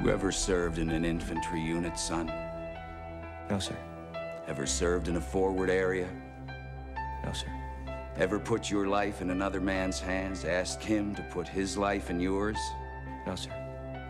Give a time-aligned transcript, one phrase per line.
[0.00, 2.26] You ever served in an infantry unit, son?
[3.48, 3.76] No, sir.
[4.48, 6.08] Ever served in a forward area?
[7.24, 7.46] No, sir.
[8.16, 12.18] Ever put your life in another man's hands, ask him to put his life in
[12.18, 12.58] yours?
[13.26, 13.52] No, sir.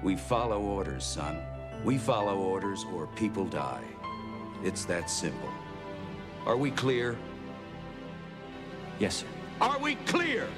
[0.03, 1.39] We follow orders, son.
[1.85, 3.85] We follow orders or people die.
[4.65, 5.51] It's that simple.
[6.47, 7.19] Are we clear?
[8.99, 9.27] Yes, sir.
[9.61, 10.49] Are we clear?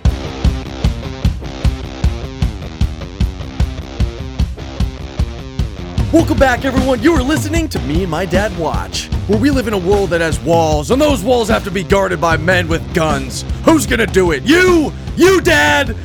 [6.14, 7.02] Welcome back, everyone.
[7.02, 10.10] You are listening to Me and My Dad Watch, where we live in a world
[10.10, 13.44] that has walls, and those walls have to be guarded by men with guns.
[13.64, 14.44] Who's gonna do it?
[14.44, 14.92] You!
[15.16, 15.96] You, Dad!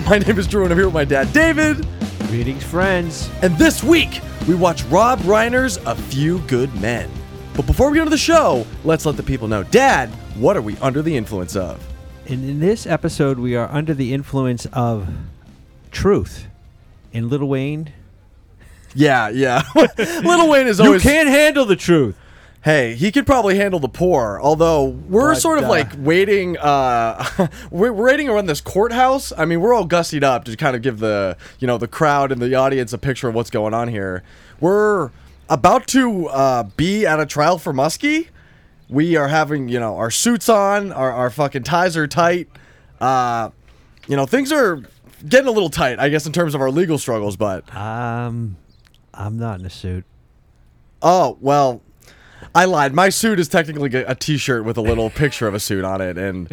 [0.10, 1.88] my name is Drew, and I'm here with my dad, David.
[2.28, 3.30] Greetings, friends.
[3.40, 7.10] And this week, we watch Rob Reiner's A Few Good Men.
[7.54, 9.62] But before we get into the show, let's let the people know.
[9.62, 11.82] Dad, what are we under the influence of?
[12.26, 15.08] And in this episode, we are under the influence of
[15.92, 16.46] truth.
[17.14, 17.90] In Little Wayne,
[18.96, 19.62] Yeah, yeah.
[19.98, 21.04] Little Wayne is always.
[21.04, 22.16] you can't handle the truth.
[22.64, 24.40] Hey, he could probably handle the poor.
[24.42, 26.58] Although we're But, sort of uh, like waiting.
[26.58, 29.32] Uh, we're we're waiting around this courthouse.
[29.38, 32.32] I mean, we're all gussied up to kind of give the you know the crowd
[32.32, 34.24] and the audience a picture of what's going on here.
[34.58, 35.10] We're
[35.48, 38.30] about to uh, be at a trial for Musky.
[38.88, 42.48] We are having you know our suits on, our our fucking ties are tight.
[43.00, 43.50] Uh,
[44.08, 44.82] you know things are
[45.28, 47.36] getting a little tight, I guess, in terms of our legal struggles.
[47.36, 48.56] But Um,
[49.16, 50.04] I'm not in a suit.
[51.02, 51.82] Oh, well,
[52.54, 52.94] I lied.
[52.94, 56.16] My suit is technically a t-shirt with a little picture of a suit on it,
[56.18, 56.52] and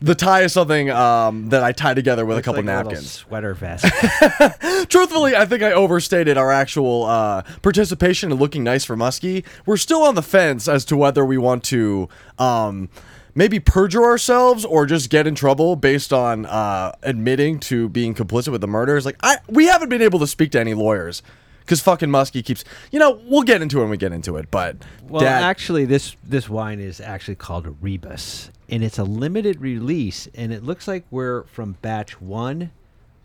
[0.00, 3.10] the tie is something um, that I tie together with a couple like napkins.
[3.10, 3.84] sweater vest.
[4.88, 9.44] Truthfully, I think I overstated our actual uh, participation in looking nice for Musky.
[9.66, 12.88] We're still on the fence as to whether we want to um,
[13.34, 18.52] maybe perjure ourselves or just get in trouble based on uh, admitting to being complicit
[18.52, 19.04] with the murders.
[19.04, 21.22] Like, I we haven't been able to speak to any lawyers.
[21.64, 24.50] Because fucking Musky keeps, you know, we'll get into it when we get into it.
[24.50, 24.76] But
[25.08, 30.28] well, Dad, actually, this this wine is actually called Rebus, and it's a limited release,
[30.34, 32.72] and it looks like we're from batch one,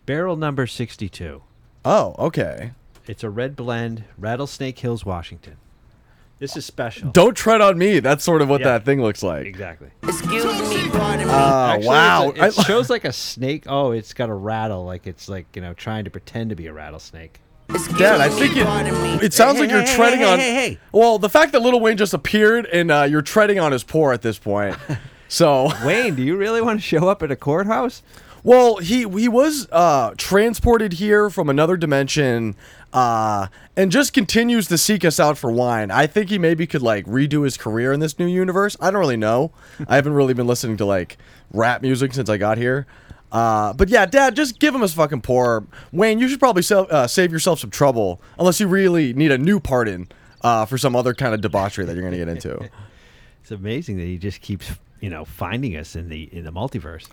[0.06, 1.42] barrel number sixty-two.
[1.84, 2.72] oh, okay.
[3.06, 5.56] It's a red blend, Rattlesnake Hills, Washington.
[6.40, 7.10] This is special.
[7.10, 7.98] Don't tread on me.
[7.98, 8.68] That's sort of what Yeah.
[8.78, 9.46] that thing looks like.
[9.46, 9.88] exactly.
[10.04, 11.32] Excuse me, pardon me.
[11.34, 12.24] Oh, Actually, wow.
[12.28, 13.64] a- it I- shows like a snake.
[13.66, 16.66] Oh, it's got a rattle, like it's like you know trying to pretend to be
[16.66, 17.40] a rattlesnake.
[17.70, 20.38] Excuse Dad, I think it, it sounds Hey, like hey, you're hey, treading hey, on.
[20.38, 20.78] hey, hey.
[20.92, 24.12] Well, the fact that Little Wayne just appeared and uh, you're treading on his poor
[24.12, 24.76] at this point.
[25.30, 28.02] So, Wayne, do you really want to show up at a courthouse?
[28.42, 32.56] well, he he was uh, transported here from another dimension,
[32.94, 35.90] uh, and just continues to seek us out for wine.
[35.90, 38.74] I think he maybe could like redo his career in this new universe.
[38.80, 39.52] I don't really know.
[39.86, 41.18] I haven't really been listening to like
[41.52, 42.86] rap music since I got here.
[43.30, 45.66] Uh, but yeah, Dad, just give him his fucking pour.
[45.92, 49.38] Wayne, you should probably sell, uh, save yourself some trouble, unless you really need a
[49.38, 50.08] new pardon
[50.42, 52.68] uh, for some other kind of debauchery that you're gonna get into.
[53.42, 57.06] It's amazing that he just keeps you know finding us in the in the multiverse.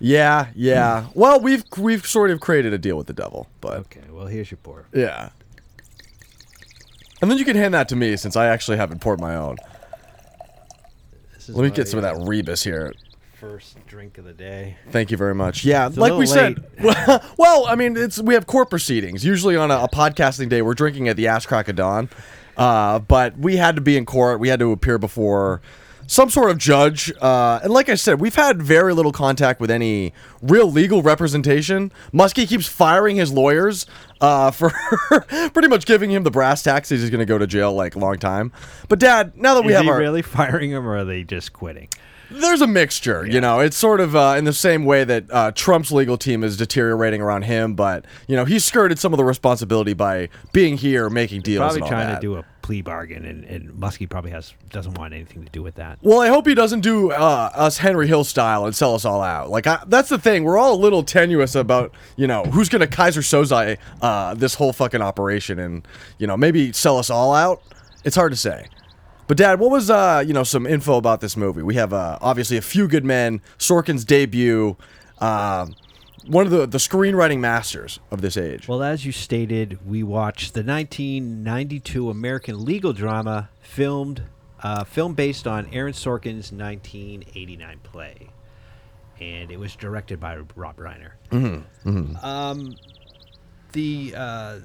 [0.00, 1.06] Yeah, yeah.
[1.14, 4.50] Well, we've we've sort of created a deal with the devil, but Okay, well here's
[4.50, 4.86] your pour.
[4.92, 5.28] yeah.
[7.22, 9.56] And then you can hand that to me since I actually haven't poured my own.
[11.48, 12.92] Let me get some of that rebus here.
[13.48, 14.76] First drink of the day.
[14.90, 15.64] Thank you very much.
[15.64, 17.22] Yeah, a like we little said.
[17.38, 19.24] well, I mean, it's we have court proceedings.
[19.24, 22.10] Usually on a, a podcasting day, we're drinking at the ass crack of dawn.
[22.56, 24.40] Uh, but we had to be in court.
[24.40, 25.62] We had to appear before
[26.08, 27.12] some sort of judge.
[27.20, 31.92] Uh, and like I said, we've had very little contact with any real legal representation.
[32.12, 33.86] Musky keeps firing his lawyers
[34.20, 34.70] uh, for
[35.52, 36.88] pretty much giving him the brass tacks.
[36.88, 38.50] He's going to go to jail like a long time.
[38.88, 41.22] But Dad, now that we is have he our really firing him, or are they
[41.22, 41.88] just quitting?
[42.30, 43.60] There's a mixture, you know.
[43.60, 47.20] It's sort of uh, in the same way that uh, Trump's legal team is deteriorating
[47.20, 51.42] around him, but you know he skirted some of the responsibility by being here, making
[51.42, 51.60] deals.
[51.60, 52.14] Probably and all trying that.
[52.16, 55.62] to do a plea bargain, and, and Musky probably has doesn't want anything to do
[55.62, 55.98] with that.
[56.02, 59.22] Well, I hope he doesn't do uh, us Henry Hill style and sell us all
[59.22, 59.50] out.
[59.50, 60.42] Like I, that's the thing.
[60.42, 64.72] We're all a little tenuous about you know who's gonna Keyser Soze uh, this whole
[64.72, 65.86] fucking operation, and
[66.18, 67.62] you know maybe sell us all out.
[68.04, 68.66] It's hard to say.
[69.26, 71.62] But Dad, what was uh you know some info about this movie?
[71.62, 74.76] We have uh, obviously a few good men, Sorkin's debut,
[75.18, 75.66] uh,
[76.26, 78.68] one of the the screenwriting masters of this age.
[78.68, 84.22] Well, as you stated, we watched the 1992 American legal drama filmed,
[84.62, 88.28] uh, film based on Aaron Sorkin's 1989 play,
[89.20, 91.12] and it was directed by Rob Reiner.
[91.30, 92.24] Mm-hmm.
[92.24, 92.76] Um,
[93.72, 94.58] the uh,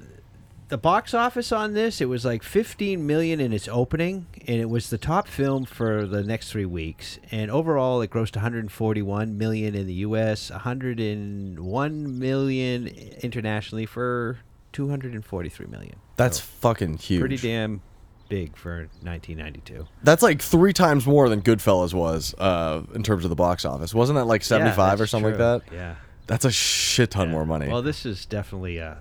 [0.72, 4.70] the box office on this it was like 15 million in its opening, and it
[4.70, 7.18] was the top film for the next three weeks.
[7.30, 14.38] And overall, it grossed 141 million in the U.S., 101 million internationally for
[14.72, 15.96] two hundred and forty-three million.
[16.16, 17.20] That's So, fucking huge.
[17.20, 17.82] pretty damn
[18.30, 19.86] big for 1992.
[20.02, 23.92] That's like three times more than Goodfellas was uh, in terms of the box office.
[23.94, 25.74] Wasn't that like seventy five Yeah, or something that's like that?
[25.76, 25.94] Yeah.
[26.28, 27.32] That's a shit ton Yeah.
[27.32, 27.68] more money.
[27.68, 28.96] Well, this is definitely a,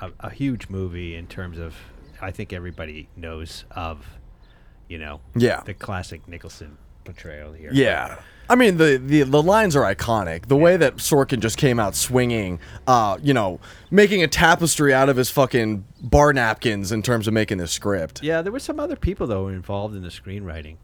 [0.00, 1.74] a a huge movie in terms of.
[2.20, 4.04] I think everybody knows of,
[4.88, 5.60] you know, Yeah.
[5.64, 7.70] the classic Nicholson portrayal here.
[7.72, 8.16] Yeah.
[8.50, 10.46] I mean the, the the lines are iconic.
[10.46, 12.58] The way that Sorkin just came out swinging,
[12.88, 13.60] uh, you know,
[13.92, 18.20] making a tapestry out of his fucking bar napkins in terms of making this script.
[18.22, 20.78] Yeah, there were some other people though involved in the screenwriting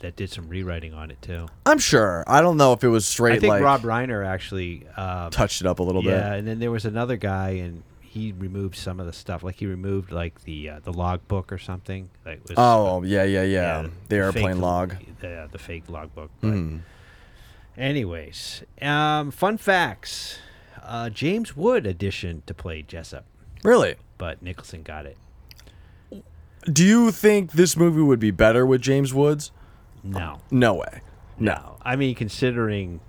[0.00, 1.48] that did some rewriting on it too.
[1.66, 2.22] I'm sure.
[2.28, 5.62] I don't know if it was straight I think like Rob Reiner actually uh, touched
[5.62, 6.16] it up a little yeah, bit.
[6.18, 9.44] Yeah, and then there was another guy, and he removed some of the stuff.
[9.44, 12.10] Like he removed like the uh, the logbook or something.
[12.26, 13.82] Like was, Oh yeah, yeah, yeah.
[13.82, 14.96] the fake airplane log.
[15.20, 16.30] The, the fake logbook.
[16.40, 16.80] But Mhm.
[17.76, 20.38] Anyways, um, fun facts.
[20.82, 23.24] Uh, James Wood auditioned to play Jessup,
[23.62, 23.94] Really?
[24.18, 25.16] but Nicholson got it.
[26.70, 29.52] Do you think this movie would be better with James Woods?
[30.02, 31.00] No, No way.
[31.38, 31.76] no.
[31.82, 33.00] I mean, considering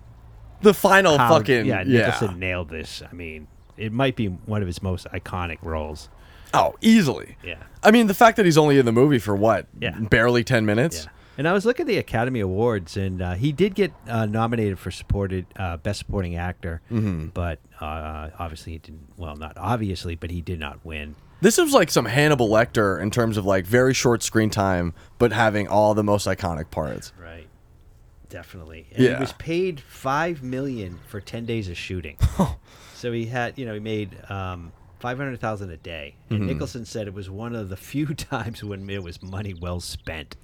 [0.61, 2.05] The final how, fucking yeah, yeah.
[2.05, 3.01] Nicholson nailed this.
[3.09, 3.47] I mean,
[3.81, 6.09] it might be one of his most iconic roles.
[6.53, 7.37] Oh, easily.
[7.43, 7.63] Yeah.
[7.81, 9.67] I mean, the fact that he's only in the movie for what?
[9.79, 9.97] Yeah.
[9.99, 11.05] Barely 10 minutes?
[11.05, 11.11] Yeah.
[11.37, 14.77] And I was looking at the Academy Awards, and uh, he did get uh, nominated
[14.77, 17.27] for supported uh, best supporting actor, Mm-hmm.
[17.27, 19.07] but uh, obviously he didn't.
[19.17, 21.15] Well, not obviously, but he did not win.
[21.39, 25.31] This was like some Hannibal Lecter in terms of like very short screen time, but
[25.31, 27.13] having all the most iconic parts.
[27.19, 27.47] Right.
[28.29, 28.87] Definitely.
[28.93, 29.15] And Yeah.
[29.15, 32.17] he was paid five million for ten days of shooting.
[33.01, 36.15] so he had, you know, he made um, five hundred thousand a day.
[36.29, 36.47] And Mm-hmm.
[36.47, 40.35] Nicholson said it was one of the few times when it was money well spent.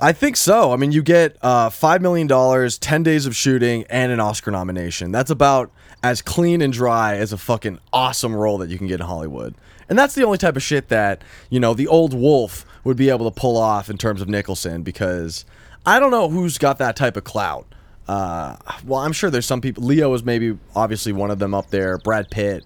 [0.00, 0.72] I think so.
[0.72, 2.28] I mean, you get uh, $5 million,
[2.70, 5.10] 10 days of shooting, and an Oscar nomination.
[5.10, 5.70] That's about
[6.02, 9.54] as clean and dry as a fucking awesome role that you can get in Hollywood.
[9.88, 13.08] And that's the only type of shit that, you know, the old wolf would be
[13.08, 15.46] able to pull off in terms of Nicholson because
[15.86, 17.66] I don't know who's got that type of clout.
[18.08, 19.84] Uh, well, I'm sure there's some people.
[19.84, 22.64] Leo is maybe obviously one of them up there, Brad Pitt,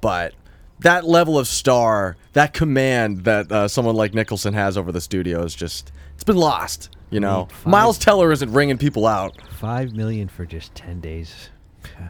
[0.00, 0.34] but
[0.80, 5.42] that level of star, that command that uh, someone like Nicholson has over the studio
[5.42, 6.90] is just it's been lost.
[7.10, 11.50] You know, Miles Teller isn't ringing people out, Five million for just ten days.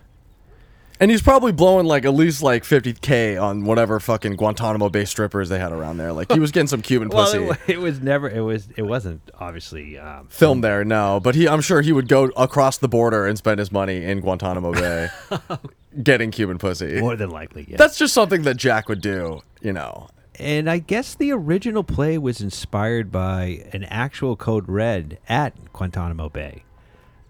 [1.00, 5.48] and he's probably blowing like at least like 50k on whatever fucking Guantanamo Bay strippers
[5.48, 6.12] they had around there.
[6.12, 7.44] Like he was getting some Cuban Well, pussy.
[7.66, 8.28] it, it was never.
[8.28, 8.68] It was.
[8.76, 9.98] It wasn't obviously.
[9.98, 13.36] Um, Filmed there, no, but he, I'm sure he would go across the border and
[13.38, 15.08] spend his money in Guantanamo Bay,
[16.02, 17.00] getting Cuban pussy.
[17.00, 17.66] more than likely.
[17.68, 17.76] Yeah.
[17.76, 20.08] That's just something that Jack would do, you know.
[20.38, 26.28] And I guess the original play was inspired by an actual code red at Guantanamo
[26.28, 26.62] Bay.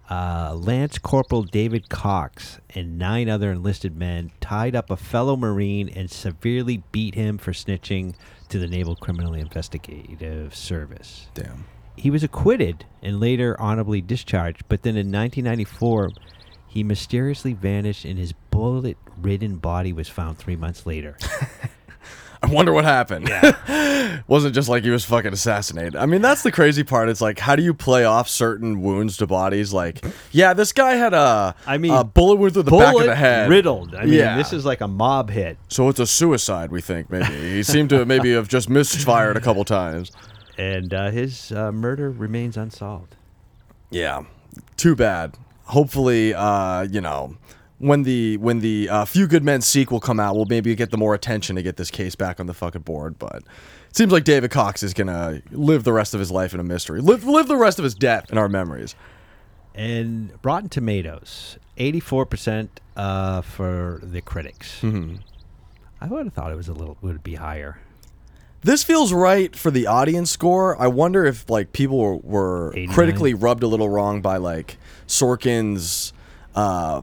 [0.09, 5.89] Uh, Lance Corporal David Cox and nine other enlisted men tied up a fellow Marine
[5.89, 8.15] and severely beat him for snitching
[8.47, 11.27] to the Naval Criminal Investigative Service.
[11.33, 11.65] Damn.
[11.97, 16.11] He was acquitted and later honorably discharged, but then in 1994,
[16.67, 21.17] he mysteriously vanished and his bullet ridden body was found three months later.
[22.43, 23.29] I wonder what happened.
[24.27, 25.95] Wasn't just like he was fucking assassinated.
[25.95, 27.09] I mean, that's the crazy part.
[27.09, 29.73] It's like, how do you play off certain wounds to bodies?
[29.73, 32.91] Like, yeah, this guy had a, I mean, a bullet wound through the back of
[32.93, 33.49] bullet the head.
[33.49, 33.95] riddled.
[33.95, 34.37] I mean, Yeah.
[34.37, 37.25] this is like a mob hit, So it's a suicide, we think, maybe.
[37.33, 40.11] He seemed to maybe have just misfired a couple times.
[40.57, 43.15] and uh, his uh, murder remains unsolved.
[43.89, 44.23] Yeah.
[44.75, 45.35] Too bad.
[45.65, 47.35] Hopefully, uh, you know,
[47.79, 50.97] when the when the uh, Few Good Men sequel come out, we'll maybe get the
[50.97, 53.19] more attention to get this case back on the fucking board.
[53.19, 53.43] But
[53.89, 56.63] it seems like David Cox is gonna live the rest of his life in a
[56.63, 57.01] mystery.
[57.01, 58.95] Live live the rest of his death in our memories.
[59.75, 64.81] And Rotten Tomatoes, eighty-four percent uh, for the critics.
[64.81, 65.17] Mm-hmm.
[66.01, 67.79] I would have thought it was a little would be higher.
[68.63, 70.79] This feels right for the audience score.
[70.81, 72.93] I wonder if like people were, were 89.
[72.93, 76.11] critically rubbed a little wrong by like Sorkin's
[76.55, 77.01] uh,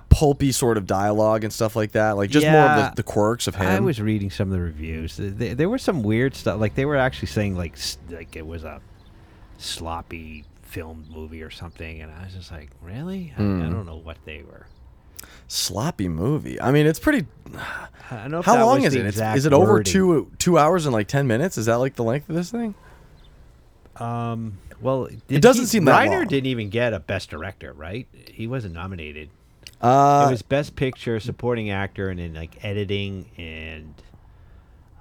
[0.00, 2.12] pulpy sort of dialogue and stuff like that.
[2.16, 3.66] Like just more of the, the quirks of him.
[3.66, 5.16] I was reading some of the reviews.
[5.16, 6.58] Th- th- There, were some weird stuff.
[6.60, 7.76] Like they were actually saying like
[8.10, 8.80] like it was a
[9.58, 13.32] sloppy filmed movie or something, and I was just like, really?
[13.36, 13.70] I, I Hmm.
[13.70, 14.66] don't know what they were.
[15.46, 16.58] sloppy movie.
[16.60, 17.26] I mean, it's pretty.
[18.10, 19.04] I don't know How long is it?
[19.06, 19.92] Exact it over wording.
[19.92, 21.58] two two hours and like ten minutes?
[21.58, 22.74] Is that like the length of this thing?
[23.96, 24.58] Um.
[24.80, 26.26] Well, it doesn't he- seem that Reiner long.
[26.26, 28.08] didn't even get a Best Director, right?
[28.32, 29.28] He wasn't nominated.
[29.82, 33.94] Uh, it was Best Picture, Supporting Actor, and then like editing and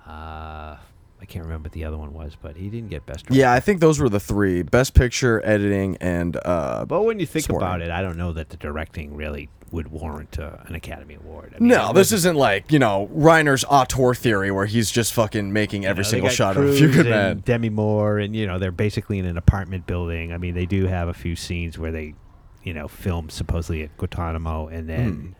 [0.07, 0.77] uh,
[1.21, 3.25] I can't remember what the other one was, but he didn't get best.
[3.29, 7.27] Yeah, I think those were the three: best picture, editing, and uh, But when you
[7.27, 11.13] think about it, I don't know that the directing really would warrant uh, an Academy
[11.13, 11.53] Award.
[11.55, 15.53] I mean, no, this isn't like you know Reiner's auteur theory where he's just fucking
[15.53, 17.43] making every you know, single shot of a Cruise few good men.
[17.45, 20.33] Demi Moore, and you know they're basically in an apartment building.
[20.33, 22.15] I mean, they do have a few scenes where they,
[22.63, 25.35] you know, filmed supposedly at Guantanamo and then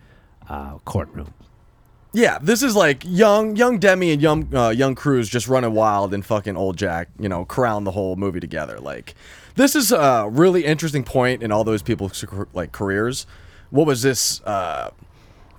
[0.48, 0.54] Hmm.
[0.54, 1.34] uh, courtroom.
[2.14, 6.14] Yeah, this is like young young Demi and young uh, young Cruise just running wild
[6.14, 8.80] and fucking old Jack, you know, crown the whole movie together.
[8.82, 9.16] Like,
[9.56, 13.26] this is a really interesting point in all those people's like careers.
[13.70, 14.42] What was this?
[14.42, 14.90] Uh,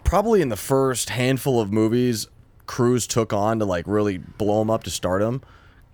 [0.04, 2.28] probably in the first handful of movies
[2.66, 5.40] Cruise took on to like really blow him up to stardom.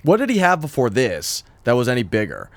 [0.02, 2.50] What did he have before this that was any bigger?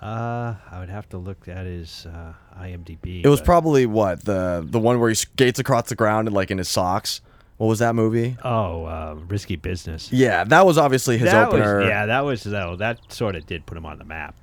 [0.00, 3.24] Uh, I would have to look at his uh, IMDb.
[3.24, 6.34] It was but- probably what the the one where he skates across the ground and
[6.34, 7.20] like in his socks.
[7.56, 8.36] What was that movie?
[8.44, 10.12] oh, uh, risky business.
[10.12, 11.78] Yeah, that was obviously his that opener.
[11.78, 12.76] Was, yeah, that was though.
[12.76, 14.34] That sort of did put him on the map.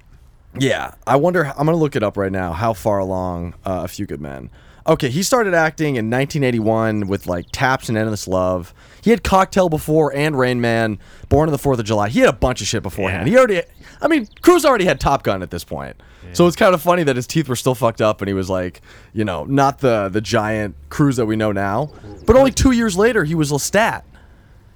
[0.58, 1.46] Yeah, I wonder.
[1.46, 2.54] I'm gonna look it up right now.
[2.54, 4.50] How far along uh, A Few Good Men?
[4.86, 8.74] Okay, he started acting in 1981 with like Taps and Endless Love.
[9.02, 11.00] He had Cocktail before and Rain Man,
[11.30, 12.10] Born on the Fourth of July.
[12.10, 13.28] He had a bunch of shit beforehand.
[13.28, 13.32] Yeah.
[13.32, 13.62] He already,
[14.02, 15.96] I mean, Cruise already had Top Gun at this point.
[16.32, 18.50] So it's kind of funny that his teeth were still fucked up and he was
[18.50, 18.82] like,
[19.14, 21.92] you know, not the the giant Cruise that we know now.
[22.26, 24.04] But only two years later, he was Lestat,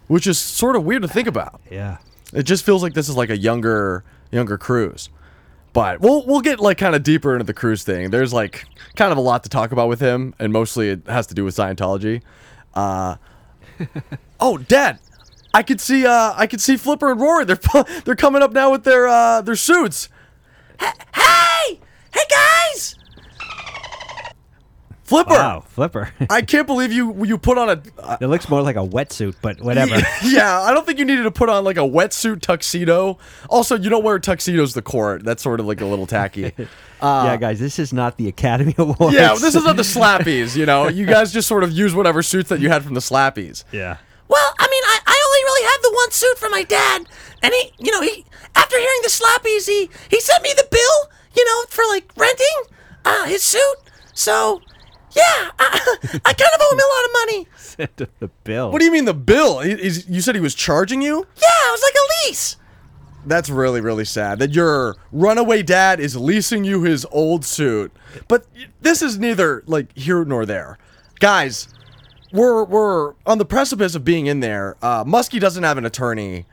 [0.07, 1.61] which is sort of weird to think about.
[1.71, 1.97] Yeah.
[2.33, 5.09] It just feels like this is like a younger younger Cruise.
[5.73, 8.09] But we'll we'll get like kind of deeper into the Cruise thing.
[8.09, 11.27] There's like kind of a lot to talk about with him, and mostly it has
[11.27, 12.21] to do with Scientology.
[12.73, 13.17] Uh,
[14.39, 14.99] oh, Dad,
[15.53, 17.45] I could see uh, I could see Flipper and Rory.
[17.45, 17.59] They're
[18.05, 20.09] they're coming up now with their uh, their suits.
[20.79, 21.79] Hey,
[22.13, 22.95] hey guys,
[25.07, 25.29] Flipper.
[25.29, 26.11] Wow, Flipper.
[26.29, 29.35] I can't believe you you put on a uh, it looks more like a wetsuit,
[29.41, 29.95] but whatever.
[30.23, 33.17] yeah, I don't think you needed to put on like a wetsuit tuxedo.
[33.49, 35.23] Also, you don't wear tuxedos to court.
[35.23, 36.51] That's sort of like a little tacky.
[37.01, 39.15] yeah, guys, this is not the Academy Awards.
[39.15, 40.57] yeah, this is not the slappies.
[40.57, 42.99] You know, you guys just sort of use whatever suits that you had from the
[42.99, 43.63] slappies.
[43.71, 43.97] yeah.
[44.27, 47.07] Well, I mean, I, I only really have the one suit for my dad,
[47.41, 51.11] and he, you know, he after hearing the slappies, he he sent me the bill,
[51.33, 53.77] you know, for like renting uh, his suit.
[54.13, 54.61] So,
[55.17, 57.47] yeah, I, I kind of owe him a lot of money.
[57.57, 58.71] Sent him the bill.
[58.71, 59.59] What do you mean the bill?
[59.59, 61.15] He- he's- you said he was charging you?
[61.35, 62.57] Yeah, it was like a lease.
[63.25, 67.91] That's really really sad that your runaway dad is leasing you his old suit.
[68.29, 68.45] But
[68.81, 70.77] this is neither like here nor there,
[71.19, 71.67] guys.
[72.31, 74.77] We're we're on the precipice of being in there.
[74.81, 76.45] Uh, Musky doesn't have an attorney.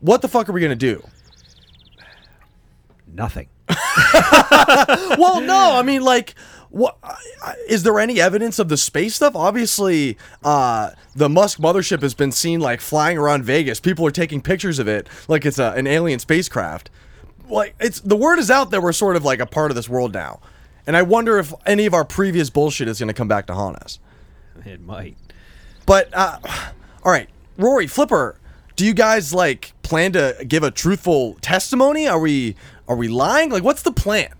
[0.00, 1.02] What the fuck are we gonna do?
[3.12, 3.48] Nothing.
[5.18, 6.34] well, no, I mean, like,
[6.74, 6.98] what
[7.68, 9.36] is there any evidence of the space stuff?
[9.36, 13.78] Obviously, uh, the Musk mothership has been seen like flying around Vegas.
[13.78, 16.90] People are taking pictures of it like it's a, an alien spacecraft.
[17.48, 19.88] Like, it's the word is out that we're sort of like a part of this
[19.88, 20.40] world now,
[20.84, 23.54] and I wonder if any of our previous bullshit is going to come back to
[23.54, 24.00] haunt us.
[24.64, 25.16] It might.
[25.86, 26.38] But uh,
[27.04, 28.40] all right, Rory Flipper,
[28.74, 32.08] do you guys like plan to give a truthful testimony?
[32.08, 32.56] Are we
[32.88, 33.50] are we lying?
[33.50, 34.34] Like, what's the plan?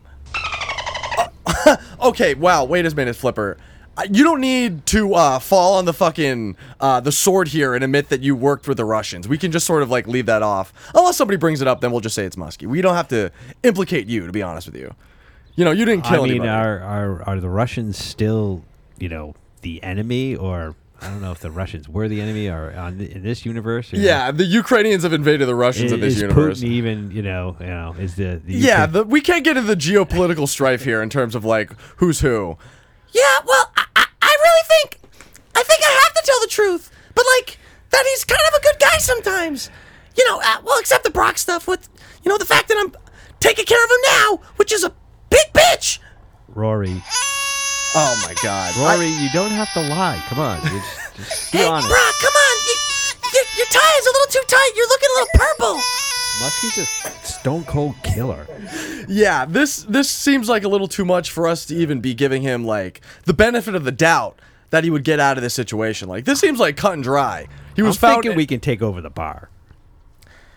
[2.02, 2.64] Okay, wow.
[2.64, 3.56] Wait a minute, Flipper.
[3.96, 7.84] Uh, You don't need to uh, fall on the fucking uh, the sword here and
[7.84, 9.28] admit that you worked with the Russians.
[9.28, 10.72] We can just sort of like leave that off.
[10.94, 12.66] Unless somebody brings it up, then we'll just say it's Musky.
[12.66, 13.30] We don't have to
[13.62, 14.94] implicate you, to be honest with you.
[15.56, 16.48] You know, you didn't kill I mean, anybody.
[16.50, 18.62] are, are are the Russians still,
[18.98, 22.72] you know, the enemy, or I don't know if the Russians were the enemy, or
[22.72, 23.92] on the, in this universe?
[23.92, 26.60] Or yeah, the Ukrainians have invaded the Russians is, in this is universe.
[26.60, 29.56] Putin even, you know, you know, is the, the Yeah, UK the, we can't get
[29.58, 32.56] into the geopolitical strife here in terms of like who's who.
[33.12, 35.00] Yeah, well, I, I, I really think,
[35.54, 36.90] I think I have to tell the truth.
[37.14, 37.58] But like
[37.90, 39.70] that, he's kind of a good guy sometimes.
[40.16, 41.88] You know, uh, well, except the Brock stuff with,
[42.24, 42.92] you know, the fact that I'm
[43.40, 44.94] taking care of him now, which is a
[45.28, 45.98] big bitch.
[46.48, 47.02] Rory.
[47.96, 50.20] Oh my God, Rory, you don't have to lie.
[50.28, 51.88] Come on, you just, just be hey, honest.
[51.88, 52.56] Brock, come on.
[52.66, 52.74] You,
[53.34, 54.72] your, your tie is a little too tight.
[54.74, 55.80] You're looking a little purple.
[56.40, 58.46] Musky's a stone cold killer.
[59.08, 62.42] yeah, this this seems like a little too much for us to even be giving
[62.42, 66.08] him like the benefit of the doubt that he would get out of this situation.
[66.08, 67.46] Like this seems like cut and dry.
[67.76, 68.22] He was I'm found.
[68.22, 69.50] thinking we can take over the bar.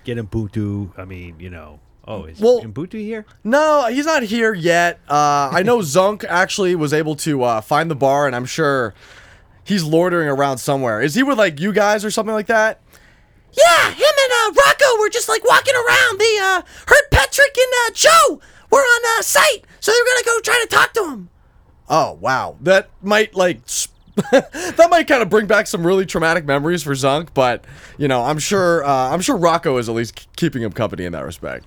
[0.03, 0.97] Get Ubuntu.
[0.97, 1.79] I mean, you know.
[2.07, 3.25] Oh, is Well- Ubuntu here?
[3.43, 4.99] No, he's not here yet.
[5.09, 8.93] Uh, I know Zunk actually was able to uh, find the bar, and I'm sure
[9.63, 11.01] he's loitering around somewhere.
[11.01, 12.79] Is he with like you guys or something like that?
[13.51, 16.19] Yeah, him and uh, Rocco were just like walking around.
[16.19, 20.25] They uh, heard Patrick and uh, Joe were on uh, site, so they were gonna
[20.25, 21.29] go try to talk to him.
[21.89, 23.87] Oh wow, that might like s-
[24.31, 27.63] that might kind of bring back some really traumatic memories for Zunk, but
[27.97, 31.05] you know, I'm sure uh, I'm sure Rocco is at least k- keeping him company
[31.05, 31.65] in that respect.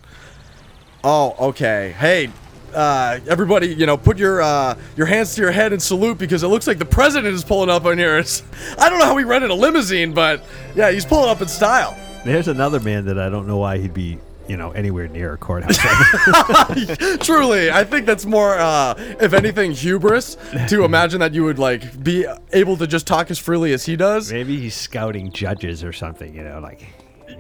[1.02, 1.95] Oh, okay.
[1.99, 2.30] Hey,
[2.75, 6.42] uh, everybody, you know, put your uh, your hands to your head and salute because
[6.42, 8.19] it looks like the president is pulling up on here.
[8.19, 8.42] It's,
[8.78, 11.97] I don't know how he rented a limousine, but yeah, he's pulling up in style.
[12.25, 15.38] There's another man that I don't know why he'd be, you know, anywhere near a
[15.38, 15.78] courthouse.
[17.25, 20.37] Truly, I think that's more, uh, if anything, hubris
[20.69, 23.97] to imagine that you would like be able to just talk as freely as he
[23.97, 24.30] does.
[24.30, 26.87] Maybe he's scouting judges or something, you know, like.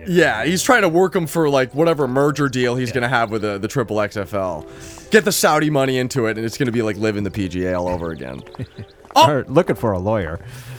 [0.06, 0.14] You.
[0.14, 3.42] Yeah, he's trying to work him for like whatever merger deal he's gonna have with
[3.42, 5.10] the the triple XFL.
[5.10, 7.88] Get the Saudi money into it, and it's gonna be like living the PGA all
[7.88, 8.42] over again.
[9.16, 9.52] Or oh!
[9.52, 10.38] looking for a lawyer.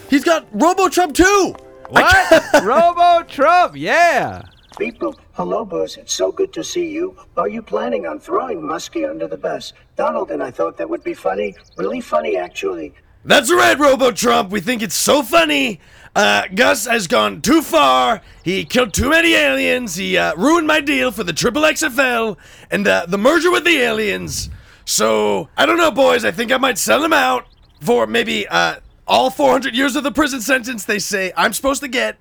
[0.09, 1.53] He's got Robo Trump too.
[1.89, 2.43] What?
[2.63, 4.43] Robo Trump, yeah.
[4.77, 5.17] Beep boop.
[5.33, 5.97] Hello, Buzz.
[5.97, 7.17] It's so good to see you.
[7.35, 9.73] Are you planning on throwing Musky under the bus?
[9.97, 11.55] Donald and I thought that would be funny.
[11.77, 12.93] Really funny, actually.
[13.25, 14.49] That's right, Robo Trump.
[14.49, 15.79] We think it's so funny.
[16.15, 18.21] Uh, Gus has gone too far.
[18.43, 19.95] He killed too many aliens.
[19.95, 22.37] He uh, ruined my deal for the Triple XFL
[22.69, 24.49] and uh, the merger with the aliens.
[24.83, 26.25] So I don't know, boys.
[26.25, 27.45] I think I might sell him out
[27.81, 28.77] for maybe uh,
[29.07, 32.17] all 400 years of the prison sentence they say I'm supposed to get,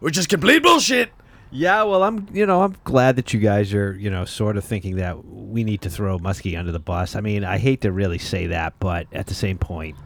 [0.00, 1.10] which is complete bullshit.
[1.50, 4.64] Yeah, well, I'm, you know, I'm glad that you guys are, you know, sort of
[4.64, 7.14] thinking that we need to throw Musky under the bus.
[7.14, 9.96] I mean, I hate to really say that, but at the same point,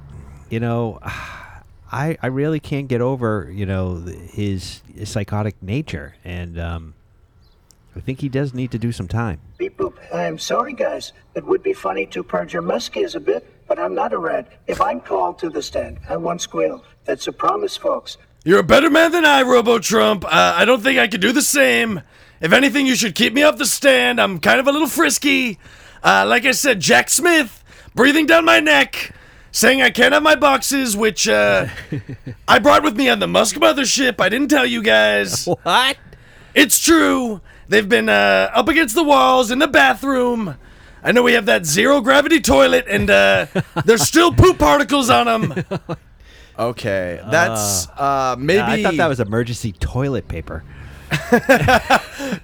[0.50, 0.99] you know,
[1.90, 6.95] I I really can't get over, you know, his, his psychotic nature, and um,
[7.97, 9.40] I think he does need to do some time.
[9.57, 9.95] Beep boop.
[10.14, 11.12] I'm sorry, guys.
[11.35, 14.52] It would be funny to perjure Muskies a bit, but I'm not a rat.
[14.66, 16.85] If I'm called to the stand, I won't squeal.
[17.04, 18.18] That's a promise, folks.
[18.45, 20.25] You're a better man than I, Robo Trump.
[20.25, 22.02] Uh, I don't think I could do the same.
[22.40, 24.21] If anything, you should keep me off the stand.
[24.21, 25.59] I'm kind of a little frisky.
[26.02, 27.64] Uh, like I said, Jack Smith,
[27.95, 29.12] breathing down my neck,
[29.52, 31.67] saying I can't have my boxes, which uh,
[32.49, 34.21] I brought with me on the Musk mothership.
[34.21, 35.47] I didn't tell you guys.
[35.62, 35.97] What?
[36.55, 37.40] It's true.
[37.69, 40.57] They've been uh, up against the walls in the bathroom.
[41.02, 43.47] I know we have that zero gravity toilet, and uh,
[43.85, 45.64] there's still poop particles on them.
[46.59, 48.61] Okay, that's uh, maybe.
[48.61, 50.65] I thought that was emergency toilet paper.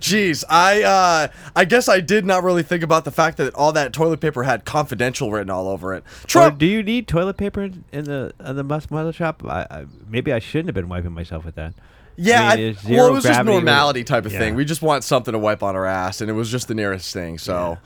[0.01, 3.73] Jeez, I uh, I guess I did not really think about the fact that all
[3.73, 6.05] that toilet paper had confidential written all over it.
[6.25, 9.43] Or Trump, do you need toilet paper in, the in the Musk mother shop?
[9.47, 11.75] I, I, maybe I shouldn't have been wiping myself with that.
[12.17, 14.39] yeah, I mean, well, it was just normality type of Yeah.
[14.39, 14.55] thing.
[14.55, 17.13] We just want something to wipe on our ass, and it was just the nearest
[17.13, 17.39] thing.
[17.39, 17.79] So,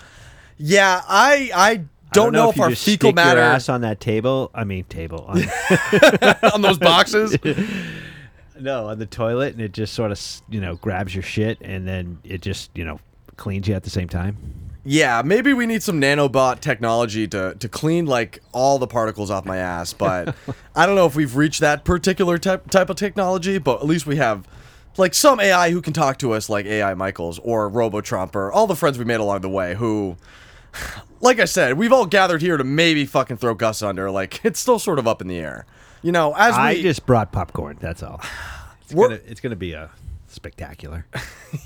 [0.59, 3.81] yeah, I I don't, I know, know if, you our fecal matter your ass on
[3.83, 4.51] that table.
[4.55, 5.25] I mean, table.
[5.29, 5.43] On,
[6.55, 7.37] on those boxes.
[8.61, 11.87] No, on the toilet, and it just sort of you know grabs your shit, and
[11.87, 13.01] then it just you know
[13.37, 14.37] cleans you at the same time.
[14.85, 19.45] Yeah, maybe we need some nanobot technology to, to clean like all the particles off
[19.45, 20.35] my ass, but
[20.75, 24.07] I don't know if we've reached that particular type type of technology, but at least
[24.07, 24.47] we have
[24.97, 28.51] like some AI who can talk to us like AI Michaels or Robo Trump or
[28.51, 30.17] all the friends we made along the way who
[31.21, 34.11] like I said, we've all gathered here to maybe fucking throw Gus under.
[34.11, 35.67] Like it's still sort of up in the air.
[36.03, 37.79] You know, as we I just brought popcorn.
[37.81, 38.21] That's all.
[38.83, 39.91] It's We're- gonna, it's gonna be a
[40.29, 41.05] spectacular.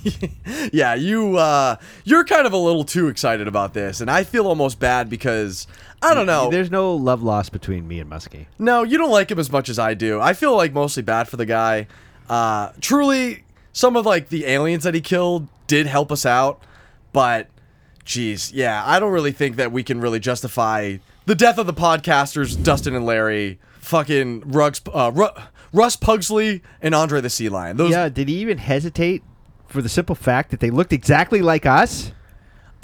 [0.73, 4.49] yeah, you uh you're kind of a little too excited about this and I feel
[4.49, 5.69] almost bad because
[6.03, 6.51] I don't know.
[6.51, 8.49] There's no love lost between me and Musky.
[8.59, 10.21] No, you don't like him as much as I do.
[10.21, 11.87] I feel like mostly bad for the guy.
[12.29, 16.61] Uh, truly, some of like the aliens that he killed did help us out,
[17.13, 17.47] but
[18.05, 21.75] geez, yeah, I don't really think that we can really justify the death of the
[21.75, 25.29] podcasters, Dustin and Larry, fucking Rugs, uh, Ru-
[25.73, 27.77] Russ Pugsley, and Andre the Sea Lion.
[27.77, 29.23] Those, Yeah, did he even hesitate
[29.69, 32.13] for the simple fact that they looked exactly like us?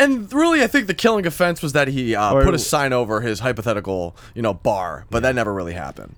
[0.00, 2.92] and really, I think the killing offense was that he uh, Or- put a sign
[2.92, 6.14] over his hypothetical, you know, bar, but that never really happened.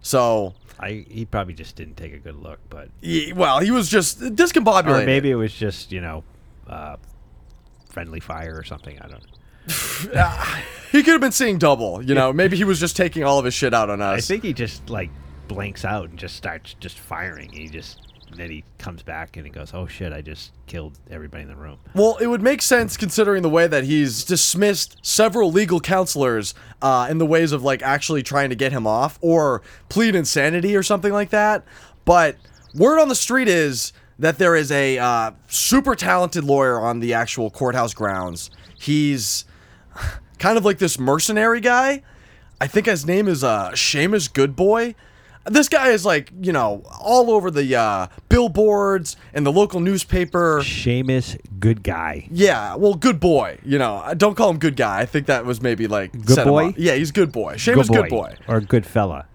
[0.00, 3.88] So, I he probably just didn't take a good look, but he, well, he was
[3.90, 5.02] just discombobulated.
[5.02, 6.22] or maybe it was just you know,
[6.68, 6.96] uh,
[7.90, 8.96] friendly fire or something.
[9.00, 9.20] I don't.
[9.22, 9.37] know.
[10.90, 12.32] He could have been seeing double, you know.
[12.32, 14.16] Maybe he was just taking all of his shit out on us.
[14.16, 15.10] I think he just like
[15.46, 17.52] blanks out and just starts just firing.
[17.52, 20.12] He just then he comes back and he goes, "Oh shit!
[20.12, 23.66] I just killed everybody in the room." well, it would make sense considering the way
[23.66, 28.56] that he's dismissed several legal counselors uh, in the ways of like actually trying to
[28.56, 31.64] get him off or plead insanity or something like that.
[32.06, 32.36] But
[32.74, 37.12] word on the street is that there is a uh, super talented lawyer on the
[37.12, 38.50] actual courthouse grounds.
[38.78, 39.44] He's
[40.38, 42.02] kind of like this mercenary guy.
[42.60, 44.94] I think his name is uh, Seamus Goodboy.
[45.46, 50.60] This guy is like, you know, all over the uh, billboards and the local newspaper.
[50.60, 52.28] Seamus, good guy.
[52.30, 53.58] Yeah, well, good boy.
[53.64, 55.00] You know, I don't call him good guy.
[55.00, 56.68] I think that was maybe like Good set him boy?
[56.70, 56.74] up.
[56.76, 57.54] Yeah, he's good boy.
[57.54, 58.34] Seamus good boy.
[58.46, 59.26] or good fella.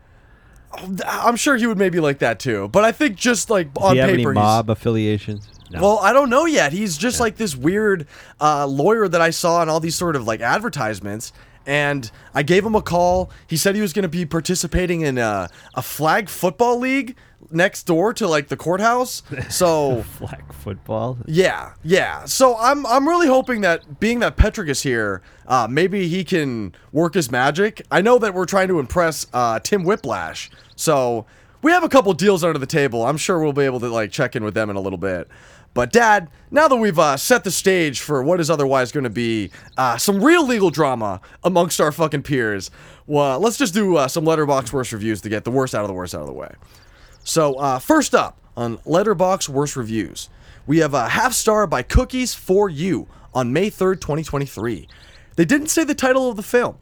[1.06, 2.68] I'm sure he would maybe like that too.
[2.68, 5.48] But I think just like on he have any paper, he's- mob affiliations?
[5.71, 5.82] No.
[5.82, 6.71] Well, I don't know yet.
[6.73, 8.08] He's just like this weird
[8.39, 11.34] uh, lawyer that I saw in all these sort of like advertisements.
[11.65, 13.32] And I gave him a call.
[13.47, 17.15] He said he was going to be participating in a, a flag football league
[17.52, 19.23] next door to like the courthouse.
[19.49, 21.17] So flag football.
[21.26, 22.26] yeah, yeah.
[22.26, 26.73] So I'm I'm really hoping that being that Patrick is here, uh, maybe he can
[26.91, 27.82] work his magic.
[27.91, 31.26] I know that we're trying to impress uh, Tim Whiplash, so
[31.62, 33.06] we have a couple deals under the table.
[33.06, 35.30] I'm sure we'll be able to like check in with them in a little bit.
[35.73, 39.09] But Dad, now that we've uh, set the stage for what is otherwise going to
[39.09, 42.69] be uh, some real legal drama amongst our fucking peers,
[43.07, 45.88] well, let's just do uh, some Letterboxd worst reviews to get the worst out of
[45.88, 46.53] the worst out of the way.
[47.23, 50.29] So, uh, first up on Letterboxd Worst Reviews,
[50.67, 54.88] we have a half star by Cookies for You on May 3rd, 2023.
[55.36, 56.77] They didn't say the title of the film.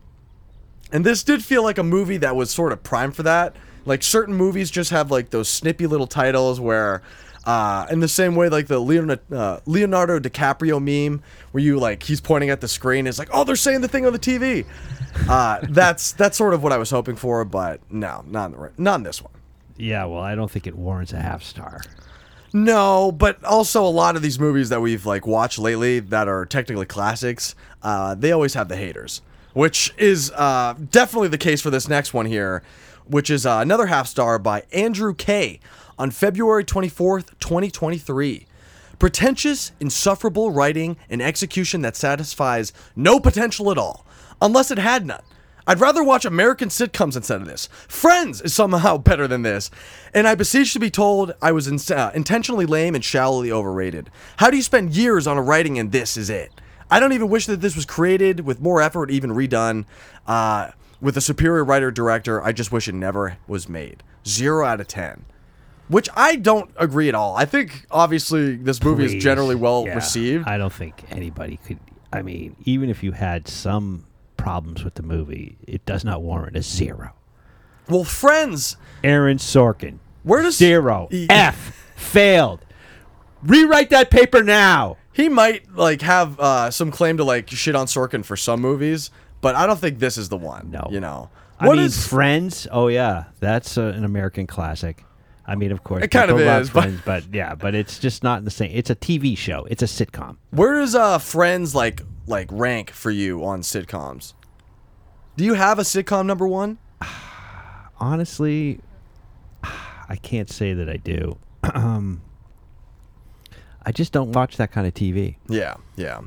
[0.92, 3.56] And this did feel like a movie that was sort of primed for that.
[3.86, 7.02] Like certain movies just have like those snippy little titles where,
[7.46, 12.04] uh, in the same way, like the Leonardo, uh, Leonardo DiCaprio meme, where you like
[12.04, 14.66] he's pointing at the screen, it's like, oh, they're saying the thing on the TV.
[15.28, 18.58] Uh, that's that's sort of what I was hoping for, but no, not in the
[18.58, 19.34] right, not in this one.
[19.78, 21.82] Yeah, well, I don't think it warrants a half star.
[22.54, 26.46] No, but also a lot of these movies that we've like watched lately that are
[26.46, 29.22] technically classics, uh, they always have the haters,
[29.54, 32.62] which is uh, definitely the case for this next one here,
[33.06, 35.60] which is uh, another half star by Andrew K.
[36.02, 38.48] on February 24th, 2023.
[38.98, 44.04] Pretentious, insufferable writing and execution that satisfies no potential at all,
[44.42, 45.22] unless it had none.
[45.68, 47.68] I'd rather watch American sitcoms instead of this.
[47.88, 49.70] Friends is somehow better than this.
[50.12, 54.10] And I beseech to be told I was in, uh, intentionally lame and shallowly overrated.
[54.38, 56.50] How do you spend years on a writing and this is it?
[56.90, 59.86] I don't even wish that this was created with more effort, even redone.
[60.26, 64.02] Uh, with a superior writer director, I just wish it never was made.
[64.26, 65.26] Zero out of ten.
[65.92, 67.36] Which I don't agree at all.
[67.36, 70.48] I think obviously this movie is generally well Yeah, received.
[70.48, 71.80] I don't think anybody could.
[72.14, 74.06] I mean, even if you had some
[74.38, 77.12] problems with the movie, it does not warrant a zero.
[77.90, 81.08] well, Friends, Aaron Sorkin, where does zero.
[81.12, 82.62] He- F failed.
[83.44, 84.98] Rewrite that paper now.
[85.14, 89.12] He might like have uh, some claim to like shit on Sorkin for some movies,
[89.42, 90.72] but I don't think this is the one.
[90.72, 90.88] No.
[90.90, 91.30] you know.
[91.60, 92.66] I mean, is- Friends.
[92.72, 95.04] Oh yeah, that's uh, an American classic.
[95.46, 98.24] I mean, of course, It kind of is, but- Friends, but yeah, but it's just
[98.24, 98.72] not in the same.
[98.74, 99.66] It's a TV show.
[99.70, 100.38] It's a sitcom.
[100.52, 104.34] where does uh Friends like like rank for you on sitcoms?
[105.38, 106.78] Do you have a sitcom number one?
[108.00, 108.80] honestly,
[109.64, 111.38] I can't say that I do.
[111.74, 112.22] um,
[113.86, 115.38] I just don't watch that kind of TV.
[115.50, 116.22] Yeah, yeah.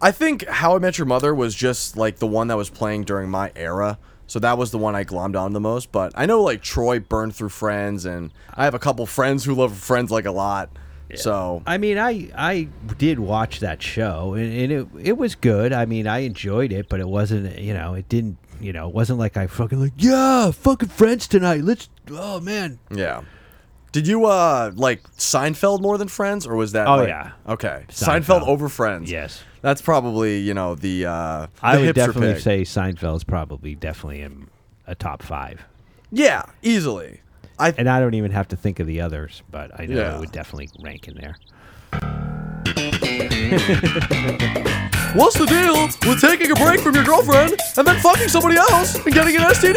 [0.00, 3.04] I think How I Met Your Mother was just like the one that was playing
[3.04, 3.98] during my era.
[4.26, 5.92] So that was the one I glommed on the most.
[5.92, 9.54] But I know like Troy burned through Friends, and I have a couple friends who
[9.54, 10.70] love Friends like a lot.
[11.14, 15.72] So I mean, I I did watch that show, and, and it it was good.
[15.72, 17.58] I mean, I enjoyed it, but it wasn't.
[17.58, 18.38] You know, it didn't.
[18.60, 21.62] You know, it wasn't like I fucking like yeah, fucking Friends tonight.
[21.62, 21.88] Let's.
[22.10, 22.78] Oh man.
[22.90, 23.22] yeah.
[23.92, 26.86] Did you uh like Seinfeld more than Friends, or was that?
[26.86, 27.32] Oh, like- yeah.
[27.48, 28.46] Okay, Seinfeld, Seinfeld.
[28.48, 29.10] over Friends.
[29.10, 29.42] Yes.
[29.62, 32.42] That's probably you know the uh the I would definitely pick.
[32.42, 34.48] say Seinfeld's probably definitely in
[34.86, 35.64] a top five.
[36.12, 37.20] yeah, easily.
[37.58, 40.16] I And I don't even have to think of the others, but I know Yeah.
[40.16, 41.36] it would definitely rank in there.
[45.14, 48.94] What's the deal with taking a break from your girlfriend and then fucking somebody else
[48.96, 49.74] and getting an STD?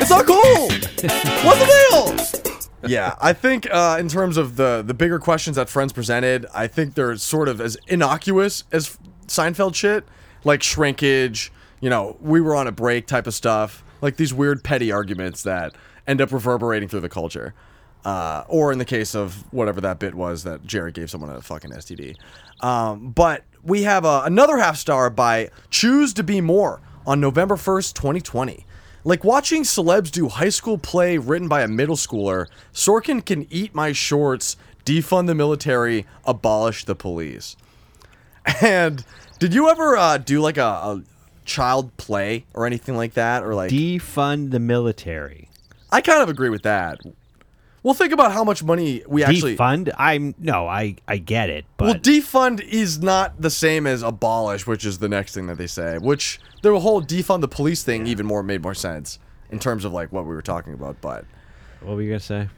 [0.00, 0.38] It's not cool.
[1.44, 2.61] What's the deal?
[2.90, 6.66] Yeah, I think uh, in terms of the the bigger questions that Friends presented, I
[6.66, 10.04] think they're sort of as innocuous as Seinfeld shit,
[10.44, 11.52] like shrinkage.
[11.80, 15.42] You know, we were on a break type of stuff, like these weird petty arguments
[15.42, 15.74] that
[16.06, 17.54] end up reverberating through the culture.
[18.04, 21.40] Uh, or in the case of whatever that bit was that Jerry gave someone a
[21.40, 22.16] fucking STD.
[22.60, 27.54] Um, but we have uh, another half star by Choose to Be More on November
[27.54, 28.66] 1st, 2020.
[29.04, 33.74] Like watching celebs do high school play written by a middle schooler, Sorkin can eat
[33.74, 37.56] my shorts, defund the military, abolish the police.
[38.60, 39.04] And
[39.38, 41.02] did you ever uh, do like a, a
[41.44, 43.42] child play or anything like that?
[43.42, 45.48] Or like, Defund the military.
[45.90, 47.00] I kind of agree with that.
[47.82, 49.56] Well, think about how much money we actually.
[49.56, 49.92] Defund?
[49.98, 54.66] I'm no, I I get it, but Well, defund is not the same as abolish,
[54.66, 55.98] which is the next thing that they say.
[55.98, 59.18] Which the whole defund the police thing even more made more sense
[59.50, 61.00] in terms of like what we were talking about.
[61.00, 61.24] But
[61.80, 62.48] what were you gonna say?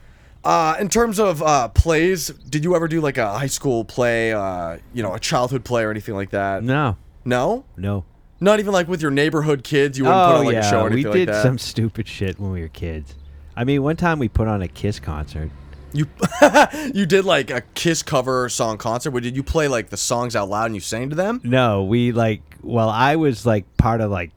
[0.43, 4.31] uh, in terms of uh, plays, did you ever do like a high school play,
[4.31, 6.63] uh, you know, a childhood play or anything like that?
[6.63, 8.05] No, No, no.
[8.39, 9.97] not even like with your neighborhood kids.
[9.97, 11.41] You wouldn't put Oh on like yeah, a show or we anything did like that.
[11.43, 13.15] some stupid shit when we were kids.
[13.55, 15.49] I mean, one time we put on a Kiss concert.
[15.95, 16.07] You
[16.93, 19.11] you did like a Kiss cover song concert.
[19.11, 21.39] Where did you play like the songs out loud and you sang to them?
[21.43, 22.41] No, we like.
[22.61, 24.31] Well, I was like part of like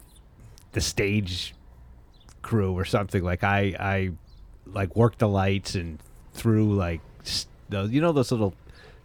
[0.73, 1.55] the stage
[2.43, 3.25] crew or something.
[3.25, 4.11] Like I, I
[4.67, 6.01] like worked the lights and
[6.33, 7.01] threw like.
[7.71, 8.55] You know those little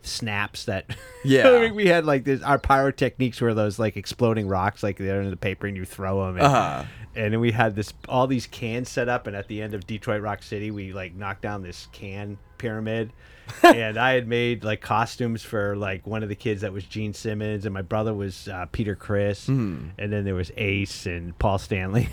[0.06, 0.86] snaps that.
[1.26, 1.72] Yeah.
[1.72, 2.42] we had like this.
[2.42, 6.26] Our pyrotechniques were those like exploding rocks, like they're in the paper and you throw
[6.26, 6.36] them.
[6.38, 6.84] And, Uh-huh.
[7.16, 9.88] and then we had this all these cans set up, and at the end of
[9.88, 13.14] Detroit Rock City, we like knocked down this can pyramid.
[13.64, 17.14] and I had made like costumes for like one of the kids that was Gene
[17.14, 21.58] Simmons, and my brother was uh, Peter Criss, and then there was Ace and Paul
[21.58, 22.10] Stanley.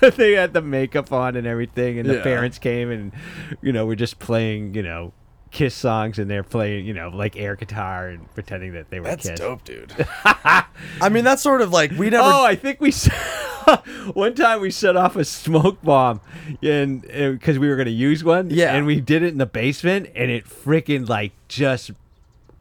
[0.00, 2.22] they had the makeup on and everything, and the Yeah.
[2.22, 3.12] parents came, and
[3.60, 5.12] you know we're just playing, you know.
[5.56, 9.06] Kiss songs and they're playing, you know, like air guitar and pretending that they were
[9.06, 9.40] That's Kiss.
[9.40, 9.90] dope, dude.
[10.26, 12.28] I mean, that's sort of like we never.
[12.28, 12.92] Oh, I think we
[14.12, 16.20] one time we set off a smoke bomb,
[16.62, 18.74] and because we were going to use one, Yeah.
[18.74, 21.90] and we did it in the basement, and it freaking like just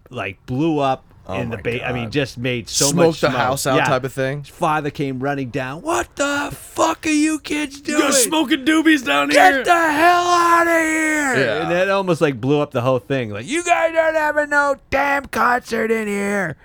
[0.10, 2.96] like blew up Oh in the Oh my ba- I mean, just made so Smoked
[3.08, 3.40] much the smoke.
[3.42, 3.86] house out Yeah.
[3.86, 4.40] type of thing?
[4.44, 5.82] His father came running down.
[5.82, 8.00] What the fuck are you kids doing?
[8.04, 9.40] You're smoking doobies down here.
[9.40, 11.36] Get the hell out of here!
[11.36, 11.62] Yeah.
[11.64, 13.32] And that almost like blew up the whole thing.
[13.32, 16.58] Like, you guys aren't having no damn concert in here.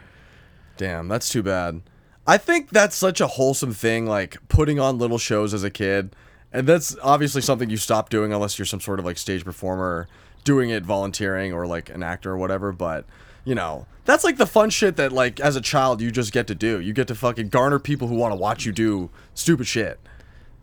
[0.76, 1.80] Damn, that's too bad.
[2.26, 6.14] I think that's such a wholesome thing, like putting on little shows as a kid.
[6.52, 10.06] And that's obviously something you stop doing unless you're some sort of like stage performer,
[10.44, 12.72] doing it volunteering or like an actor or whatever.
[12.72, 13.04] But,
[13.44, 16.46] you know, that's like the fun shit that, like, as a child, you just get
[16.48, 16.80] to do.
[16.80, 19.98] You get to fucking garner people who want to watch you do stupid shit,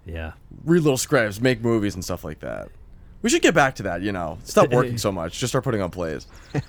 [0.06, 0.34] Yeah.
[0.66, 2.70] read little scripts, make movies and stuff like that.
[3.22, 4.38] We should get back to that, you know.
[4.44, 5.40] Stop working so much.
[5.40, 6.28] Just start putting on plays.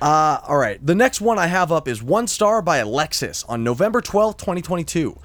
[0.00, 0.84] Uh, all right.
[0.84, 5.18] The next one I have up is One Star by Alexis on November 12th, 2022.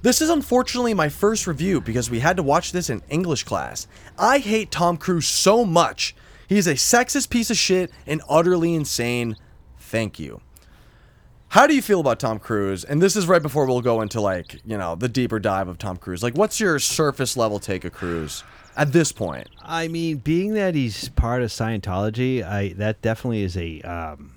[0.00, 3.86] This is unfortunately my first review because we had to watch this in English class.
[4.18, 6.14] I hate Tom Cruise so much.
[6.48, 9.36] He is a sexist piece of shit and utterly insane.
[9.84, 10.40] Thank you.
[11.48, 12.82] How do you feel about Tom Cruise?
[12.82, 15.78] And this is right before we'll go into like, you know, the deeper dive of
[15.78, 16.22] Tom Cruise.
[16.22, 18.42] Like what's your surface level take of Cruise
[18.76, 19.48] at this point?
[19.62, 24.32] I mean, being that he's part of Scientology, I that definitely is a um,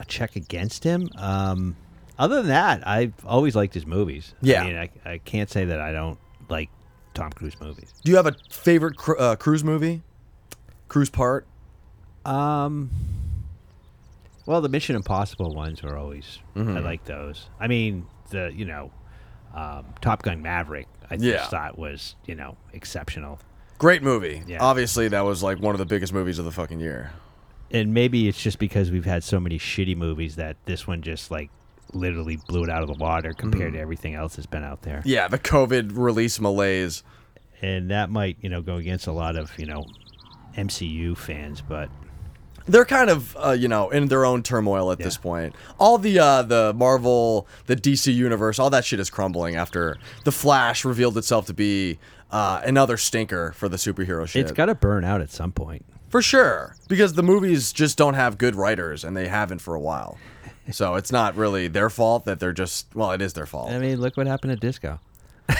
[0.00, 1.08] a check against him.
[1.16, 1.76] Um,
[2.18, 4.34] other than that, I've always liked his movies.
[4.42, 4.62] Yeah.
[4.62, 6.18] I mean, I, I can't say that I don't
[6.50, 6.68] like
[7.14, 7.92] Tom Cruise movies.
[8.04, 10.02] Do you have a favorite uh, Cruise movie?
[10.88, 11.46] Cruise part?
[12.26, 12.90] Um,
[14.46, 16.84] well, the Mission Impossible ones were always I Mm-hmm.
[16.84, 17.48] like those.
[17.60, 18.90] I mean, the you know,
[19.54, 21.38] um, Top Gun Maverick, I Yeah.
[21.38, 23.38] just thought was you know exceptional.
[23.78, 24.42] Great movie.
[24.46, 24.58] Yeah.
[24.62, 27.12] Obviously, that was like one of the biggest movies of the fucking year.
[27.74, 31.30] and maybe it's just because we've had so many shitty movies that this one just
[31.30, 31.50] like
[31.94, 35.02] literally blew it out of the water compared to everything else that's been out there.
[35.06, 37.02] Yeah, the COVID release malaise.
[37.62, 39.86] And that might, you know, go against a lot of, you know,
[40.56, 41.88] MCU fans, but
[42.66, 45.54] They're kind of, uh, you know, in their own turmoil at this point.
[45.78, 50.32] All the uh, the Marvel, the DC universe, all that shit is crumbling after the
[50.32, 51.98] Flash revealed itself to be
[52.30, 54.42] uh, another stinker for the superhero shit.
[54.42, 55.84] it's got to burn out at some point.
[56.08, 59.80] for sure because the movies just don't have good writers, and they haven't for a
[59.80, 60.18] while.
[60.70, 62.86] So it's not really their fault that they're just.
[62.94, 63.70] Well, it is their fault.
[63.70, 65.00] I mean, look what happened to Disco.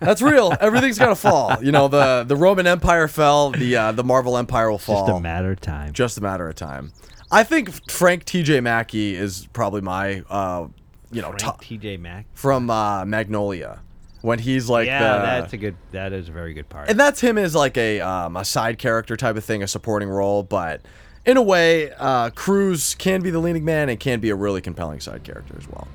[0.00, 0.52] That's real.
[0.60, 1.62] Everything's gonna fall.
[1.62, 3.50] You know, the the Roman Empire fell.
[3.50, 5.06] The uh, the Marvel Empire will fall.
[5.06, 5.92] Just a matter of time.
[5.92, 6.92] Just a matter of time.
[7.30, 8.60] I think Frank T.J.
[8.60, 10.68] Mackey is probably my, uh,
[11.10, 12.26] you know, Frank TJ Mack.
[12.34, 13.80] from uh, Magnolia,
[14.22, 15.76] when he's like yeah, the, that's a good.
[15.90, 16.88] That is a very good part.
[16.88, 20.08] and that's him as like a um, a side character type of thing, a supporting
[20.08, 20.44] role.
[20.44, 20.82] But
[21.24, 24.60] in a way, uh, Cruise can be the leading man and can be a really
[24.60, 25.88] compelling side character as well.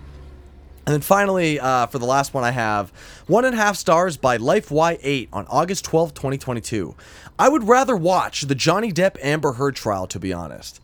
[0.85, 2.89] And then finally, uh, for the last one I have,
[3.27, 6.95] one and a half stars by Life Y8 on August 12th, 2022.
[7.37, 10.81] I would rather watch the Johnny Depp Amber Heard trial, to be honest.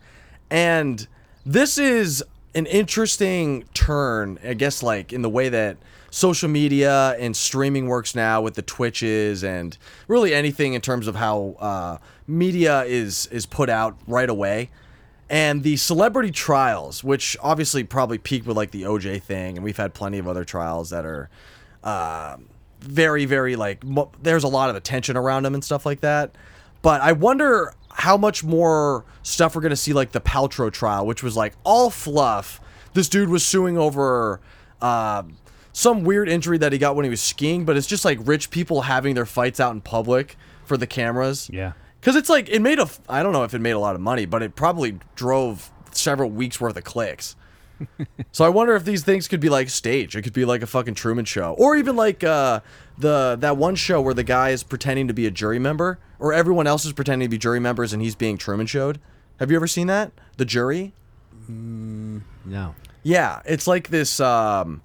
[0.50, 1.06] And
[1.44, 2.22] this is
[2.54, 5.76] an interesting turn, I guess, like in the way that
[6.10, 11.16] social media and streaming works now with the Twitches and really anything in terms of
[11.16, 14.70] how uh, media is is put out right away
[15.30, 19.76] and the celebrity trials, which obviously probably peaked with like the OJ thing, and we've
[19.76, 21.28] had plenty of other trials that are
[21.84, 22.36] uh,
[22.80, 26.34] very, very like mo- there's a lot of attention around them and stuff like that.
[26.80, 31.22] But I wonder how much more stuff we're gonna see, like the Paltrow trial, which
[31.22, 32.60] was like all fluff.
[32.94, 34.40] This dude was suing over
[34.80, 35.24] uh,
[35.72, 38.50] some weird injury that he got when he was skiing, but it's just like rich
[38.50, 41.50] people having their fights out in public for the cameras.
[41.52, 41.72] Yeah.
[42.00, 44.00] Because it's like it made a, I don't know if it made a lot of
[44.00, 47.36] money, but it probably drove several weeks worth of clicks.
[48.32, 50.16] so I wonder if these things could be like stage.
[50.16, 52.60] It could be like a fucking Truman Show, or even like uh,
[52.96, 56.32] the that one show where the guy is pretending to be a jury member, or
[56.32, 59.00] everyone else is pretending to be jury members, and he's being Truman showed.
[59.38, 60.12] Have you ever seen that?
[60.36, 60.92] The jury.
[61.48, 62.74] No.
[63.02, 64.18] Yeah, it's like this.
[64.20, 64.82] Um,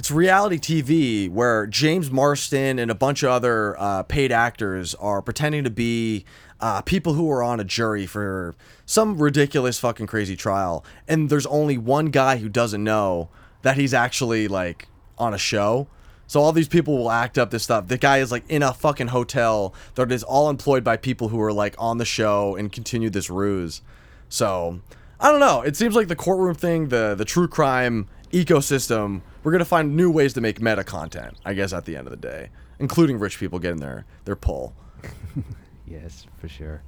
[0.00, 5.20] it's reality TV where James Marsden and a bunch of other uh, paid actors are
[5.20, 6.24] pretending to be
[6.58, 8.54] uh, people who are on a jury for
[8.86, 13.28] some ridiculous fucking crazy trial, and there's only one guy who doesn't know
[13.60, 15.86] that he's actually like on a show.
[16.26, 17.88] So all these people will act up this stuff.
[17.88, 21.42] The guy is like in a fucking hotel that is all employed by people who
[21.42, 23.82] are like on the show and continue this ruse.
[24.30, 24.80] So
[25.20, 25.60] I don't know.
[25.60, 30.10] It seems like the courtroom thing, the the true crime ecosystem, we're gonna find new
[30.10, 31.36] ways to make meta content.
[31.44, 34.74] I guess at the end of the day, including rich people getting their their pull.
[35.90, 36.82] Yes, for sure.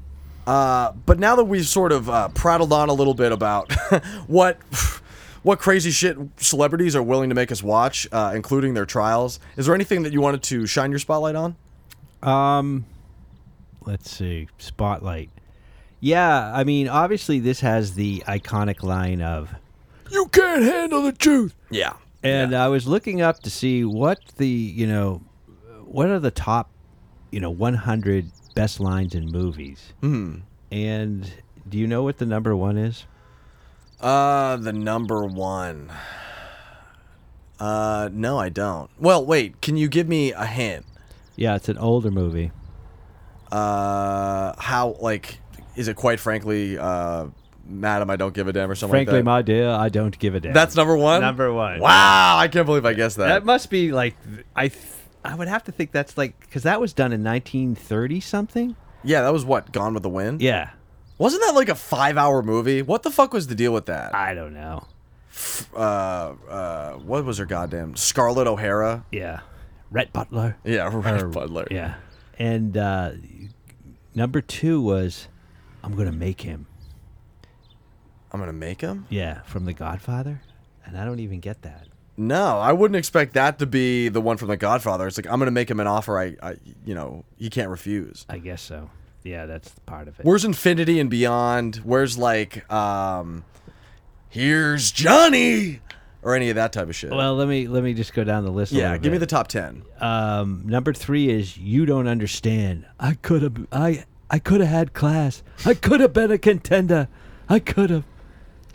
[0.47, 3.73] Uh, but now that we've sort of uh, prattled on a little bit about
[4.29, 4.59] what
[5.43, 9.67] what crazy shit celebrities are willing to make us watch, uh, including their trials, is
[9.67, 11.57] there anything that you wanted to shine your spotlight on?
[12.23, 12.85] Um,
[13.85, 14.49] let's see.
[14.59, 15.31] Spotlight.
[15.99, 19.53] Yeah, I mean, obviously this has the iconic line of
[20.13, 21.95] "You can't handle the truth." Yeah.
[22.23, 25.23] And I was looking up to see what the you know,
[25.85, 26.71] what are the top,
[27.31, 29.93] you know, 100 best lines in movies.
[30.01, 30.41] Hmm.
[30.71, 31.31] And
[31.69, 33.07] do you know what the number one is?
[34.01, 35.93] Uh, the number one.
[37.61, 38.91] Uh, no, I don't.
[38.99, 39.61] Well, wait.
[39.61, 40.85] Can you give me a hint?
[41.37, 42.51] Yeah, it's an older movie.
[43.53, 45.39] Uh, how like
[45.77, 45.95] is it?
[45.95, 47.27] Quite frankly, uh,
[47.65, 49.25] Madam, I don't give a damn or something Frankly, like that.
[49.25, 50.53] my dear, I don't give a damn.
[50.53, 51.21] That's number one.
[51.21, 51.81] Number one.
[51.81, 53.29] Wow, I can't believe I guessed that.
[53.29, 54.17] That must be like
[54.57, 54.69] I.
[54.69, 54.85] Th-
[55.25, 58.75] I would have to think that's like because that was done in 1930 something.
[59.05, 60.43] yeah, that was what Gone with the Wind.
[60.43, 60.71] Yeah,
[61.19, 62.83] Wasn't that like a five-hour movie?
[62.83, 64.15] What the fuck was the deal with that?
[64.17, 64.85] I don't know.
[65.75, 69.05] Uh, uh, what was her goddamn Scarlett O'Hara?
[69.13, 69.41] Yeah,
[69.93, 70.57] Rhett Butler.
[70.65, 71.69] Yeah, Red Or- Butler.
[71.71, 71.95] Yeah,
[72.39, 73.13] and uh,
[74.17, 75.29] number two was
[75.85, 76.67] I'm gonna make him.
[78.33, 79.07] I'm gonna make him.
[79.11, 80.41] Yeah, from The Godfather,
[80.85, 81.87] and I don't even get that.
[82.17, 85.07] No, I wouldn't expect that to be the one from The Godfather.
[85.07, 86.19] It's like I'm gonna make him an offer.
[86.19, 88.25] I, I you know, he can't refuse.
[88.29, 88.91] I guess so.
[89.23, 90.27] Yeah, that's part of it.
[90.27, 91.77] Where's Infinity and Beyond?
[91.85, 93.45] Where's like, um,
[94.29, 95.81] here's Johnny,
[96.23, 97.11] or any of that type of shit?
[97.11, 98.73] well, let me let me just go down the list.
[98.73, 99.83] yeah, give me the top ten.
[100.01, 102.87] um, number three is you don't understand.
[102.99, 105.43] I could have I I could have had class.
[105.65, 107.09] I could have been a contender.
[107.49, 108.05] I could have.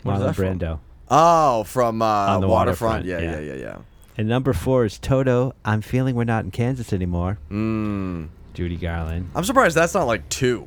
[0.02, 0.58] What is Marlon that from?
[0.58, 0.78] Brando.
[1.10, 3.06] Oh, from uh, On the waterfront.
[3.06, 3.54] waterfront, Yeah, yeah, yeah.
[3.54, 3.76] yeah, yeah.
[4.16, 5.54] And number four is Toto.
[5.64, 7.38] I'm feeling we're not in Kansas anymore.
[7.50, 8.28] Mm.
[8.54, 9.30] Judy Garland.
[9.34, 10.66] I'm surprised that's not like two.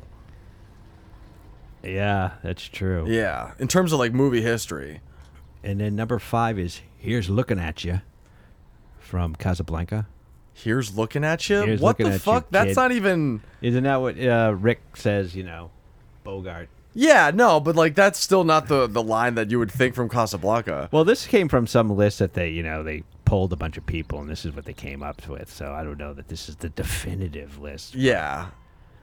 [1.82, 3.04] Yeah, that's true.
[3.08, 5.00] Yeah, in terms of like movie history.
[5.64, 8.00] And then number five is Here's Looking at You
[8.98, 10.06] from Casablanca.
[10.54, 11.62] Here's looking at you.
[11.62, 12.46] Here's what looking the at you, fuck?
[12.50, 12.76] That's kid.
[12.76, 13.42] not even.
[13.62, 15.70] Isn't that what uh, Rick says, you know,
[16.24, 16.68] Bogart?
[16.94, 20.08] Yeah, no, but like that's still not the the line that you would think from
[20.08, 20.88] Casablanca.
[20.92, 23.86] Well, this came from some list that they, you know, they polled a bunch of
[23.86, 25.50] people and this is what they came up with.
[25.50, 27.94] So I don't know that this is the definitive list.
[27.94, 28.48] Yeah,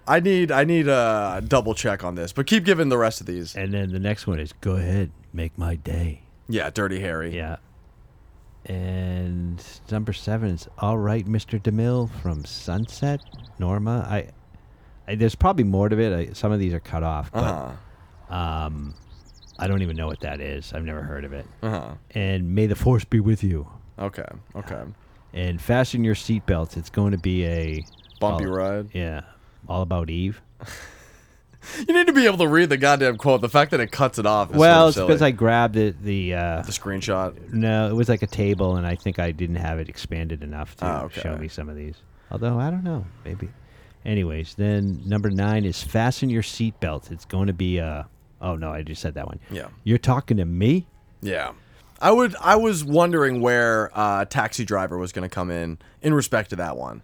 [0.07, 3.27] I need I need a double check on this, but keep giving the rest of
[3.27, 3.55] these.
[3.55, 6.21] And then the next one is Go ahead, make my day.
[6.47, 7.35] Yeah, Dirty Harry.
[7.35, 7.57] Yeah.
[8.65, 11.59] And number seven is All Right, Mr.
[11.59, 13.21] DeMille from Sunset,
[13.57, 14.05] Norma.
[14.09, 14.29] I,
[15.09, 16.29] I there's probably more to it.
[16.29, 17.71] I, some of these are cut off, but Uh
[18.29, 18.35] huh.
[18.35, 18.93] um,
[19.57, 20.71] I don't even know what that is.
[20.73, 21.45] I've never heard of it.
[21.61, 21.91] Uh huh.
[22.11, 23.67] And May the Force be with you.
[23.97, 24.27] Okay.
[24.55, 24.81] Okay.
[25.33, 26.77] And fasten your seatbelts.
[26.77, 27.85] It's going to be a
[28.19, 28.89] Bumpy all- ride.
[28.93, 29.21] Yeah,
[29.67, 30.41] all about Eve.
[31.85, 33.41] You need to be able to read the goddamn quote.
[33.41, 34.51] The fact that it cuts it off.
[34.51, 35.31] Is well, sort it's of because I silly.
[35.33, 36.01] grabbed it.
[36.01, 37.51] The uh, the screenshot.
[37.51, 40.77] no, it was like a table, and I think I didn't have it expanded enough
[40.77, 41.19] to Ah, okay.
[41.19, 41.95] show me some of these.
[42.31, 43.49] Although I don't know, maybe.
[44.05, 47.11] Anyways, then number nine is fasten your seatbelt.
[47.11, 48.07] It's going to be a.
[48.41, 49.39] Oh no, I just said that one.
[49.51, 49.67] Yeah.
[49.83, 50.87] You're talking to me.
[51.21, 51.51] Yeah.
[52.01, 52.35] I would.
[52.39, 56.55] I was wondering where uh, Taxi Driver was going to come in in respect to
[56.55, 57.01] that one,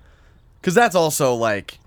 [0.62, 1.79] because that's also like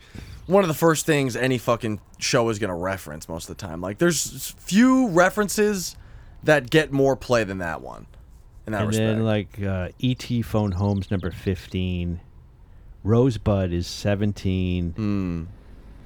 [0.46, 3.66] one of the first things any fucking show is going to reference most of the
[3.66, 3.80] time.
[3.80, 5.96] Like, there's few references
[6.42, 8.06] that get more play than that one.
[8.66, 9.16] In that and respect.
[9.16, 10.42] then like uh, E.T.
[10.42, 12.20] Phone Homes number fifteen.
[13.04, 14.92] Rosebud is seventeen.
[14.92, 15.44] Hmm.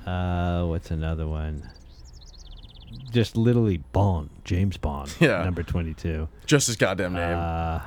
[0.09, 1.69] Uh, what's another one?
[3.11, 5.15] Just literally Bond, James Bond.
[5.21, 5.43] Yeah.
[5.45, 6.29] Number twenty-two.
[6.47, 7.37] just his goddamn name.
[7.39, 7.81] Uh,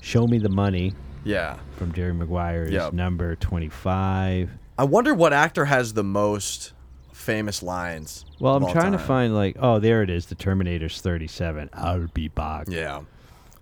[0.00, 0.92] Show Me the Money
[1.24, 1.56] yeah.
[1.76, 2.92] from Jerry Maguire is Yep.
[2.92, 4.50] number 25.
[4.76, 6.72] I wonder what actor has the most
[7.12, 8.26] famous lines.
[8.38, 10.26] Well, I'm trying to find, like, oh, there it is.
[10.26, 11.70] The Terminator's 37.
[11.72, 12.66] I'll be back.
[12.68, 13.00] Yeah.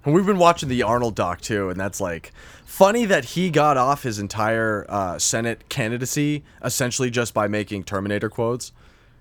[0.05, 2.33] And we've been watching the Arnold doc too, and that's like
[2.65, 8.29] funny that he got off his entire uh, Senate candidacy essentially just by making Terminator
[8.29, 8.73] quotes.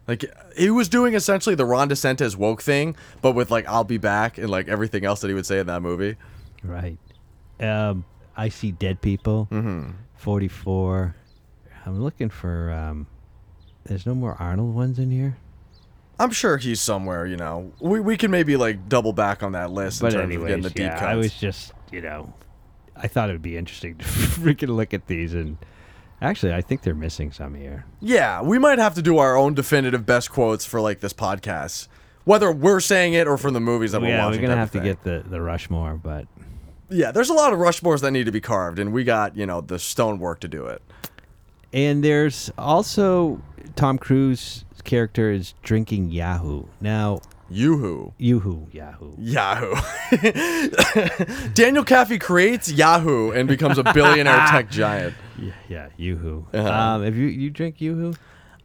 [0.07, 0.25] Like
[0.57, 4.37] he was doing essentially the Ron DeSantis woke thing, but with like "I'll be back"
[4.37, 6.15] and like everything else that he would say in that movie.
[6.63, 6.97] Right.
[7.59, 8.03] Um,
[8.35, 9.47] I see dead people.
[9.51, 9.91] Mm-hmm.
[10.15, 11.15] Forty-four.
[11.85, 12.71] I'm looking for.
[12.71, 13.07] Um,
[13.85, 15.37] there's no more Arnold ones in here.
[16.19, 17.25] I'm sure he's somewhere.
[17.25, 20.23] You know, we we can maybe like double back on that list But in terms
[20.23, 21.03] of getting anyways, the deep yeah, cuts.
[21.03, 22.33] I was just you know,
[22.95, 25.57] I thought it would be interesting to freaking look at these and.
[26.23, 27.83] Actually, I think they're missing some here.
[27.99, 31.87] Yeah, we might have to do our own definitive best quotes for like this podcast,
[32.25, 34.39] whether we're saying it or from the movies that we're yeah, watching.
[34.39, 34.83] we're gonna have of to thing.
[34.87, 36.27] get the the Rushmore, but
[36.91, 39.47] Yeah, there's a lot of Rushmores that need to be carved, and we got you
[39.47, 40.83] know the stonework to do it.
[41.73, 43.41] and there's also
[43.75, 46.65] Tom Cruise character is drinking Yahoo.
[46.79, 48.13] Now, Yoo-hoo.
[48.17, 49.13] Yoo-hoo, Yahoo.
[49.17, 49.75] Yahoo.
[51.53, 55.13] Daniel Kaffee creates Yahoo and becomes a billionaire tech giant.
[55.37, 56.47] Yeah, yeah, Yoo-hoo.
[56.53, 56.69] Uh-huh.
[56.71, 58.13] Um, have you you drink Yoo-hoo?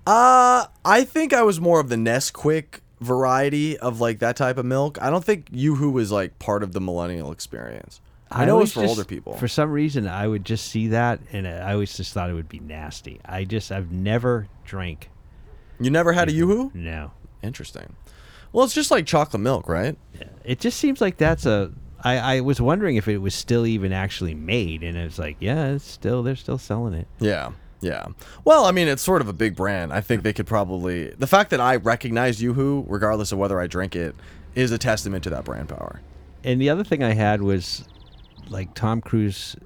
[0.07, 4.65] Uh, I think I was more of the Nesquik variety of like that type of
[4.65, 5.01] milk.
[5.03, 8.01] I don't think Yoo-hoo was like part of the millennial experience.
[8.31, 9.35] I, know it's for just- older people.
[9.37, 12.49] For some reason, I would just see that, and I always just thought it would
[12.49, 13.21] be nasty.
[13.25, 15.11] I just I've never drank.
[15.79, 16.71] You never had a Yoo-hoo?
[16.75, 17.13] No,
[17.43, 17.95] Interesting.
[18.53, 19.97] Well, it's just like chocolate milk, right?
[20.45, 21.73] it just seems like that's a.
[22.03, 25.73] I, I was wondering if it was still even actually made, and it's like, yeah,
[25.73, 27.07] it's still they're still selling it.
[27.19, 27.53] Yeah.
[27.81, 28.07] Yeah.
[28.45, 29.93] Well, I mean, it's sort of a big brand.
[29.93, 33.67] I think they could probably the fact that I recognize Yoo-hoo, regardless of whether I
[33.67, 34.15] drink it,
[34.55, 36.01] is a testament to that brand power.
[36.43, 37.85] And the other thing I had was,
[38.49, 39.57] like Tom Cruise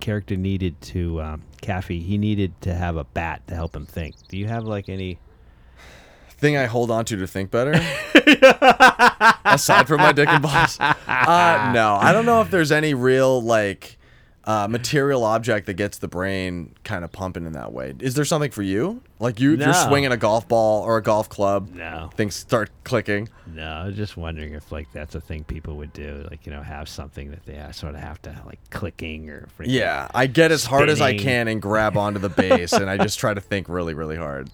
[0.00, 2.02] character needed to um, Kaffee.
[2.02, 4.16] He needed to have a bat to help him think.
[4.28, 5.18] Do you have like any?
[6.44, 7.72] Thing I hold on to to think better.
[9.46, 10.78] Aside from my dick and balls.
[10.78, 13.96] Uh, no, I don't know if there's any real like
[14.44, 17.94] uh, material object that gets the brain kind of pumping in that way.
[17.98, 19.00] Is there something for you?
[19.18, 19.64] Like you, No.
[19.64, 21.70] you're swinging a golf ball or a golf club.
[21.74, 22.10] No.
[22.14, 23.30] Things start clicking.
[23.46, 26.52] No, I was just wondering if like that's a thing people would do, like you
[26.52, 30.52] know, have something that they sort of have to like clicking or Yeah, I get
[30.52, 33.40] as hard as I can and grab onto the base, and I just try to
[33.40, 34.50] think really, really hard.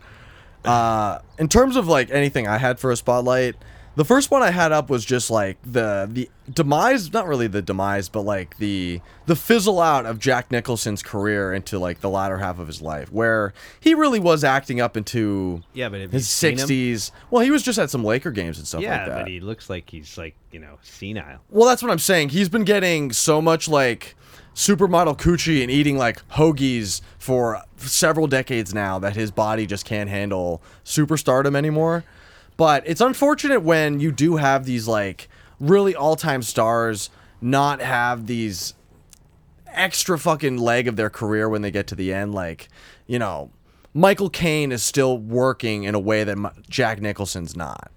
[0.64, 3.56] Uh, in terms of like anything I had for a spotlight,
[3.96, 7.60] the first one I had up was just like the the demise, not really the
[7.62, 12.38] demise, but like the the fizzle out of Jack Nicholson's career into like the latter
[12.38, 16.20] half of his life, where he really was acting up into Yeah, but his you
[16.20, 16.58] seen him?
[16.58, 17.10] sixties.
[17.30, 19.18] Well, he was just at some Laker games and stuff Yeah, like that.
[19.20, 21.40] but he looks like he's like you know senile.
[21.50, 22.28] Well, that's what I'm saying.
[22.30, 24.14] He's been getting so much like
[24.54, 30.10] supermodel coochie and eating like hoagies for several decades now that his body just can't
[30.10, 32.04] handle superstardom anymore.
[32.56, 35.28] But it's unfortunate when you do have these like
[35.58, 38.74] really all-time stars not have these
[39.68, 42.68] extra fucking leg of their career when they get to the end like,
[43.06, 43.50] you know,
[43.94, 46.36] Michael Caine is still working in a way that
[46.68, 47.90] Jack Nicholson's not.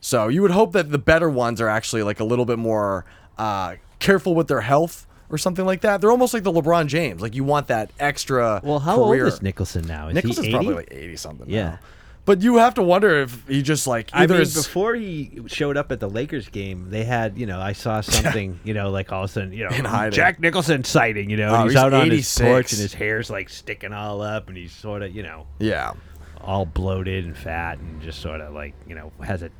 [0.00, 3.04] So you would hope that the better ones are actually like a little bit more
[3.38, 6.00] uh, careful with their health or something like that.
[6.00, 7.20] They're almost like the LeBron James.
[7.22, 8.60] Like you want that extra.
[8.62, 9.24] Well, how career.
[9.24, 10.08] old is Nicholson now?
[10.08, 11.48] Is Nicholson's probably like eighty something.
[11.48, 11.62] Yeah.
[11.70, 11.78] now.
[12.26, 15.42] But you have to wonder if he just like I either mean, is before he
[15.46, 18.90] showed up at the Lakers game, they had, you know, I saw something, you know,
[18.90, 21.80] like all of a sudden, you know, Jack Nicholson sighting, you know, Oh, he's, he's
[21.80, 25.14] out on his porch and his hair's like sticking all up and he's sort of,
[25.14, 25.92] you know, yeah.
[26.40, 29.50] all bloated and fat and just sort of like, you know, has a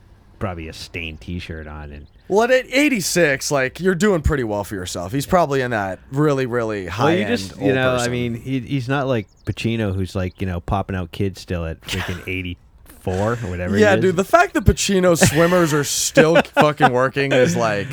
[0.41, 4.75] probably a stained t-shirt on and Well, at 86, like you're doing pretty well for
[4.75, 5.13] yourself.
[5.13, 7.39] He's probably in that really, really high well, you end.
[7.39, 10.97] just, you know, I mean, he, he's not like Pacino who's like, you know, popping
[10.97, 13.79] out kids still at freaking 84 or whatever.
[13.79, 14.17] yeah, dude.
[14.17, 17.89] The fact that Pacino swimmers are still fucking working is like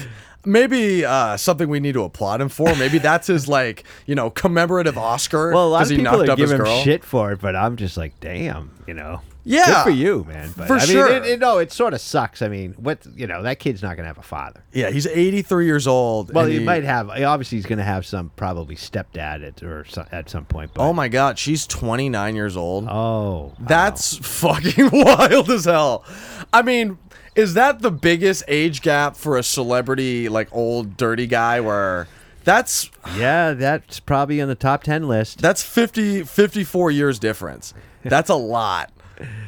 [0.45, 2.75] maybe uh, something we need to applaud him for.
[2.75, 5.51] Maybe that's his like you know commemorative Oscar.
[5.51, 7.55] Well, a lot of he people knocked are up giving him shit for it, but
[7.55, 9.21] I'm just like, damn, you know.
[9.45, 9.65] Yeah.
[9.65, 10.53] good for you, man.
[10.55, 11.07] But For I mean, sure.
[11.09, 12.41] it, it- no, it sort of sucks.
[12.41, 14.63] I mean, what you know, that kid's not gonna have a father.
[14.71, 16.33] Yeah, he's 83 years old.
[16.33, 17.09] Well, and he, might have.
[17.09, 20.71] Obviously, he's gonna have some probably stepdad at or so, at some point.
[20.73, 22.87] But, Oh my God, she's 29 years old.
[22.89, 26.05] Oh, That's fucking wild as hell.
[26.53, 26.97] I mean,
[27.35, 31.59] is that the biggest age gap for a celebrity, like old dirty guy?
[31.59, 32.07] Where
[32.45, 35.39] that's yeah, that's probably on the top ten list.
[35.41, 37.73] that's 50, 54 years difference.
[38.03, 38.91] That's a lot.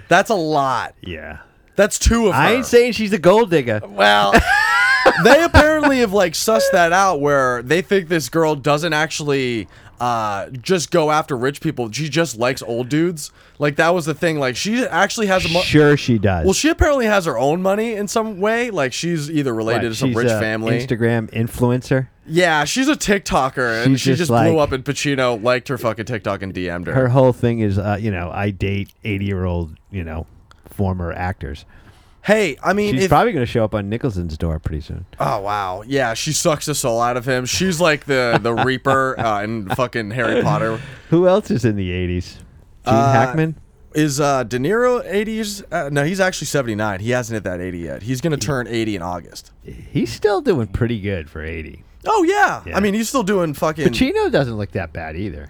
[0.08, 0.94] That's a lot.
[1.02, 1.40] yeah,
[1.76, 2.40] That's two of her.
[2.40, 3.82] I ain't saying she's a gold digger.
[3.84, 4.34] Well,
[5.24, 9.68] they apparently have like sussed that out where they think this girl doesn't actually
[10.00, 11.92] uh, just go after rich people.
[11.92, 13.32] She just likes old dudes.
[13.60, 14.40] Like that was the thing.
[14.40, 16.44] Like she actually has a mo- Sure, she does.
[16.46, 18.72] well, she apparently has her own money in some way.
[18.72, 20.78] Like she's either related to some she's rich a family.
[20.80, 22.08] Instagram influencer.
[22.28, 24.72] yeah, she's a TikToker, and She's she just just blew like- up.
[24.74, 26.94] And Pacino liked her fucking TikTok and DM'd her.
[26.94, 30.28] Her whole thing is, uh, you know, I date eighty-year-old, you know,
[30.70, 31.66] former actors.
[32.26, 35.06] Hey, I mean, She's if, probably going to show up on Nicholson's door pretty soon.
[35.20, 37.46] oh wow, yeah, she sucks the soul out of him.
[37.46, 40.80] She's like the the Reaper uh, in fucking Harry Potter.
[41.10, 42.36] Who else is in the eighties?
[42.86, 43.56] Gene Uh, Hackman.
[43.94, 45.64] Is uh, De Niro 80s?
[45.72, 47.00] Uh, no, he's actually 79.
[47.00, 48.04] He hasn't hit that 80 yet.
[48.04, 49.54] He's going to turn 80 in August.
[49.64, 51.86] He's still doing pretty good for eighty.
[52.06, 52.62] Oh, yeah.
[52.66, 52.76] Yeah.
[52.76, 53.88] I mean, he's still doing fucking.
[53.88, 55.48] Pacino doesn't look that bad either.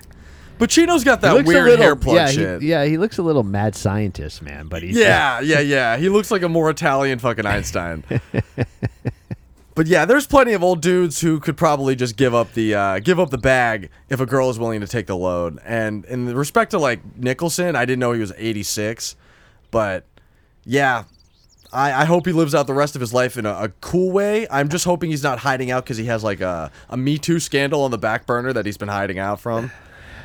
[0.58, 2.62] Pacino's got that weird little- hair plug yeah, shit.
[2.62, 4.68] He, yeah, he looks a little mad scientist, man.
[4.68, 5.97] But he's Yeah, yeah, yeah.
[5.97, 8.03] He looks like a more Italian fucking Einstein.
[9.76, 12.99] but yeah, there's plenty of old dudes who could probably just give up the uh,
[12.99, 15.60] give up the bag if a girl is willing to take the load.
[15.66, 19.16] And in respect to like Nicholson, I didn't know he was 86,
[19.72, 20.06] but
[20.66, 21.03] yeah.
[21.74, 24.10] I, I hope he lives out the rest of his life in a, a cool
[24.10, 24.47] way.
[24.49, 27.38] I'm just hoping he's not hiding out because he has like a, a Me Too
[27.38, 29.72] scandal on the back burner that he's been hiding out from.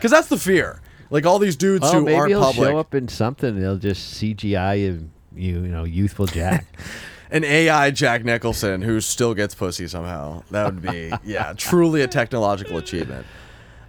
[0.00, 0.80] Because that's the fear.
[1.10, 2.70] Like all these dudes Oh, who maybe aren't he'll public.
[2.70, 3.60] show up in something.
[3.60, 6.66] They'll just CGI you, you, you know, youthful Jack.
[7.30, 10.42] an AI Jack Nicholson who still gets pussy somehow.
[10.50, 13.26] That would be, yeah, truly a technological achievement.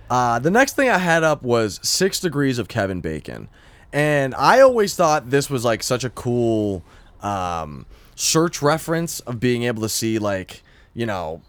[0.10, 3.48] Uh, the next thing I had up was Six Degrees of Kevin Bacon.
[3.94, 6.84] And I always thought this was like such a cool
[7.22, 7.86] um,
[8.16, 11.42] search reference of being able to see, like, you know,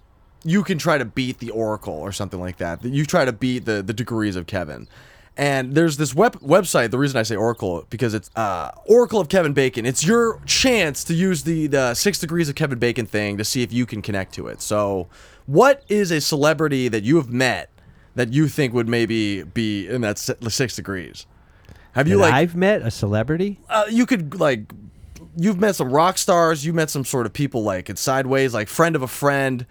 [0.45, 2.84] you can try to beat the Oracle or something like that.
[2.84, 4.88] You try to beat the, the degrees of Kevin.
[5.36, 6.90] And there's this web website.
[6.90, 9.86] The reason I say Oracle because it's uh, Oracle of Kevin Bacon.
[9.86, 13.62] It's your chance to use the the six degrees of Kevin Bacon thing to see
[13.62, 14.61] if you can connect to it.
[14.61, 15.09] So,
[15.47, 17.70] what is a celebrity that you have met
[18.14, 21.24] that you think would maybe be in that six degrees?
[21.93, 23.59] Have you And like I've met a celebrity.
[23.70, 24.70] uh, you could like
[25.34, 28.68] you've met some rock stars you met some sort of people like in sideways like
[28.68, 29.64] friend of a friend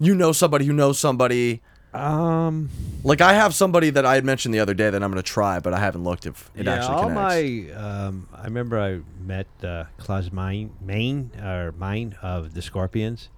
[0.00, 1.60] you know somebody who knows somebody
[1.94, 2.68] Um,
[3.02, 5.28] like i have somebody that i had mentioned the other day that i'm going to
[5.28, 7.74] try but i haven't looked if it yeah, actually all connects my.
[7.74, 13.28] Um, I remember I met uh, Klaus Mine, Main or Mine of the Scorpions.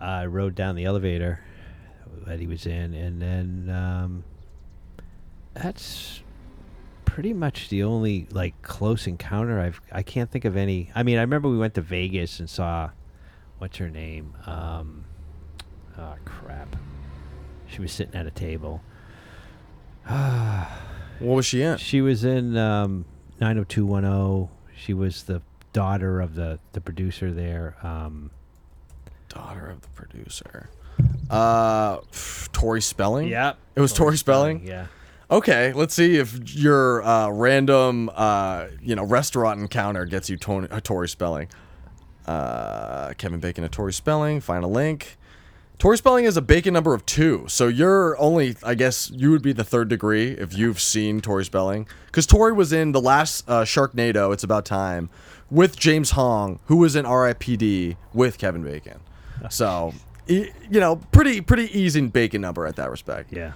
[0.00, 1.40] I rode down the elevator
[2.26, 4.24] that he was in, and then um,
[5.54, 6.20] that's
[7.04, 9.80] pretty much the only like close encounter I've.
[9.90, 10.90] I can't think of any.
[10.94, 12.90] I mean, I remember we went to Vegas and saw
[13.58, 14.34] what's her name.
[14.46, 15.04] Um,
[15.98, 16.76] oh crap,
[17.66, 18.82] she was sitting at a table.
[20.06, 20.66] what
[21.20, 23.04] was she in She was in um,
[23.40, 24.48] 90210.
[24.76, 25.42] She was the
[25.72, 27.76] daughter of the, the producer there.
[27.82, 28.30] Um,
[29.28, 30.70] daughter of the producer
[31.30, 31.98] uh
[32.52, 33.56] tori spelling Yep.
[33.76, 34.86] it was tori spelling Yeah.
[35.30, 40.66] okay let's see if your uh random uh you know restaurant encounter gets you Tony,
[40.70, 41.48] uh, tori spelling
[42.26, 45.18] uh kevin bacon a tori spelling find a link
[45.78, 49.42] Tori Spelling is a bacon number of two, so you're only, I guess, you would
[49.42, 53.48] be the third degree if you've seen Tori Spelling, because Tori was in the last
[53.48, 54.32] uh, Sharknado.
[54.32, 55.08] It's about time
[55.52, 57.96] with James Hong, who was in R.I.P.D.
[58.12, 58.98] with Kevin Bacon.
[59.50, 59.94] So,
[60.26, 63.32] you know, pretty pretty easy bacon number at that respect.
[63.32, 63.52] Yeah.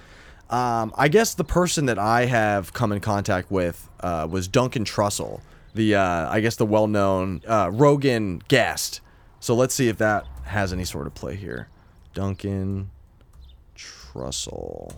[0.49, 4.85] Um, I guess the person that I have come in contact with uh, was Duncan
[4.85, 5.41] Trussell,
[5.75, 9.01] the uh, I guess the well-known uh, Rogan guest.
[9.41, 11.67] So let's see if that has any sort of play here.
[12.13, 12.89] Duncan
[13.75, 14.93] Trussell.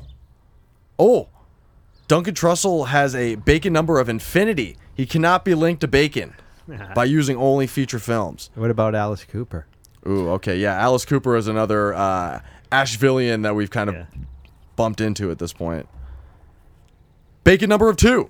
[1.00, 1.28] Oh,
[2.08, 4.78] Duncan Trussell has a bacon number of infinity.
[4.94, 6.34] He cannot be linked to bacon
[6.96, 8.50] by using only feature films.
[8.56, 9.66] What about Alice Cooper?
[10.08, 10.74] Ooh, okay, yeah.
[10.76, 12.42] Alice Cooper is another uh,
[12.72, 14.06] Ashevillian that we've kind of Yeah.
[14.76, 15.88] bumped into at this point.
[17.44, 18.30] Bacon number of two.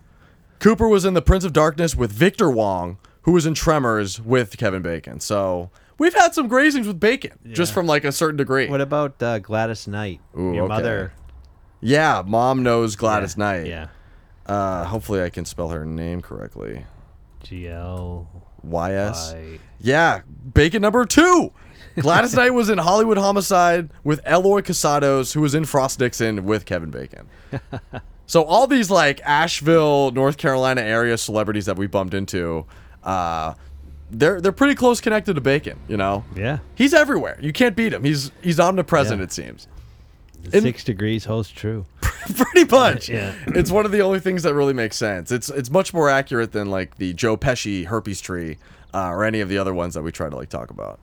[0.59, 4.57] Cooper was in The Prince of Darkness with Victor Wong, who was in Tremors with
[4.57, 5.19] Kevin Bacon.
[5.19, 8.67] So we've had some grazings with Bacon, just from like a certain degree.
[8.67, 10.21] What about uh, Gladys Knight?
[10.37, 10.67] Ooh, Your okay.
[10.73, 11.13] mother.
[11.81, 13.67] yeah, mom knows Gladys Knight.
[13.67, 13.87] Yeah.
[14.45, 16.85] Uh, hopefully I can spell her name correctly.
[17.43, 18.27] GL.
[18.63, 19.35] Y.S.
[19.79, 20.21] Yeah,
[20.53, 21.51] bacon number two.
[21.99, 26.65] Gladys Knight was in Hollywood Homicide with Eloy Casados, who was in Frost Nixon with
[26.65, 27.27] Kevin Bacon.
[28.25, 32.65] so all these like Asheville, North Carolina area celebrities that we bumped into,
[33.03, 33.53] uh,
[34.19, 35.79] they're they're pretty close connected to Bacon.
[35.87, 36.59] You know, Yeah.
[36.75, 37.37] he's everywhere.
[37.41, 38.03] You can't beat him.
[38.03, 39.19] He's he's omnipresent.
[39.19, 39.23] Yeah.
[39.25, 39.67] It seems.
[40.53, 41.85] In- Six degrees holds true.
[42.01, 43.09] pretty much.
[43.09, 43.33] Yeah.
[43.47, 45.31] It's one of the only things that really makes sense.
[45.31, 48.57] It's it's much more accurate than like the Joe Pesci herpes tree
[48.93, 50.99] uh, or any of the other ones that we try to like talk about.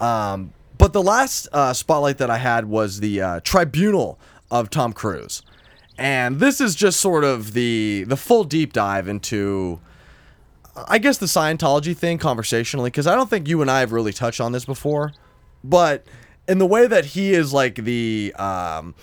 [0.00, 4.18] Um, but the last uh, spotlight that I had was the uh, tribunal
[4.50, 5.42] of Tom Cruise.
[5.96, 9.78] And this is just sort of the the full deep dive into
[10.76, 14.12] I guess the Scientology thing conversationally cuz I don't think you and I have really
[14.12, 15.12] touched on this before.
[15.62, 16.06] But
[16.46, 18.94] in the way that he is like the um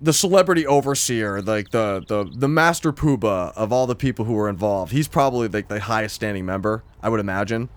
[0.00, 4.48] the celebrity overseer, like the the the master poobah of all the people who were
[4.48, 4.92] involved.
[4.92, 7.68] He's probably like the highest standing member, I would imagine.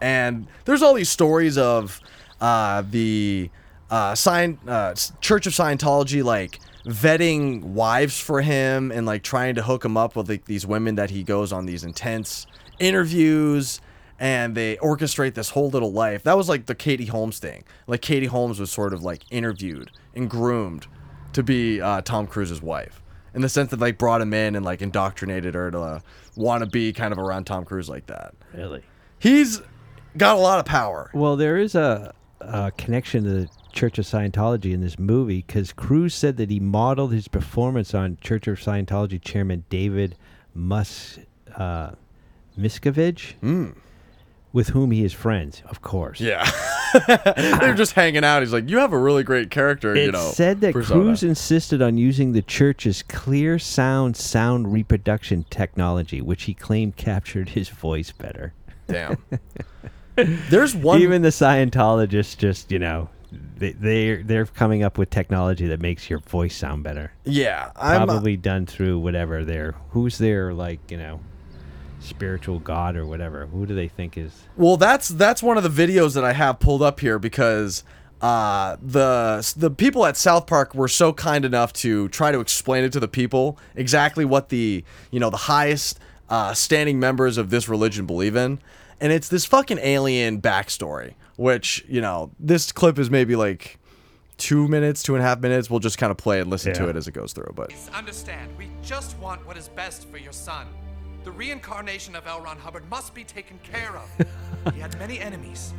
[0.00, 2.00] And there's all these stories of
[2.40, 3.50] uh, the
[3.90, 9.84] uh, uh, Church of Scientology like vetting wives for him and like trying to hook
[9.84, 12.46] him up with like these women that he goes on these intense
[12.80, 13.80] interviews
[14.18, 16.22] and they orchestrate this whole little life.
[16.24, 17.64] That was like the Katie Holmes thing.
[17.86, 20.86] Like Katie Holmes was sort of like interviewed and groomed
[21.32, 23.02] to be uh, Tom Cruise's wife.
[23.32, 26.02] In the sense that like brought him in and like indoctrinated her to
[26.36, 28.34] want to be kind of around Tom Cruise like that.
[28.52, 28.82] Really?
[29.18, 29.62] He's
[30.16, 31.10] got a lot of power.
[31.14, 35.72] Well, there is a, a connection to the Church of Scientology in this movie because
[35.72, 40.16] Cruise said that he modeled his performance on Church of Scientology chairman David
[40.54, 41.20] Mus
[41.56, 41.92] uh,
[42.58, 43.34] Miscavige,
[44.52, 46.20] with whom he is friends, of course.
[46.20, 46.48] Yeah.
[47.36, 48.42] They're just hanging out.
[48.42, 50.30] He's like, "You have a really great character." It you know.
[50.32, 56.44] said that persona." Cruise insisted on using the church's clear sound sound reproduction technology, which
[56.44, 58.52] he claimed captured his voice better.
[58.88, 59.18] Damn.
[60.16, 61.00] There's one.
[61.00, 63.08] Even the Scientologists just, you know,
[63.56, 67.12] they they're, they're coming up with technology that makes your voice sound better.
[67.24, 68.02] yeah, I'm.
[68.02, 71.20] uh, Probably done through whatever their who's their like, you know,
[72.00, 73.46] spiritual god or whatever.
[73.46, 76.58] Who do they think is Well, that's that's one of the videos that I have
[76.58, 77.84] pulled up here because
[78.20, 82.84] uh, the the people at South Park were so kind enough to try to explain
[82.84, 85.98] it to the people exactly what the you know the highest
[86.28, 88.60] uh, standing members of this religion believe in,
[89.00, 91.14] and it's this fucking alien backstory.
[91.36, 93.78] Which you know this clip is maybe like
[94.36, 95.70] two minutes, two and a half minutes.
[95.70, 97.52] We'll just kind of play and listen to it as it goes through.
[97.54, 100.66] But Understand, we just want what is best for your son.
[101.24, 102.40] The reincarnation of L.
[102.40, 104.74] Ron Hubbard must be taken care of.
[104.74, 105.74] he had many enemies.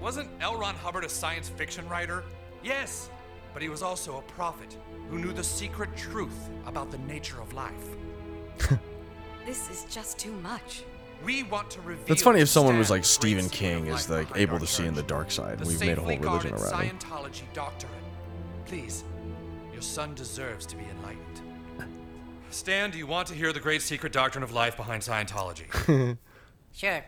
[0.00, 0.56] Wasn't L.
[0.58, 2.24] Ron Hubbard a science fiction writer?
[2.62, 3.10] Yes,
[3.52, 4.76] but he was also a prophet
[5.08, 7.72] who knew the secret truth about the nature of life.
[9.46, 10.82] This is just too much.
[11.24, 12.12] We want to reveal.
[12.12, 14.92] it's funny if someone was like Stephen King is like able our to see in
[14.92, 15.60] the dark side.
[15.60, 16.98] the We've made a whole religion guarded around it.
[16.98, 17.92] Scientology doctrine.
[18.64, 19.04] Please,
[19.72, 21.25] your son deserves to be enlightened.
[22.50, 26.16] Stan, do you want to hear the great secret doctrine of life behind Scientology?
[26.72, 27.02] Sure.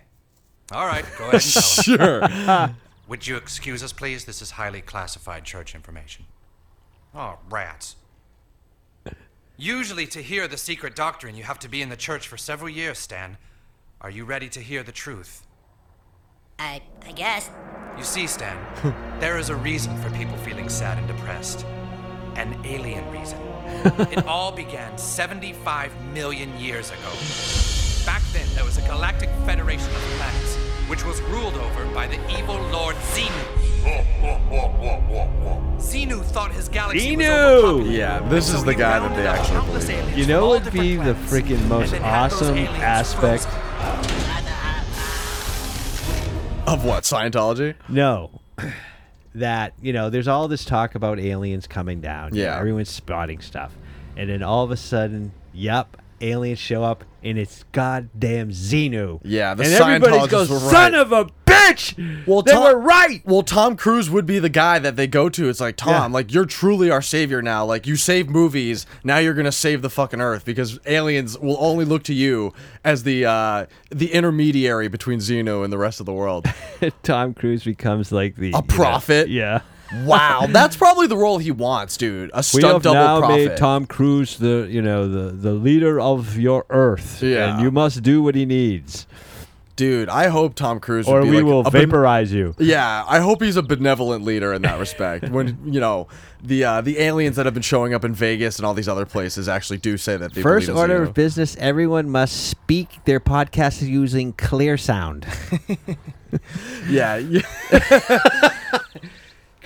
[0.72, 1.82] All right, go ahead and tell us.
[1.84, 2.74] Sure.
[3.08, 4.24] Would you excuse us, please?
[4.24, 6.24] This is highly classified church information.
[7.14, 7.96] Oh, rats.
[9.58, 12.70] Usually, to hear the secret doctrine, you have to be in the church for several
[12.70, 13.36] years, Stan.
[14.00, 15.46] Are you ready to hear the truth?
[16.58, 17.50] I I guess.
[17.98, 18.56] You see, Stan,
[19.20, 21.66] there is a reason for people feeling sad and depressed.
[22.38, 23.36] An alien reason.
[24.12, 27.10] it all began 75 million years ago.
[28.06, 30.54] Back then, there was a galactic federation of planets,
[30.88, 33.44] which was ruled over by the evil Lord Xenu.
[35.78, 37.30] Xenu thought his galaxy was Xenu!
[37.30, 37.92] overpopulated.
[37.92, 40.72] Yeah, this So is the guy that they actually countless believe You know what would
[40.72, 43.44] be different the freaking most and then had those awesome aspect?
[43.44, 43.60] frozen.
[46.72, 47.74] of what Scientology?
[47.88, 48.30] No.
[49.34, 52.34] That, you know, there's all this talk about aliens coming down.
[52.34, 52.58] Yeah.
[52.58, 53.72] everyone's spotting stuff.
[54.16, 59.20] And then all of a sudden, yep, aliens show up and it's goddamn Xenu.
[59.24, 62.26] Yeah, the and everybody goes, were son of a bitch!
[62.26, 63.22] Well, they Tom- were right!
[63.24, 65.48] Well, Tom Cruise would be the guy that they go to.
[65.48, 66.14] It's like Tom, Yeah.
[66.14, 67.64] like you're truly our savior now.
[67.64, 71.84] Like you save movies, now you're gonna save the fucking earth because aliens will only
[71.84, 72.52] look to you
[72.84, 76.46] as the uh, the intermediary between Xenu and the rest of the world.
[77.02, 78.50] Tom Cruise becomes like the...
[78.50, 79.28] know, prophet?
[79.28, 79.60] yeah.
[80.04, 82.30] wow, that's probably the role he wants, dude.
[82.34, 83.48] A We stunt have double now prophet.
[83.48, 87.54] made Tom Cruise the you know the the leader of your Earth, Yeah.
[87.54, 89.06] and you must do what he needs,
[89.76, 92.54] dude, I hope Tom Cruise would or be we like will a ben- vaporize you.
[92.58, 95.28] Yeah, I hope he's a benevolent leader in that respect.
[95.30, 96.08] when you know
[96.42, 99.06] the uh, the aliens that have been showing up in Vegas and all these other
[99.06, 101.08] places actually do say that they First believe in order Xenu.
[101.08, 105.26] of business: everyone must speak their podcast using clear sound,
[106.88, 107.40] Yeah, yeah,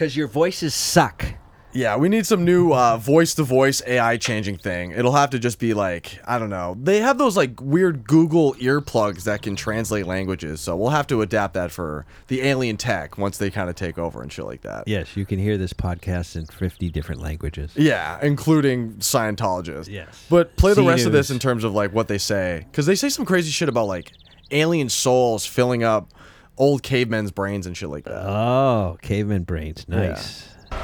[0.02, 1.24] because your voices suck.
[1.72, 1.96] yeah.
[1.96, 4.90] We need some new uh, voice to voice AI changing thing.
[4.90, 6.76] It'll have to just be like I don't know.
[6.82, 11.22] They have those like weird Google earplugs that can translate languages, so we'll have to
[11.22, 14.62] adapt that for the alien tech once they kind of take over and shit like
[14.62, 14.88] that.
[14.88, 17.70] Yes, you can hear this podcast in fifty different languages.
[17.76, 19.88] Yeah, including Scientologists.
[19.88, 20.26] Yes.
[20.28, 22.96] But play the rest of this in terms of like what they say, because they
[22.96, 24.10] say some crazy shit about like
[24.50, 26.10] alien souls filling up
[26.58, 28.26] old cavemen's brains and shit like that.
[28.28, 30.48] Oh, caveman brains, nice.
[30.70, 30.78] The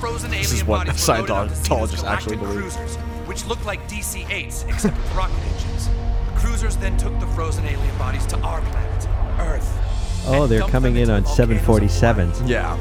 [0.00, 2.58] frozen is alien what bodies were loaded onto Scientologists actually believe.
[2.60, 2.96] cruisers,
[3.26, 5.88] which looked like DC-8s except with rocket engines.
[5.88, 9.08] The cruisers then took the frozen alien bodies to our planet,
[9.40, 10.24] Earth.
[10.26, 12.48] Oh, they're coming in on volcanoes of 747s.
[12.48, 12.78] Yeah.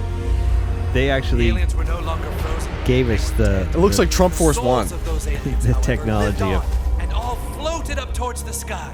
[0.94, 2.72] They The actually aliens were no longer frozen.
[2.86, 4.86] gave us the It looks the, like Trump Force One.
[4.86, 6.64] of those aliens, the technology of
[7.00, 8.94] and all floated up towards the sky.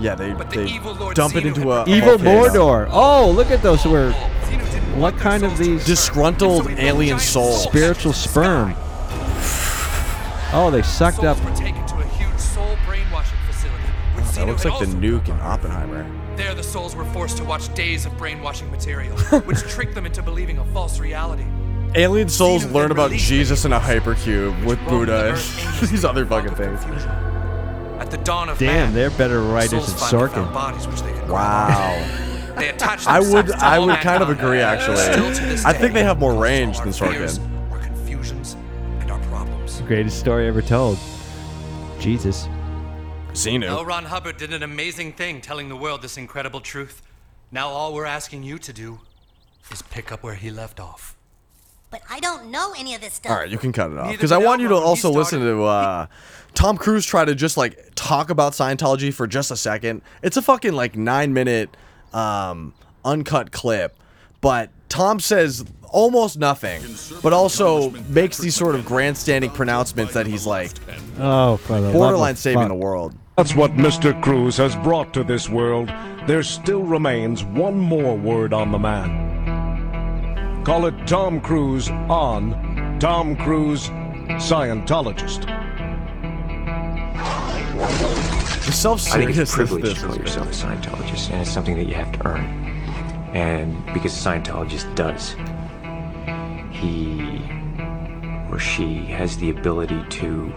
[0.00, 2.48] Yeah, they But the they evil Lord dump it into a evil volcano.
[2.48, 2.88] Mordor.
[2.90, 3.84] Oh, look at those.
[3.84, 4.12] Were
[4.44, 7.52] Xenu What kind of these- Disgruntled so alien giant soul.
[7.52, 8.74] soul spiritual ships in the sperm.
[10.52, 11.36] Oh, they sucked up.
[11.36, 13.84] Souls were taken to a huge soul brainwashing facility,
[14.16, 15.38] which That looks like the nuke in.
[15.40, 16.06] Oppenheimer.
[16.36, 20.22] There, the souls were forced to watch days of brainwashing material, which tricked them into
[20.22, 21.44] believing a false reality.
[21.94, 26.80] Alien souls learn about Jesus in a hypercube with Buddha and these other fucking things.
[28.00, 28.14] Confusion.
[28.14, 30.52] At the dawn of Damn, man, they're better writers than Sorkin.
[30.52, 31.96] bodies which they could Wow.
[32.56, 34.96] They attached I would to I would kind of agree actually.
[34.96, 37.70] Still to this I think they have more range than Sorkin.
[37.70, 38.56] Our confusions
[39.00, 39.80] and our problems.
[39.82, 40.98] Greatest story ever told.
[41.98, 42.48] Jesus.
[43.46, 43.84] L.
[43.84, 47.00] Ron Hubbard did an amazing thing telling the world this incredible truth.
[47.52, 48.98] Now all we're asking you to do
[49.70, 51.16] is pick up where he left off.
[51.90, 53.32] But I don't know any of this stuff.
[53.32, 54.88] All right, you can cut it off because I want you to Elro when he
[54.88, 56.06] also listen to uh,
[56.54, 60.02] Tom Cruise try to just like talk about Scientology for just a second.
[60.22, 61.76] It's a fucking like nine minute
[62.12, 62.74] um,
[63.04, 63.96] uncut clip,
[64.40, 66.80] but Tom says almost nothing,
[67.22, 70.70] but also makes these sort of grandstanding pronouncements that he's like
[71.18, 72.68] Oh, for the borderline love saving fuck.
[72.68, 73.14] the world.
[73.36, 74.20] That's what Mr.
[74.22, 75.88] Cruise has brought to this world.
[76.26, 79.29] There still remains one more word on the man.
[80.64, 85.46] Call it Tom Cruise on Tom Cruise Scientologist.
[88.66, 91.50] The self I think it's seriousness a privilege to call yourself a Scientologist, and it's
[91.50, 92.44] something that you have to earn.
[93.32, 95.34] And because a Scientologist does,
[96.70, 97.40] he
[98.52, 100.52] or she has the ability to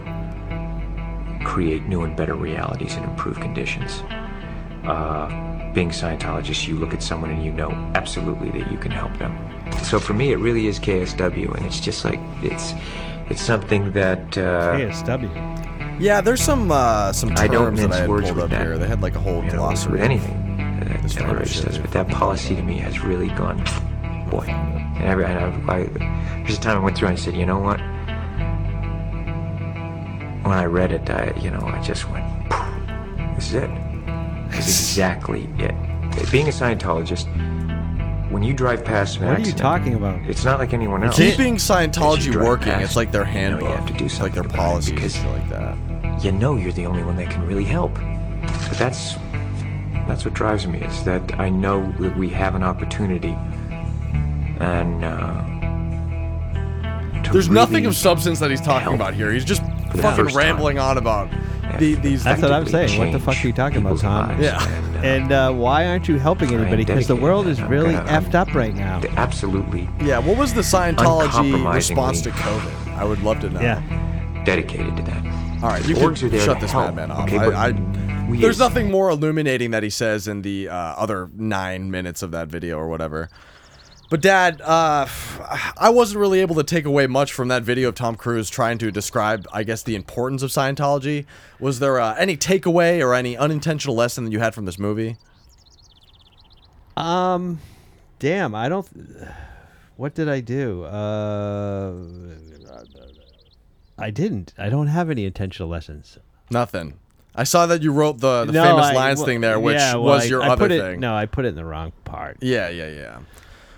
[1.44, 4.02] create new and better realities and improve conditions.
[4.84, 8.90] Uh, being a Scientologist, you look at someone and you know absolutely that you can
[8.90, 9.53] help them.
[9.82, 12.72] So for me, it really is KSW, and it's just like it's
[13.30, 16.00] it's something that uh, KSW.
[16.00, 18.50] Yeah, there's some uh, some I don't terms that I had words pulled with up
[18.50, 18.62] that.
[18.62, 18.78] here.
[18.78, 19.92] They had like a whole you know, glossary.
[19.92, 21.64] with anything that This type of shit.
[21.66, 21.78] does.
[21.78, 23.58] But that policy to me has really gone,
[24.30, 24.46] boy.
[24.46, 25.38] And, every, and
[25.70, 25.82] I, I,
[26.42, 27.78] there's a time I went through and I said, you know what?
[30.44, 32.24] When I read it, I, you know, I just went,
[33.36, 33.70] this is it.
[34.50, 35.74] This is exactly it.
[36.30, 37.26] Being a Scientologist,
[38.34, 40.20] when you drive past an What are you accident, talking about?
[40.28, 41.16] It's not like anyone else.
[41.16, 43.68] Keeping As you Scientology drive working, past, it's like their you know handbook.
[43.68, 46.24] You have to do It's like their something about it policy because shit like that.
[46.24, 47.94] you know you're the only one that can really help.
[47.94, 49.14] But that's
[50.08, 53.36] that's what drives me is that I know that we have an opportunity,
[54.58, 55.44] and uh,
[57.22, 59.32] to There's nothing really of substance that he's talking about here.
[59.32, 59.62] He's just
[59.92, 60.44] the fucking first time.
[60.44, 61.30] rambling on about
[61.78, 62.24] the, these.
[62.24, 62.98] That's what I'm saying.
[62.98, 64.40] What the fuck are you talking about, Tom?
[64.40, 64.62] Yeah.
[65.04, 66.84] and, uh, why aren't you helping anybody?
[66.84, 69.00] Because the world is really gonna- effed up right now.
[69.16, 72.94] absolutely Yeah, what was the Scientology response to COVID?
[72.96, 73.60] I would love to know.
[73.60, 73.80] Yeah.
[74.44, 75.24] dedicated to that.
[75.62, 77.26] All right, you Orgs can are there shut to this help, madman off.
[77.28, 80.74] okay, I, I, we there's as- nothing more illuminating that he says in the uh,
[80.74, 83.30] other nine minutes of that video or whatever.
[84.14, 85.08] But Dad, uh,
[85.76, 88.78] I wasn't really able to take away much from that video of Tom Cruise trying
[88.78, 91.26] to describe, I guess, the importance of Scientology.
[91.58, 95.16] Was there uh, any takeaway or any unintentional lesson that you had from this movie?
[96.96, 97.58] Um,
[98.20, 98.86] damn, I don't.
[99.96, 100.84] What did I do?
[100.84, 101.94] Uh,
[103.98, 104.54] I didn't.
[104.56, 106.18] I don't have any intentional lessons.
[106.52, 107.00] Nothing.
[107.34, 109.74] I saw that you wrote the, the No, famous I- lines well, thing there, which
[109.74, 111.00] yeah, well, was your I other it- thing.
[111.00, 112.36] No, I put it in the wrong part.
[112.40, 113.18] Yeah, yeah, yeah.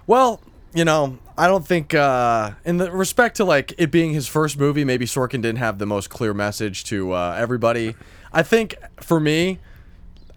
[0.07, 0.40] Well,
[0.72, 4.59] you know, I don't think uh in the respect to like it being his first
[4.59, 7.94] movie, maybe Sorkin didn't have the most clear message to uh, everybody.
[8.32, 9.59] I think for me,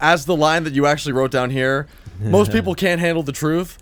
[0.00, 1.86] as the line that you actually wrote down here,
[2.18, 3.78] most people can't handle the truth.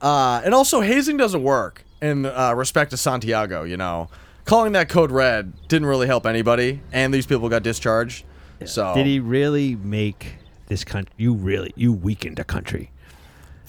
[0.00, 4.08] Uh, and also hazing doesn't work in uh, respect to Santiago, you know.
[4.44, 8.24] Calling that code red didn't really help anybody, and these people got discharged.
[8.64, 10.36] So Did he really make
[10.68, 11.12] this country?
[11.16, 12.90] You really you weakened a country.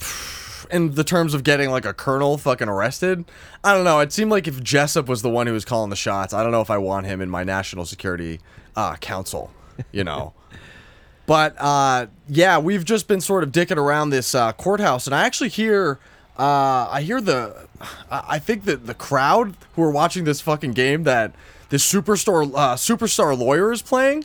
[0.72, 3.24] in the terms of getting like a colonel fucking arrested.
[3.64, 4.00] I don't know.
[4.00, 6.52] It seemed like if Jessup was the one who was calling the shots, I don't
[6.52, 8.40] know if I want him in my national security
[8.76, 9.50] uh, council.
[9.92, 10.34] You know.
[11.26, 15.24] but uh, yeah, we've just been sort of dicking around this uh, courthouse, and I
[15.24, 15.98] actually hear.
[16.38, 17.68] Uh, I hear the,
[18.10, 21.34] I think that the crowd who are watching this fucking game that
[21.68, 24.24] this superstar uh, superstar lawyer is playing.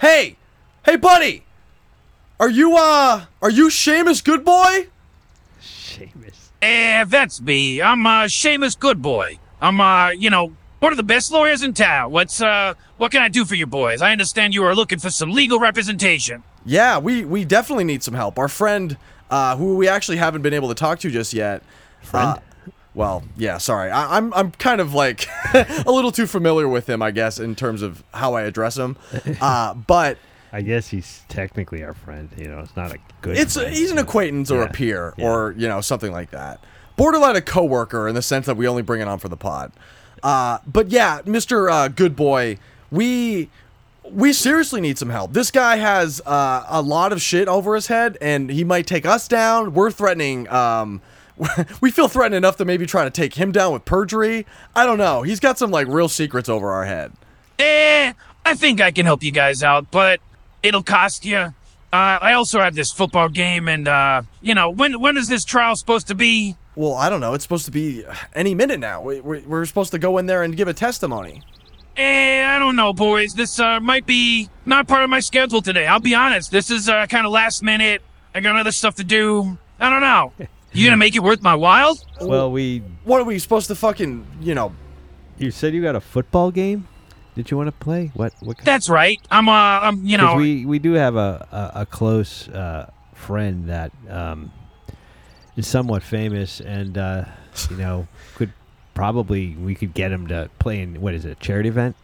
[0.00, 0.38] Hey,
[0.84, 1.44] hey, buddy,
[2.40, 4.88] are you uh, are you Seamus Goodboy?
[6.66, 7.00] Seamus.
[7.00, 7.82] Eh, that's me.
[7.82, 9.38] I'm uh, Seamus Goodboy.
[9.60, 12.12] I'm, uh, you know, one of the best lawyers in town.
[12.12, 14.02] What's, uh, what can I do for you boys?
[14.02, 16.42] I understand you are looking for some legal representation.
[16.64, 18.38] Yeah, we we definitely need some help.
[18.40, 18.96] Our friend,
[19.30, 21.62] uh, who we actually haven't been able to talk to just yet.
[22.02, 22.40] Friend.
[22.92, 23.58] well, yeah.
[23.58, 27.38] Sorry, I, I'm I'm kind of like a little too familiar with him, I guess,
[27.38, 28.96] in terms of how I address him.
[29.40, 30.18] Uh, but
[30.56, 32.30] I guess he's technically our friend.
[32.38, 33.36] You know, it's not a good.
[33.36, 34.72] it's friend, he's an acquaintance or a Yeah.
[34.72, 36.64] peer or you know something like that.
[36.96, 39.70] Borderline a coworker in the sense that we only bring it on for the pod.
[40.22, 42.56] Uh, but yeah, Mister uh, Good Boy,
[42.90, 43.50] we
[44.10, 45.34] we seriously need some help.
[45.34, 49.04] This guy has uh, a lot of shit over his head, and he might take
[49.04, 49.74] us down.
[49.74, 50.48] We're threatening.
[50.48, 51.02] Um,
[51.82, 54.46] we feel threatened enough to maybe try to take him down with perjury.
[54.74, 55.20] I don't know.
[55.20, 57.12] He's got some like real secrets over our head.
[57.58, 58.14] Eh,
[58.46, 60.18] I think I can help you guys out, but
[60.62, 61.36] it'll cost you.
[61.92, 65.44] Uh, I also have this football game, and, uh, you know, when when is this
[65.44, 66.56] trial supposed to be?
[66.74, 67.32] Well, I don't know.
[67.32, 68.04] It's supposed to be
[68.34, 69.00] any minute now.
[69.00, 71.42] We, we, we're supposed to go in there and give a testimony.
[71.96, 73.32] Eh, I don't know, boys.
[73.32, 75.86] This uh, might be not part of my schedule today.
[75.86, 76.50] I'll be honest.
[76.50, 78.02] This is uh, kind of last minute.
[78.34, 79.56] I got other stuff to do.
[79.80, 80.32] I don't know.
[80.72, 81.98] You gonna make it worth my while?
[82.20, 82.82] Well, we.
[83.04, 84.74] What are we supposed to fucking, you know?
[85.38, 86.86] You said you got a football game.
[87.36, 88.10] Did you want to play?
[88.14, 88.32] What?
[88.40, 88.56] What?
[88.64, 89.20] That's right.
[89.30, 93.68] I'm, uh, I'm, you know, we we do have a a, a close uh, friend
[93.68, 94.50] that um,
[95.54, 97.26] is somewhat famous, and uh,
[97.70, 98.52] you know could
[98.94, 101.94] probably we could get him to play in what is it, a charity event?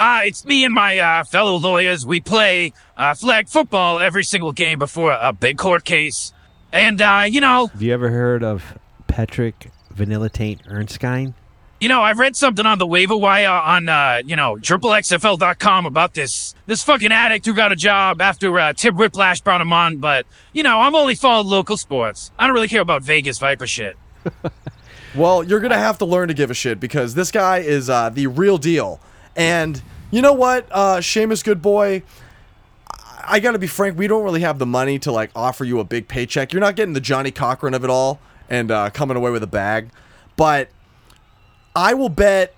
[0.00, 2.06] Uh, it's me and my uh, fellow lawyers.
[2.06, 6.32] We play uh, flag football every single game before a big court case.
[6.72, 8.78] And, uh, you know, Have you ever heard of
[9.08, 11.34] Patrick Vanilla Taint Ernstine?
[11.80, 16.14] You know, I've read something on the waiver wire on, uh, you know, triplexfl.com about
[16.14, 19.98] this this fucking addict who got a job after uh, Tim Whiplash brought him on.
[19.98, 22.32] But, you know, I'm only following local sports.
[22.38, 23.96] I don't really care about Vegas Viper shit.
[25.14, 28.10] Well, you're gonna have to learn to give a shit because this guy is uh,
[28.10, 29.00] the real deal.
[29.34, 32.02] And you know what, uh, Seamus Good Boy,
[33.26, 33.98] I-, gotta be frank.
[33.98, 36.52] We don't really have the money to like offer you a big paycheck.
[36.52, 38.20] You're not getting the Johnnie Cochran of it all
[38.50, 39.90] and uh, coming away with a bag.
[40.36, 40.68] But
[41.78, 42.56] I will bet.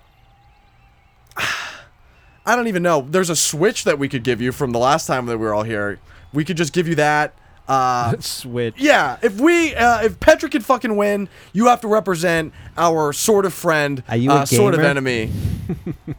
[1.37, 3.05] I don't even know.
[3.07, 5.53] There's a switch that we could give you from the last time that we were
[5.53, 5.99] all here.
[6.33, 7.35] We could just give you that.
[7.67, 8.73] Uh, Switch.
[8.79, 13.45] yeah, if we uh, if Petra can fucking win, you have to represent our sort
[13.45, 15.31] of friend, Are you a uh, sort of enemy.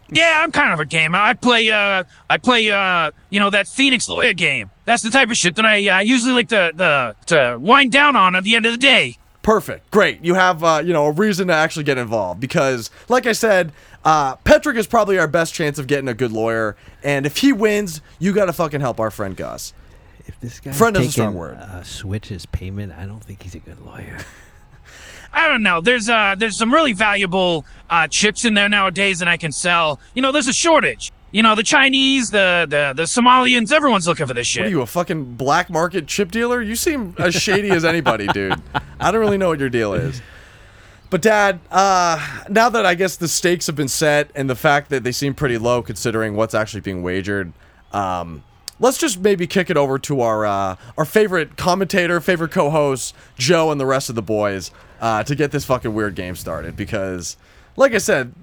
[0.09, 1.19] Yeah, I'm kind of a gamer.
[1.19, 4.71] I play, uh, I play, uh, you know, that Phoenix Lawyer game.
[4.85, 8.17] That's the type of shit that I uh, usually like to, the, to wind down
[8.17, 9.19] on at the end of the day.
[9.43, 10.25] Perfect, great.
[10.25, 13.73] You have uh, you know a reason to actually get involved because, like I said,
[14.05, 17.53] uh, Petrick is probably our best chance of getting a good lawyer, and if he
[17.53, 19.75] wins, you got to fucking help our friend Gus.
[20.27, 21.57] If this guy Friend is a strong word.
[21.57, 24.19] Uh, switch his payment, I don't think he's a good lawyer.
[25.33, 25.81] I don't know.
[25.81, 29.99] There's uh, there's some really valuable uh, chips in there nowadays that I can sell.
[30.15, 31.11] You know, there's a shortage.
[31.33, 34.63] You know, the Chinese, the the the Somalians, everyone's looking for this shit.
[34.63, 36.61] What are you, a fucking black market chip dealer?
[36.61, 38.61] You seem as shady as anybody, dude.
[39.01, 40.21] I don't really know what your deal is.
[41.09, 44.89] But dad, uh, now that I guess the stakes have been set and the fact
[44.91, 47.53] that they seem pretty low considering what's actually being wagered,
[47.93, 48.45] um,
[48.79, 53.71] let's just maybe kick it over to our uh, our favorite commentator, favorite co-host, Joe,
[53.71, 54.71] and the rest of the boys
[55.01, 56.77] uh, to get this fucking weird game started.
[56.77, 57.37] Because,
[57.77, 58.35] like I said,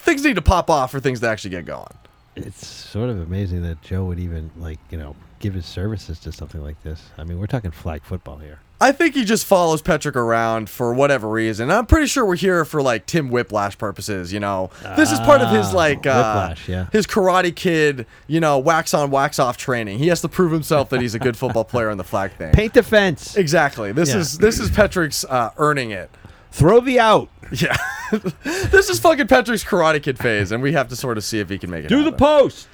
[0.00, 1.92] things need to pop off for things to actually get going.
[2.36, 6.32] It's sort of amazing that Joe would even like you know give his services to
[6.32, 7.02] something like this.
[7.18, 8.60] I mean, we're talking flag football here.
[8.82, 11.70] I think he just follows Petrick around for whatever reason.
[11.70, 14.32] I'm pretty sure we're here for like Tim Whiplash purposes.
[14.32, 16.14] You know, this is part of his Ah, like uh,
[16.46, 16.86] Whiplash, yeah.
[16.90, 18.06] his Karate Kid.
[18.26, 19.98] You know, wax on, wax off training.
[19.98, 22.52] He has to prove himself that he's a good football player in the flag thing.
[22.52, 23.36] Paint the fence.
[23.36, 23.92] Exactly.
[23.92, 24.18] This Yeah.
[24.18, 26.10] is this is Petrick's uh, earning it.
[26.52, 27.28] Throw the out.
[27.52, 27.76] Yeah,
[28.42, 31.48] this is fucking Petrick's Karate Kid phase, and we have to sort of see if
[31.48, 31.88] he can make it.
[31.88, 32.68] Do the post.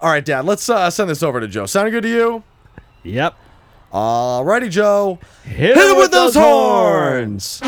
[0.00, 0.44] All right, Dad.
[0.44, 1.66] Let's uh, send this over to Joe.
[1.66, 2.42] Sounding good to you?
[3.02, 3.34] Yep.
[3.92, 5.18] Alrighty, Joe.
[5.44, 7.60] Hit, Hit him with those horns.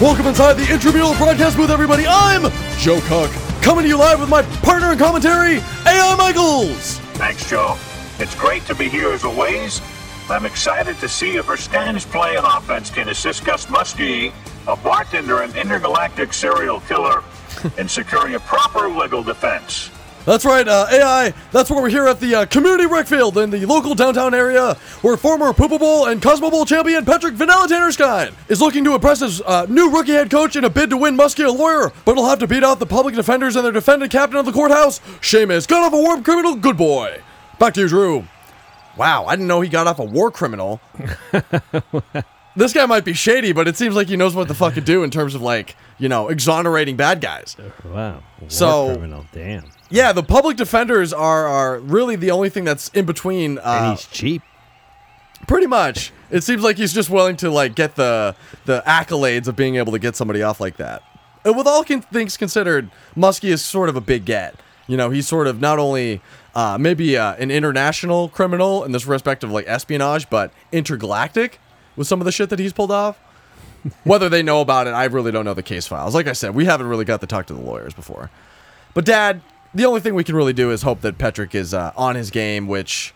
[0.00, 2.04] Welcome inside the intramural broadcast booth, everybody.
[2.06, 3.30] I'm Joe Cook,
[3.64, 5.56] coming to you live with my partner in commentary,
[5.86, 6.98] AI Michaels.
[7.14, 7.78] Thanks, Joe.
[8.18, 9.80] It's great to be here as always.
[10.28, 14.34] I'm excited to see if Erstan's play on offense can assist Gus Musky,
[14.68, 17.24] a bartender and intergalactic serial killer,
[17.78, 19.90] in securing a proper legal defense.
[20.24, 21.34] That's right, uh, AI.
[21.52, 24.72] That's where we're here at the uh, community rec field in the local downtown area,
[25.02, 29.20] where former Poopa Bowl and Cosmo Bowl champion Patrick Vanilla Tannerstein is looking to impress
[29.20, 32.14] his uh, new rookie head coach in a bid to win Musky a lawyer, but
[32.14, 35.00] he'll have to beat out the public defenders and their defendant captain of the courthouse,
[35.20, 37.20] Seamus, gun off a warm criminal good boy.
[37.58, 38.24] Back to you, Drew.
[38.96, 40.80] Wow, I didn't know he got off a war criminal.
[42.56, 44.80] this guy might be shady, but it seems like he knows what the fuck to
[44.80, 47.56] do in terms of like, you know, exonerating bad guys.
[47.84, 48.22] Wow.
[48.40, 49.26] War So- criminal.
[49.32, 49.64] Damn.
[49.90, 53.58] Yeah, the public defenders are are really the only thing that's in between.
[53.58, 54.42] Uh, and he's cheap.
[55.46, 56.12] Pretty much.
[56.30, 59.92] It seems like he's just willing to like get the the accolades of being able
[59.92, 61.02] to get somebody off like that.
[61.44, 64.56] And with all con- things considered, Musky is sort of a big get.
[64.86, 66.20] You know, he's sort of not only
[66.54, 71.58] uh, maybe uh, an international criminal in this respect of like espionage, but intergalactic
[71.96, 73.18] with some of the shit that he's pulled off.
[74.04, 76.14] Whether they know about it, I really don't know the case files.
[76.14, 78.30] Like I said, we haven't really got to talk to the lawyers before.
[78.94, 79.42] But Dad,
[79.74, 82.30] the only thing we can really do is hope that Patrick is uh, on his
[82.30, 83.14] game, which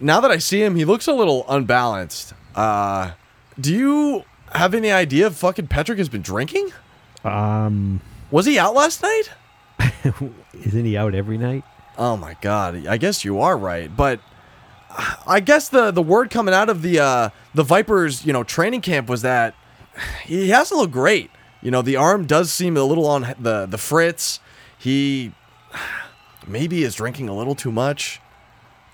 [0.00, 2.34] now that I see him, he looks a little unbalanced.
[2.54, 3.12] Uh,
[3.60, 6.70] do you have any idea if fucking Patrick has been drinking?
[7.24, 8.00] Um,
[8.30, 9.30] Was he out last night?
[10.52, 11.64] isn't he out every night?
[11.96, 14.20] Oh my god, I guess you are right, but
[15.26, 18.80] I guess the the word coming out of the uh, the Vipers, you know, training
[18.80, 19.54] camp was that
[20.24, 21.30] he hasn't looked great.
[21.62, 24.40] You know, the arm does seem a little on the the fritz.
[24.78, 25.32] He
[26.46, 28.20] maybe is drinking a little too much.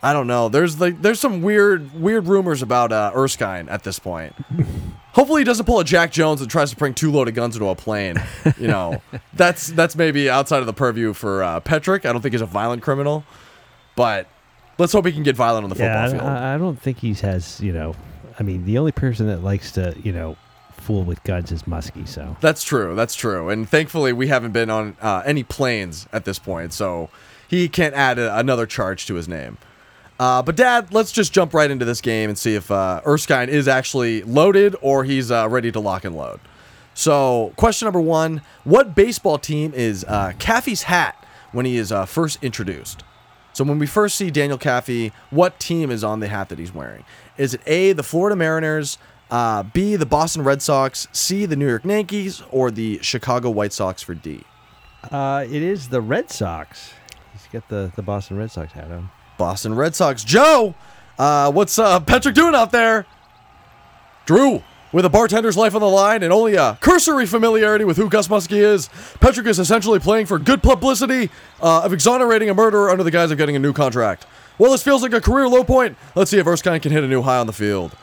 [0.03, 0.49] I don't know.
[0.49, 4.35] There's like there's some weird weird rumors about uh, Erskine at this point.
[5.13, 7.69] Hopefully he doesn't pull a Jack Jones and tries to bring two loaded guns into
[7.69, 8.17] a plane.
[8.59, 9.03] You know,
[9.35, 12.07] that's that's maybe outside of the purview for uh, Patrick.
[12.07, 13.25] I don't think he's a violent criminal,
[13.97, 14.27] but
[14.79, 16.31] let's hope he can get violent on the Yeah, football field.
[16.33, 17.61] I, I don't think he has.
[17.61, 17.95] You know,
[18.39, 20.37] I mean, the only person that likes to, you know,
[20.81, 22.07] fool with guns is Musky.
[22.07, 22.95] So That's true.
[22.95, 23.49] That's true.
[23.49, 27.11] And thankfully, we haven't been on uh, any planes at this point, so
[27.49, 29.59] he can't add a, another charge to his name.
[30.19, 33.49] Uh, but Dad, let's just jump right into this game and see if uh, Erskine
[33.49, 36.41] is actually loaded or he's uh, ready to lock and load.
[36.93, 42.05] So, question number one: What baseball team is uh, Kaffee's hat when he is uh,
[42.05, 43.03] first introduced?
[43.55, 46.75] So, when we first see Daniel Kaffee, what team is on the hat that he's
[46.75, 47.05] wearing?
[47.39, 48.99] Is it A, the Florida Mariners,
[49.31, 53.73] uh, B, the Boston Red Sox, C, the New York Yankees, or the Chicago White
[53.73, 54.43] Sox for D?
[55.11, 56.93] uh, it is the Red Sox.
[57.33, 59.11] He's got the the Boston Red Sox hat on.
[59.39, 60.23] Boston Red Sox.
[60.25, 60.75] Joe,
[61.19, 63.07] uh, what's uh, Patrick doing out there?
[64.27, 64.63] Drew,
[64.93, 68.29] with a bartender's life on the line and only a cursory familiarity with who Gus
[68.29, 71.31] Musky is, Patrick is essentially playing for good publicity
[71.63, 74.27] uh, of exonerating a murderer under the guise of getting a new contract.
[74.59, 75.97] Well, this feels like a career low point.
[76.15, 77.97] Let's see if Erskine can hit a new high on the field.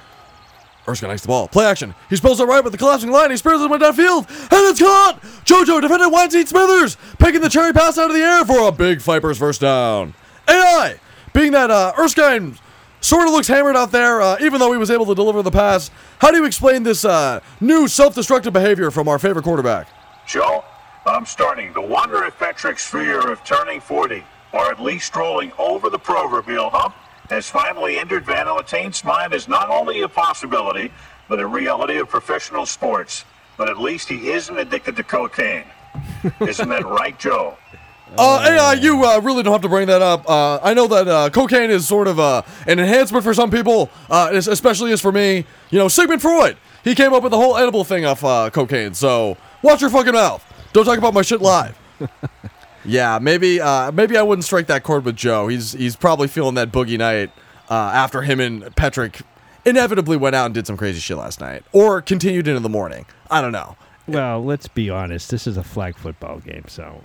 [0.87, 1.47] Erskine likes the ball.
[1.47, 1.93] Play action.
[2.09, 3.29] He spills it right with the collapsing line.
[3.29, 5.19] He spears it downfield, and it's caught.
[5.45, 9.01] JoJo defended Weinstein Smithers, picking the cherry pass out of the air for a big
[9.01, 10.13] Vipers first down.
[10.47, 10.99] AI,
[11.33, 12.57] being that uh, Erskine
[13.01, 15.51] sort of looks hammered out there, uh, even though he was able to deliver the
[15.51, 15.91] pass.
[16.19, 19.89] How do you explain this uh, new self-destructive behavior from our favorite quarterback?
[20.25, 20.63] Joe,
[21.05, 24.23] I'm starting to wonder if Patrick's fear of turning 40,
[24.53, 26.95] or at least strolling over the proverbial hump,
[27.29, 30.91] has finally entered Van Aletain's mind as not only a possibility,
[31.27, 33.25] but a reality of professional sports.
[33.57, 35.65] But at least he isn't addicted to cocaine.
[36.41, 37.57] Isn't that right, Joe?
[38.17, 40.29] Uh, AI, you uh, really don't have to bring that up.
[40.29, 43.89] Uh, I know that uh, cocaine is sort of uh, an enhancement for some people,
[44.09, 45.45] uh, especially as for me.
[45.69, 48.93] You know, Sigmund Freud, he came up with the whole edible thing off uh, cocaine.
[48.93, 50.43] So watch your fucking mouth.
[50.71, 51.77] Don't talk about my shit live.
[52.87, 55.47] yeah, maybe uh, maybe I wouldn't strike that chord with Joe.
[55.47, 57.31] He's he's probably feeling that boogie night
[57.69, 59.21] uh, after him and Patrick
[59.65, 63.05] inevitably went out and did some crazy shit last night, or continued into the morning.
[63.29, 63.75] I don't know.
[64.07, 65.29] Well, let's be honest.
[65.29, 67.01] This is a flag football game, so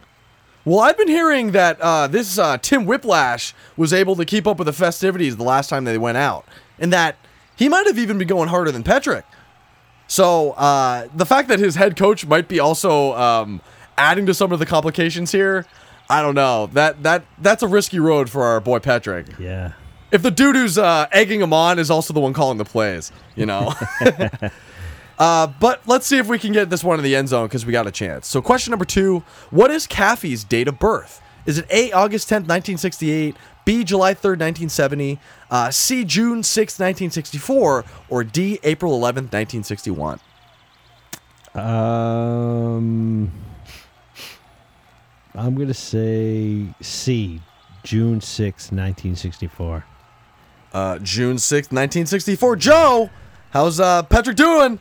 [0.65, 4.59] Well, I've been hearing that uh, this uh, Tim Whiplash was able to keep up
[4.59, 6.47] with the festivities the last time they went out,
[6.79, 7.17] and that
[7.57, 9.25] he might have even been going harder than Patrick.
[10.07, 13.61] So uh, the fact that his head coach might be also um,
[13.97, 15.67] adding to some of the complications here,
[16.09, 16.67] I don't know.
[16.67, 19.27] That that that's a risky road for our boy Patrick.
[19.39, 19.73] yeah.
[20.11, 23.11] If the dude who's uh, egging him on is also the one calling the plays,
[23.35, 23.73] you know.
[25.19, 27.65] uh, but let's see if we can get this one in the end zone because
[27.65, 28.29] we got a chance.
[28.29, 29.21] So, question number two
[29.51, 31.23] What is Kaffee's date of birth?
[31.47, 35.19] Is it A, August 10th, 1968, B, July 3rd, 1970,
[35.51, 40.21] uh, C, June 6th, 1964, or D, April 11th, 1961?
[41.55, 43.33] Um,
[45.35, 47.41] I'm gonna say C,
[47.83, 49.85] June sixth, nineteen sixty-four.
[50.73, 52.57] Uh, June 6th, 1964.
[52.57, 53.11] Joe,
[53.51, 54.81] how's uh, Patrick doing?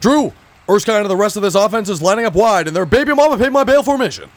[0.00, 0.32] Drew,
[0.66, 3.36] Erskine and the rest of this offense is lining up wide, and their baby mama
[3.36, 4.30] paid my bail formation.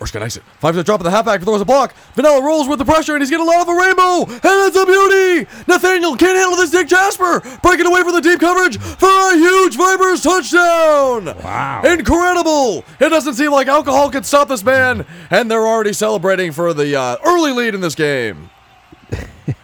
[0.00, 0.42] Erskine exit.
[0.58, 1.94] Five to the drop of the halfback, throws a block.
[2.14, 4.76] Vanilla rolls with the pressure, and he's getting a lot of a rainbow, and it's
[4.76, 5.48] a beauty!
[5.66, 9.76] Nathaniel can't handle this Dick Jasper, breaking away from the deep coverage for a huge
[9.76, 11.24] Vipers touchdown!
[11.42, 11.82] Wow.
[11.84, 12.84] Incredible!
[13.00, 16.94] It doesn't seem like alcohol can stop this man, and they're already celebrating for the
[16.94, 18.50] uh, early lead in this game.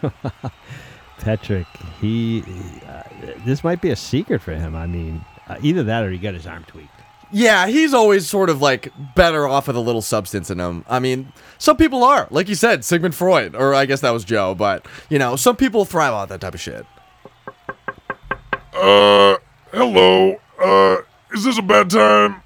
[1.18, 1.66] Patrick,
[2.00, 2.42] he,
[2.88, 3.02] uh,
[3.44, 4.74] this might be a secret for him.
[4.74, 6.88] I mean, uh, either that or he got his arm tweaked.
[7.32, 10.84] Yeah, he's always sort of like better off with a little substance in him.
[10.88, 14.24] I mean, some people are, like you said, Sigmund Freud, or I guess that was
[14.24, 16.84] Joe, but you know, some people thrive on that type of shit.
[18.74, 19.36] Uh,
[19.72, 20.36] hello.
[20.62, 20.98] Uh,
[21.32, 22.42] is this a bad time?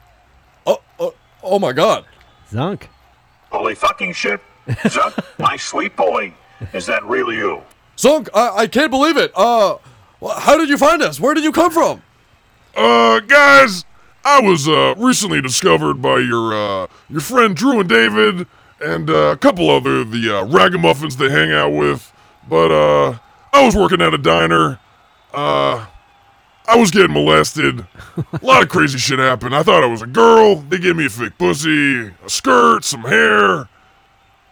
[0.67, 2.05] Oh, oh, oh my God.
[2.51, 2.85] Zunk.
[3.51, 4.41] Holy fucking shit.
[4.69, 6.33] Zunk, my sweet boy.
[6.73, 7.63] Is that really you?
[7.97, 9.33] Zunk, I, I can't believe it.
[9.35, 9.79] Uh,
[10.39, 11.19] how did you find us?
[11.19, 12.03] Where did you come from?
[12.77, 13.86] Uh, guys,
[14.29, 18.49] I was uh recently discovered by your uh your friend Drew and David
[18.85, 22.13] and uh, a couple other the uh, ragamuffins they hang out with.
[22.49, 23.19] But uh,
[23.53, 24.81] I was working at a diner.
[25.33, 25.87] Uh,
[26.67, 27.87] I was getting molested.
[28.17, 29.55] A lot of crazy shit happened.
[29.55, 30.57] I thought I was a girl.
[30.57, 33.69] They gave me a fake pussy, a skirt, some hair.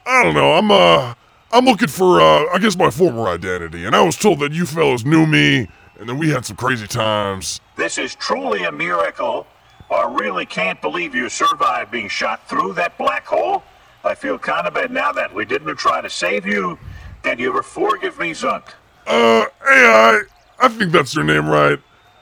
[0.06, 0.52] I don't know.
[0.52, 1.14] I'm uh
[1.50, 4.66] I'm looking for uh I guess my former identity, and I was told that you
[4.66, 5.68] fellas knew me,
[5.98, 7.60] and then we had some crazy times.
[7.76, 9.48] This is truly a miracle.
[9.90, 13.62] I really can't believe you survived being shot through that black hole.
[14.04, 16.78] I feel kind of bad now that we didn't try to save you.
[17.22, 18.68] Can you ever forgive me, Zunk?
[19.06, 20.20] Uh, AI,
[20.58, 21.78] I think that's your name, right?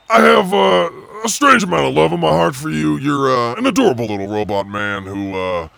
[0.09, 0.91] I have uh,
[1.25, 2.99] a strange amount of love in my heart for you.
[2.99, 5.69] You're uh, an adorable little robot man who, uh,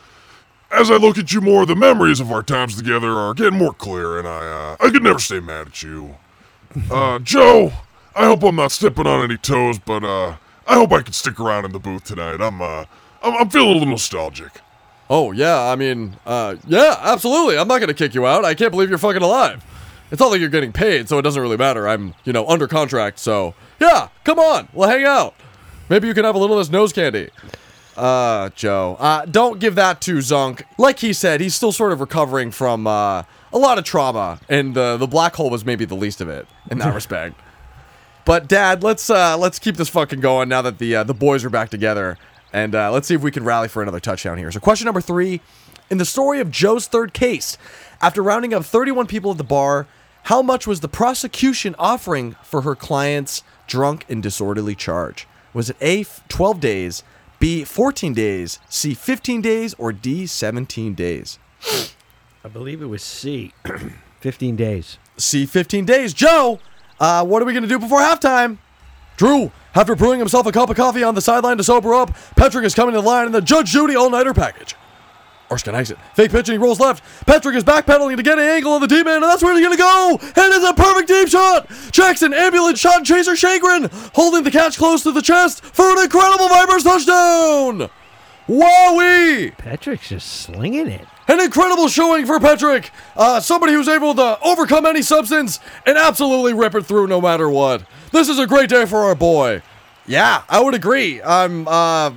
[0.70, 3.72] as I look at you more, the memories of our times together are getting more
[3.72, 6.16] clear, and I, uh, I could never stay mad at you.
[6.90, 7.72] Uh, Joe,
[8.16, 11.38] I hope I'm not stepping on any toes, but uh, I hope I can stick
[11.38, 12.40] around in the booth tonight.
[12.40, 12.84] I'm, uh,
[13.22, 14.60] I'm, I'm feeling a little nostalgic.
[15.10, 17.58] Oh yeah, I mean, uh, yeah, absolutely.
[17.58, 18.44] I'm not gonna kick you out.
[18.44, 19.62] I can't believe you're fucking alive.
[20.10, 21.86] It's not like you're getting paid, so it doesn't really matter.
[21.88, 25.34] I'm, you know, under contract, so yeah, come on, we'll hang out.
[25.90, 27.30] Maybe you can have a little of this nose candy.
[27.96, 30.62] Uh, Joe, uh, don't give that to Zunk.
[30.78, 34.74] Like he said, he's still sort of recovering from uh, a lot of trauma, and
[34.74, 37.38] the the black hole was maybe the least of it in that respect.
[38.24, 41.44] But Dad, let's uh, let's keep this fucking going now that the uh, the boys
[41.44, 42.16] are back together,
[42.52, 44.50] and uh, let's see if we can rally for another touchdown here.
[44.50, 45.40] So, question number three:
[45.90, 47.58] In the story of Joe's third case,
[48.00, 49.86] after rounding up 31 people at the bar,
[50.24, 55.26] how much was the prosecution offering for her client's drunk and disorderly charge?
[55.52, 57.02] Was it A, 12 days,
[57.38, 61.38] B, 14 days, C, 15 days, or D, 17 days?
[62.42, 63.52] I believe it was C.
[64.20, 64.98] 15 days.
[65.18, 66.14] C, 15 days.
[66.14, 66.58] Joe,
[67.00, 68.58] uh, what are we going to do before halftime?
[69.16, 72.64] Drew, after brewing himself a cup of coffee on the sideline to sober up, Patrick
[72.64, 74.74] is coming to the line in the Judge Judy all-nighter package.
[75.50, 75.98] Erskine exit.
[76.14, 77.04] Fake pitch and he rolls left.
[77.26, 79.76] Patrick is backpedaling to get an angle on the D-man, and that's where he's going
[79.76, 80.18] to go!
[80.20, 81.68] And it's a perfect deep shot!
[81.92, 86.48] Jackson, ambulance shot, chaser Shagrin, holding the catch close to the chest for an incredible
[86.48, 87.90] Vipers touchdown!
[88.48, 89.56] Wowee!
[89.56, 91.06] Patrick's just slinging it.
[91.26, 92.90] An incredible showing for Patrick!
[93.16, 97.48] Uh, somebody who's able to overcome any substance and absolutely rip it through no matter
[97.48, 97.84] what.
[98.12, 99.62] This is a great day for our boy.
[100.06, 101.22] Yeah, I would agree.
[101.22, 102.12] I'm, uh,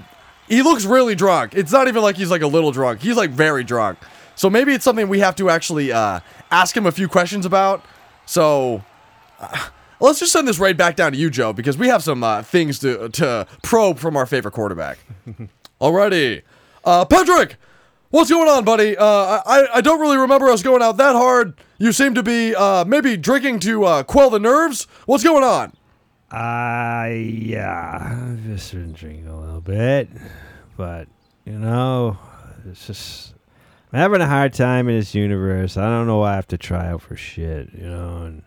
[0.49, 1.55] he looks really drunk.
[1.55, 3.01] It's not even like he's like a little drunk.
[3.01, 3.99] He's like very drunk.
[4.35, 6.19] So maybe it's something we have to actually uh,
[6.51, 7.83] ask him a few questions about.
[8.25, 8.83] So
[9.39, 12.23] uh, let's just send this right back down to you, Joe, because we have some
[12.23, 14.99] uh, things to to probe from our favorite quarterback.
[15.81, 16.43] Alrighty,
[16.85, 17.57] uh, Patrick,
[18.09, 18.97] what's going on, buddy?
[18.97, 21.53] Uh, I I don't really remember us going out that hard.
[21.77, 24.87] You seem to be uh, maybe drinking to uh, quell the nerves.
[25.05, 25.73] What's going on?
[26.31, 30.09] Uh, yeah, I've just been drinking a little bit,
[30.75, 31.07] but
[31.45, 32.17] you know,
[32.65, 33.33] it's just
[33.93, 35.77] I'm having a hard time in this universe.
[35.77, 38.23] I don't know why I have to try out for shit, you know.
[38.23, 38.43] And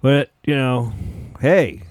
[0.00, 0.92] but you know,
[1.40, 1.82] hey,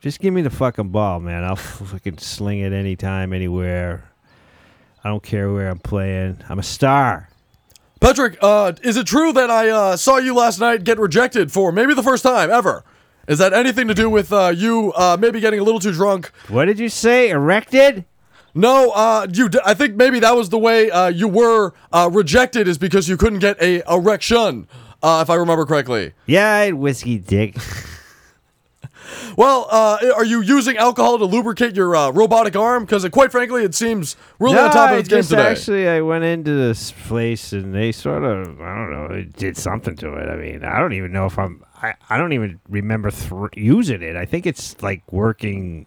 [0.00, 1.44] just give me the fucking ball, man.
[1.44, 4.09] I'll fucking sling it anytime, anywhere.
[5.02, 6.38] I don't care where I'm playing.
[6.48, 7.28] I'm a star.
[8.00, 11.70] Patrick, uh, is it true that I uh, saw you last night get rejected for
[11.72, 12.84] maybe the first time ever?
[13.28, 16.32] Is that anything to do with uh, you uh, maybe getting a little too drunk?
[16.48, 17.30] What did you say?
[17.30, 18.04] Erected?
[18.54, 19.48] No, uh, you.
[19.48, 23.08] D- I think maybe that was the way uh, you were uh, rejected is because
[23.08, 24.66] you couldn't get a erection,
[25.02, 26.12] uh, if I remember correctly.
[26.26, 27.56] Yeah, I had whiskey dick.
[29.36, 32.84] Well, uh, are you using alcohol to lubricate your uh, robotic arm?
[32.84, 35.42] Because quite frankly, it seems really no, on top of I its game today.
[35.42, 39.56] Actually, I went into this place and they sort of, I don't know, it did
[39.56, 40.28] something to it.
[40.28, 44.02] I mean, I don't even know if I'm, I, I don't even remember thr using
[44.02, 44.16] it.
[44.16, 45.86] I think it's like working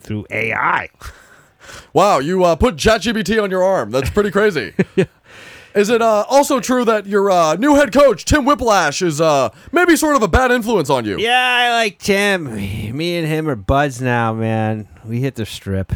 [0.00, 0.88] through AI.
[1.92, 3.90] Wow, you uh, put ChatGPT on your arm.
[3.90, 4.74] That's pretty crazy.
[5.74, 9.50] Is it uh, also true that your uh, new head coach, Tim Whiplash, is uh,
[9.72, 11.18] maybe sort of a bad influence on you?
[11.18, 12.44] Yeah, I like Tim.
[12.54, 14.88] Me and him are buds now, man.
[15.04, 15.92] We hit the strip.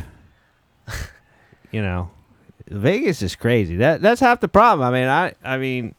[1.70, 2.10] you know,
[2.68, 3.76] Vegas is crazy.
[3.76, 4.86] That that's half the problem.
[4.86, 5.94] I mean, I I mean,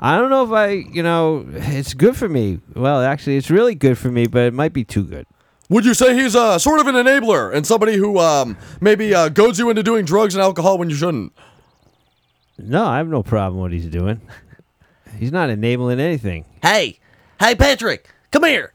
[0.00, 2.60] I don't know if I, you know, it's good for me.
[2.74, 5.26] Well, actually, it's really good for me, but it might be too good.
[5.70, 9.30] Would you say he's uh, sort of an enabler and somebody who um, maybe uh,
[9.30, 11.32] goads you into doing drugs and alcohol when you shouldn't?
[12.58, 14.20] No, I have no problem what he's doing.
[15.18, 16.44] He's not enabling anything.
[16.62, 16.98] Hey,
[17.40, 18.72] hey, Patrick, come here.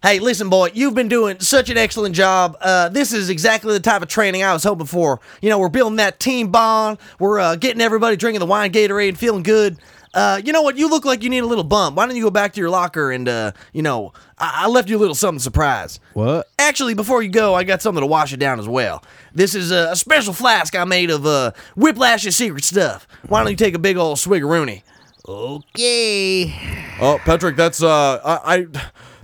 [0.00, 2.56] Hey, listen, boy, you've been doing such an excellent job.
[2.60, 5.20] Uh, this is exactly the type of training I was hoping for.
[5.42, 6.98] You know, we're building that team bond.
[7.18, 9.76] We're uh, getting everybody drinking the wine Gatorade and feeling good.
[10.18, 10.76] Uh, you know what?
[10.76, 11.96] You look like you need a little bump.
[11.96, 14.88] Why don't you go back to your locker and, uh, you know, I-, I left
[14.88, 16.00] you a little something surprise.
[16.14, 16.48] What?
[16.58, 19.04] Actually, before you go, I got something to wash it down as well.
[19.32, 23.06] This is a, a special flask I made of uh, Whiplash's secret stuff.
[23.28, 24.82] Why don't you take a big old swiggeroony?
[25.28, 26.52] Okay.
[27.00, 28.66] Oh, Patrick, that's uh, I, I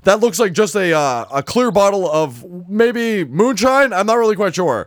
[0.05, 3.93] that looks like just a uh, a clear bottle of maybe moonshine.
[3.93, 4.87] I'm not really quite sure.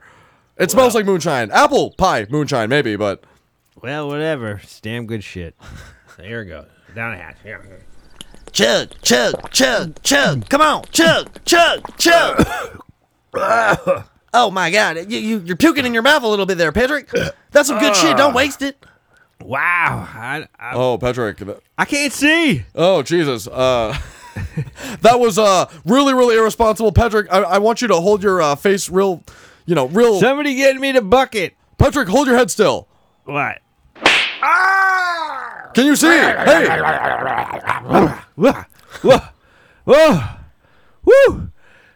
[0.57, 3.23] It smells like moonshine, apple pie moonshine, maybe, but
[3.81, 4.61] Well, whatever.
[4.63, 5.55] It's damn good shit.
[6.18, 6.65] There we go.
[6.95, 7.38] Down a hatch.
[7.45, 7.60] Yeah.
[8.52, 10.49] Chug, chug, chug, chug.
[10.49, 12.44] Come on, chug, chug, chug.
[14.34, 17.11] oh my God, you, you you're puking in your mouth a little bit there, Patrick.
[17.52, 18.18] That's some good shit.
[18.18, 18.84] Don't waste it.
[19.41, 20.07] Wow.
[20.11, 21.39] I, I, oh, Patrick,
[21.77, 22.64] I can't see.
[22.73, 23.95] oh Jesus, uh,
[25.02, 27.31] that was uh really really irresponsible, Patrick.
[27.31, 29.23] I, I want you to hold your uh, face real,
[29.68, 30.19] you know, real.
[30.19, 31.56] Somebody get me the bucket.
[31.77, 32.88] Patrick, hold your head still.
[33.26, 33.60] What?
[35.77, 36.07] Can you see?
[36.07, 36.65] Hey,
[38.35, 38.63] Whoa.
[39.85, 40.19] Whoa.
[41.05, 41.49] Woo.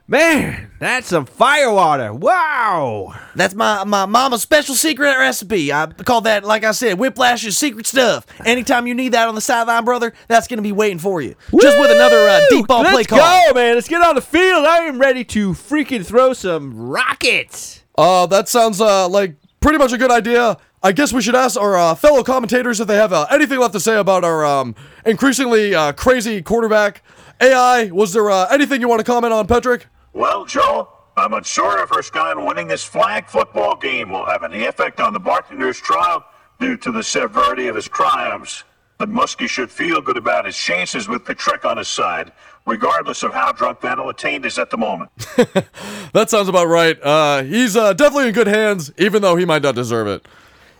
[0.07, 2.13] Man, that's some firewater.
[2.13, 3.15] Wow.
[3.33, 5.73] That's my, my mama's special secret recipe.
[5.73, 8.27] I call that, like I said, Whiplash's secret stuff.
[8.45, 11.33] Anytime you need that on the sideline, brother, that's going to be waiting for you.
[11.59, 13.17] Just with another uh, deep ball Let's play call.
[13.17, 13.73] go, man.
[13.73, 14.63] Let's get on the field.
[14.63, 17.81] I am ready to freaking throw some rockets.
[17.97, 20.57] uh, that sounds uh like pretty much a good idea.
[20.83, 23.73] I guess we should ask our uh, fellow commentators if they have uh, anything left
[23.73, 24.73] to say about our um,
[25.05, 27.03] increasingly uh, crazy quarterback.
[27.39, 29.85] AI, was there uh, anything you want to comment on, Patrick?
[30.13, 34.99] Well, Joe, I'm unsure if Erskine winning this flag football game will have any effect
[34.99, 36.25] on the bartender's trial
[36.59, 38.63] due to the severity of his crimes.
[38.97, 42.31] But Musky should feel good about his chances with Patrick on his side,
[42.65, 45.11] regardless of how drunk Van Attained is at the moment.
[46.13, 47.01] That sounds about right.
[47.01, 50.27] Uh, he's uh, definitely in good hands, even though he might not deserve it.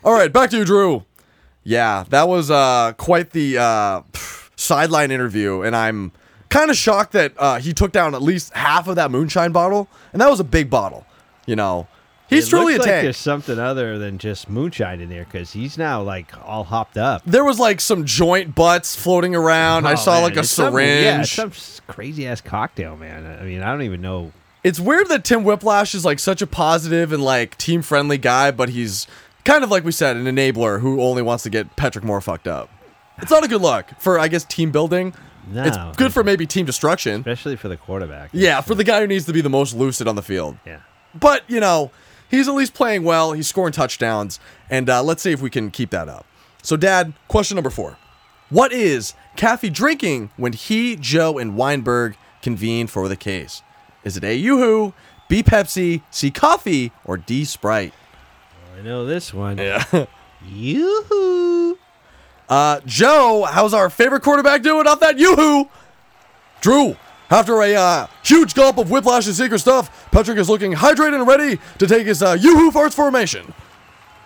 [0.04, 1.06] All right, back to you, Drew.
[1.64, 4.02] Yeah, that was uh, quite the uh,
[4.56, 6.12] sideline interview, and I'm
[6.50, 9.88] kind of shocked that uh, he took down at least half of that moonshine bottle,
[10.12, 11.06] and that was a big bottle.
[11.46, 11.88] You know,
[12.30, 13.04] he's It truly looks a like tank.
[13.06, 17.22] there's something other than just moonshine in there because he's now like all hopped up.
[17.26, 19.86] There was like some joint butts floating around.
[19.88, 21.04] I Oh, saw man, like a it's some- syringe.
[21.04, 21.52] yeah, some
[21.88, 23.38] crazy ass cocktail, man.
[23.40, 24.32] I mean, I don't even know.
[24.64, 28.50] it's weird that Tim Whiplash is like such a positive and like team friendly guy,
[28.52, 29.06] but he's
[29.44, 32.48] kind of like we said, an enabler who only wants to get Patrick more fucked
[32.48, 32.70] up.
[33.18, 35.14] It's not a good look for I guess team building.
[35.52, 37.22] No, it's good for maybe team destruction.
[37.22, 38.30] especially for the quarterback.
[38.32, 40.58] Yeah, for the guy who needs to be the most lucid on the field.
[40.66, 40.82] Yeah.
[41.16, 41.92] But you know,
[42.30, 43.34] he's at least playing well.
[43.34, 44.40] He's scoring touchdowns,
[44.70, 46.26] and uh, let's see if we can keep that up.
[46.64, 47.98] So, Dad, question number four:
[48.50, 53.62] What is Kaffee drinking when he, Joe, and Weinberg convene for the case?
[54.04, 54.36] Is it A.
[54.36, 54.94] Yoo-hoo,
[55.28, 55.44] B.
[55.44, 56.32] Pepsi, C.
[56.32, 57.46] Coffee, or D.
[57.46, 57.94] Sprite?
[58.82, 59.60] I know this one.
[59.60, 59.84] Yeah.
[60.44, 61.78] Yoo-hoo.
[62.50, 65.70] Uh, Joe, how's our favorite quarterback doing off that yoo-hoo?
[66.62, 66.98] Drew,
[67.30, 71.28] after a uh, huge gulp of whiplash and secret stuff, Patrick is looking hydrated and
[71.28, 73.54] ready to take his uh, yoo-hoo farts formation.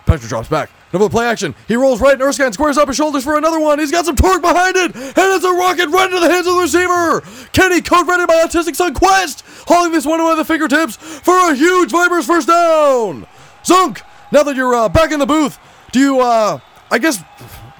[0.06, 0.70] Patrick drops back.
[0.90, 1.54] Another play action.
[1.68, 3.78] He rolls right, and Erskine squares up his shoulders for another one.
[3.78, 6.54] He's got some torque behind it, and it's a rocket right into the hands of
[6.54, 7.20] the receiver.
[7.52, 11.54] Kenny, code rented by Autistic Son Quest, hauling this one away the fingertips for a
[11.54, 13.26] huge Vipers first down.
[13.62, 14.00] Zunk,
[14.32, 15.58] now that you're uh, back in the booth,
[15.92, 16.58] do you, uh,
[16.90, 17.22] I guess,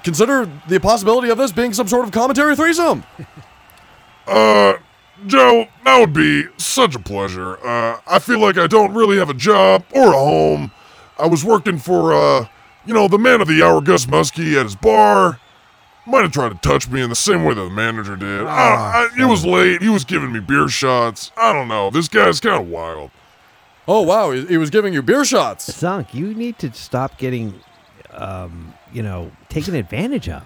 [0.04, 3.04] consider the possibility of this being some sort of commentary threesome?
[4.28, 4.74] Uh,
[5.26, 7.56] Joe, that would be such a pleasure.
[7.64, 10.72] Uh, I feel like I don't really have a job or a home.
[11.18, 12.48] I was working for, uh,
[12.84, 15.38] you know, the man of the hour, Gus Musky, at his bar.
[16.08, 18.42] Might have tried to touch me in the same way that the manager did.
[18.46, 19.82] I, I, it was late.
[19.82, 21.32] He was giving me beer shots.
[21.36, 21.90] I don't know.
[21.90, 23.10] This guy's kind of wild.
[23.88, 24.30] Oh, wow.
[24.32, 25.68] He, he was giving you beer shots.
[25.70, 27.54] Zunk, you need to stop getting,
[28.12, 30.42] um, you know, taken advantage of.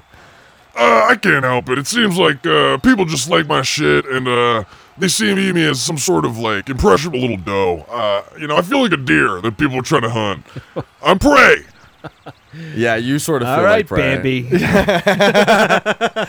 [0.76, 1.78] Uh, I can't help it.
[1.78, 4.64] It seems like uh, people just like my shit, and uh,
[4.98, 7.78] they see me as some sort of like impressionable little doe.
[7.90, 10.44] Uh, you know, I feel like a deer that people are trying to hunt.
[11.02, 11.64] I'm prey.
[12.74, 14.16] Yeah, you sort of All feel right, like prey.
[14.16, 14.48] Bambi.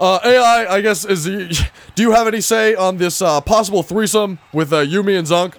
[0.00, 3.84] Uh, AI, I guess, is the, do you have any say on this uh, possible
[3.84, 5.54] threesome with uh, Yumi and Zunk?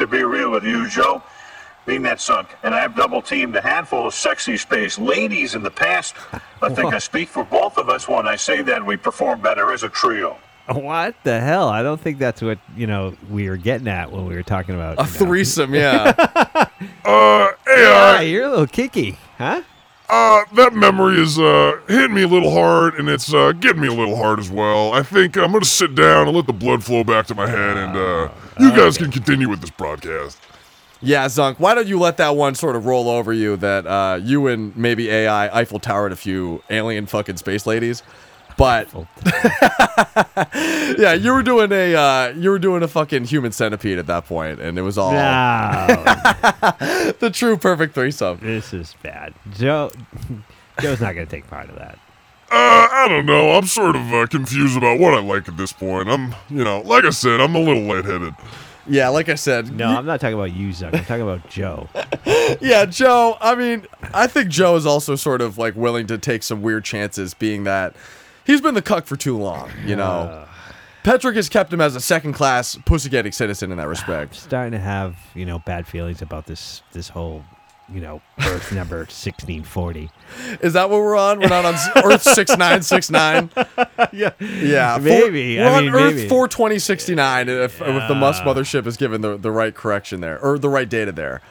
[0.00, 1.22] To be real with you, Joe,
[1.84, 5.70] Being that sunk, and I've double teamed a handful of sexy space ladies in the
[5.70, 6.14] past.
[6.62, 9.74] I think I speak for both of us when I say that we perform better
[9.74, 10.38] as a trio.
[10.68, 11.68] What the hell?
[11.68, 14.74] I don't think that's what you know we were getting at when we were talking
[14.74, 15.26] about A you know.
[15.26, 16.14] threesome, yeah.
[17.04, 19.60] Uh, hey, Yeah, uh, you're a little kicky, huh?
[20.08, 23.88] Uh, that memory is uh hitting me a little hard, and it's uh getting me
[23.88, 24.94] a little hard as well.
[24.94, 27.76] I think I'm gonna sit down and let the blood flow back to my head,
[27.76, 28.28] and uh,
[28.60, 30.38] you guys can continue with this broadcast.
[31.02, 34.20] Yeah, Zunk, why don't you let that one sort of roll over you that uh,
[34.22, 38.02] you and maybe AI Eiffel Towered a few alien fucking space ladies?
[38.58, 38.92] But
[40.98, 44.26] yeah, you were doing a uh, you were doing a fucking human centipede at that
[44.26, 45.12] point, and it was all
[47.20, 48.38] the true perfect threesome.
[48.42, 49.32] This is bad.
[49.52, 49.90] Joe,
[50.80, 51.98] Joe's not gonna take part of that.
[52.50, 53.52] Uh, I don't know.
[53.52, 56.08] I'm sort of uh, confused about what I like at this point.
[56.08, 58.34] I'm, you know, like I said, I'm a little lightheaded.
[58.88, 60.96] Yeah, like I said, No, I'm not talking about you, Zunk.
[60.96, 61.88] I'm talking about Joe.
[62.60, 63.36] yeah, Joe.
[63.40, 66.84] I mean, I think Joe is also sort of like willing to take some weird
[66.84, 67.94] chances, being that
[68.44, 69.70] he's been the cuck for too long.
[69.86, 70.44] You know,
[71.04, 74.34] Patrick has kept him as a second-class pussy-getting citizen in that respect.
[74.34, 77.44] Starting to have you know bad feelings about this this whole
[77.92, 80.10] you know Earth number 1640.
[80.60, 81.40] Is that what we're on?
[81.40, 83.50] We're not on Earth six nine six nine.
[84.12, 85.58] Yeah, yeah, Maybe.
[85.58, 86.28] we're I on mean, Earth maybe.
[86.28, 87.48] four twenty sixty nine.
[87.48, 90.88] If, if the Musk mothership is given the the right correction there or the right
[90.88, 91.42] data there.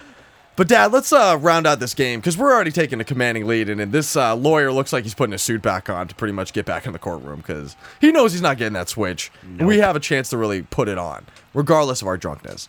[0.55, 3.69] But Dad, let's uh, round out this game because we're already taking a commanding lead,
[3.69, 6.33] and, and this uh, lawyer looks like he's putting his suit back on to pretty
[6.33, 9.31] much get back in the courtroom because he knows he's not getting that switch.
[9.43, 12.67] And we have a chance to really put it on, regardless of our drunkenness.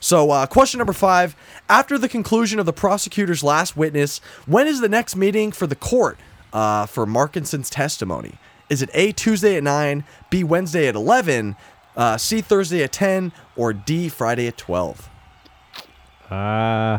[0.00, 1.34] So, uh, question number five:
[1.68, 5.76] After the conclusion of the prosecutor's last witness, when is the next meeting for the
[5.76, 6.18] court
[6.52, 8.34] uh, for Markinson's testimony?
[8.68, 11.56] Is it A Tuesday at nine, B Wednesday at eleven,
[11.96, 15.08] uh, C Thursday at ten, or D Friday at twelve?
[16.30, 16.98] Uh,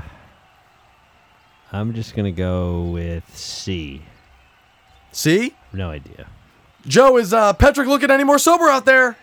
[1.71, 4.01] I'm just gonna go with C.
[5.11, 5.55] C.
[5.71, 6.27] No idea.
[6.87, 9.17] Joe, is uh, Patrick looking any more sober out there?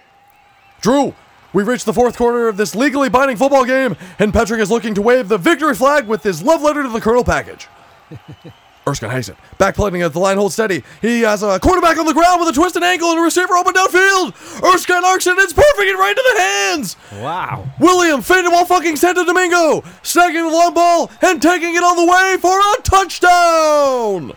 [0.80, 1.14] Drew,
[1.56, 4.92] we've reached the fourth quarter of this legally binding football game, and Patrick is looking
[4.94, 7.66] to wave the victory flag with his love letter to the Colonel package.
[8.86, 10.84] Erskine Hazen, back planting as the line holds steady.
[11.00, 13.72] He has a quarterback on the ground with a twisted ankle and a receiver open
[13.72, 14.62] downfield.
[14.62, 16.96] Erskine arcs it, it's perfect and right into the hands.
[17.14, 17.66] Wow.
[17.80, 22.04] William faded while fucking Santo Domingo, snagging the long ball and taking it all the
[22.04, 24.36] way for a touchdown.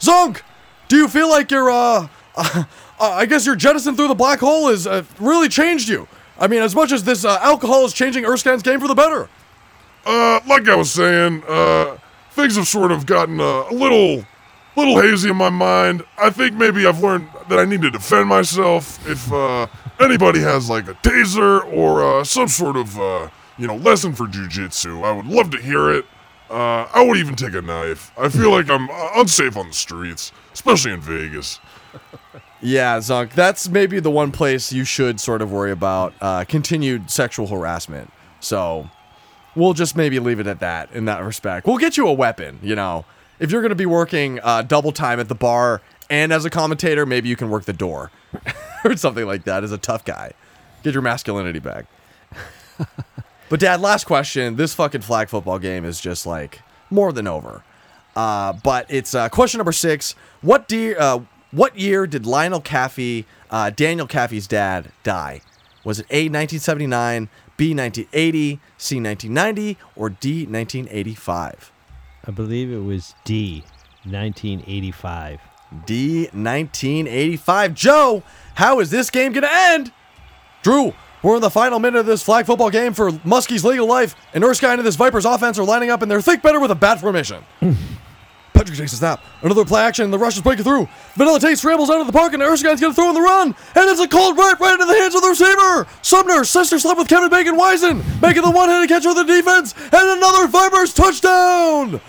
[0.00, 0.42] Zunk,
[0.88, 2.64] do you feel like you're uh, uh,
[2.98, 6.06] I guess your jettison through the black hole has uh, really changed you?
[6.38, 9.28] I mean, as much as this uh, alcohol is changing Erskine's game for the better.
[10.04, 11.96] Uh, like I was saying, uh,
[12.32, 14.24] things have sort of gotten uh, a little,
[14.76, 16.04] little hazy in my mind.
[16.18, 19.04] I think maybe I've learned that I need to defend myself.
[19.08, 19.66] If uh,
[20.00, 24.26] anybody has like a taser or uh, some sort of, uh, you know, lesson for
[24.26, 26.04] jujitsu, I would love to hear it.
[26.48, 28.12] Uh, I would even take a knife.
[28.16, 31.58] I feel like I'm uh, unsafe on the streets, especially in Vegas.
[32.62, 37.10] Yeah, Zunk, that's maybe the one place you should sort of worry about uh, continued
[37.10, 38.10] sexual harassment.
[38.40, 38.88] So
[39.54, 41.66] we'll just maybe leave it at that in that respect.
[41.66, 43.04] We'll get you a weapon, you know.
[43.38, 46.50] If you're going to be working uh, double time at the bar and as a
[46.50, 48.10] commentator, maybe you can work the door
[48.84, 50.32] or something like that as a tough guy.
[50.82, 51.86] Get your masculinity back.
[53.48, 54.56] but, Dad, last question.
[54.56, 57.62] This fucking flag football game is just like more than over.
[58.14, 60.14] Uh, but it's uh, question number six.
[60.40, 61.20] What dear, uh,
[61.56, 65.40] what year did Lionel Kaffee, uh, Daniel Kaffee's dad, die?
[65.84, 71.72] Was it A 1979, B 1980, C 1990, or D 1985?
[72.26, 73.64] I believe it was D,
[74.04, 75.40] 1985.
[75.86, 77.74] D 1985.
[77.74, 78.22] Joe,
[78.56, 79.92] how is this game gonna end?
[80.62, 80.92] Drew,
[81.22, 84.44] we're in the final minute of this flag football game for Musky's legal life, and
[84.44, 87.00] Erskine and this Vipers offense are lining up in their think better with a bat
[87.00, 87.42] formation.
[88.56, 89.22] Patrick takes a snap.
[89.42, 90.88] Another play action, the rush is breaking through.
[91.14, 93.48] Vanilla Tate scrambles out of the park, and Erskine's going to throw in the run.
[93.48, 95.86] And it's a cold right right into the hands of the receiver.
[96.00, 99.74] Sumner, sister slip with Kevin Bacon Wisen, making the one handed catch for the defense,
[99.76, 102.00] and another Vipers touchdown.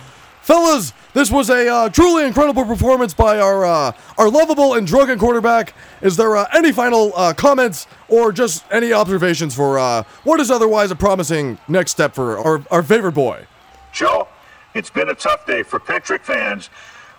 [0.41, 5.19] Fellas, this was a uh, truly incredible performance by our uh, our lovable and drunken
[5.19, 5.73] quarterback.
[6.01, 10.49] Is there uh, any final uh, comments or just any observations for uh, what is
[10.49, 13.45] otherwise a promising next step for our, our favorite boy?
[13.91, 14.29] Joe,
[14.77, 16.69] it's been a tough day for Patrick fans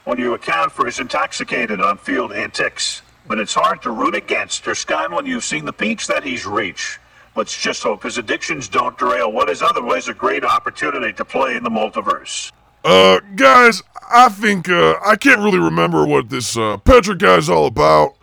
[0.04, 3.02] when you account for his intoxicated on field antics.
[3.26, 6.98] But it's hard to root against Erskine when you've seen the peaks that he's reached.
[7.36, 11.56] Let's just hope his addictions don't derail what is otherwise a great opportunity to play
[11.56, 12.50] in the multiverse.
[12.84, 17.66] Uh, guys, I think, uh, I can't really remember what this, uh, Patrick guy's all
[17.66, 18.14] about.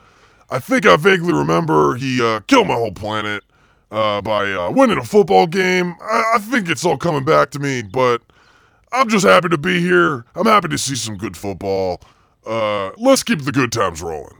[0.49, 3.44] I think I vaguely remember he, uh, killed my whole planet,
[3.91, 5.95] uh, by, uh, winning a football game.
[6.02, 8.22] I, I think it's all coming back to me, but
[8.96, 10.26] I'm just happy to be here.
[10.36, 12.02] I'm happy to see some good football.
[12.46, 14.38] Uh, let's keep the good times rolling.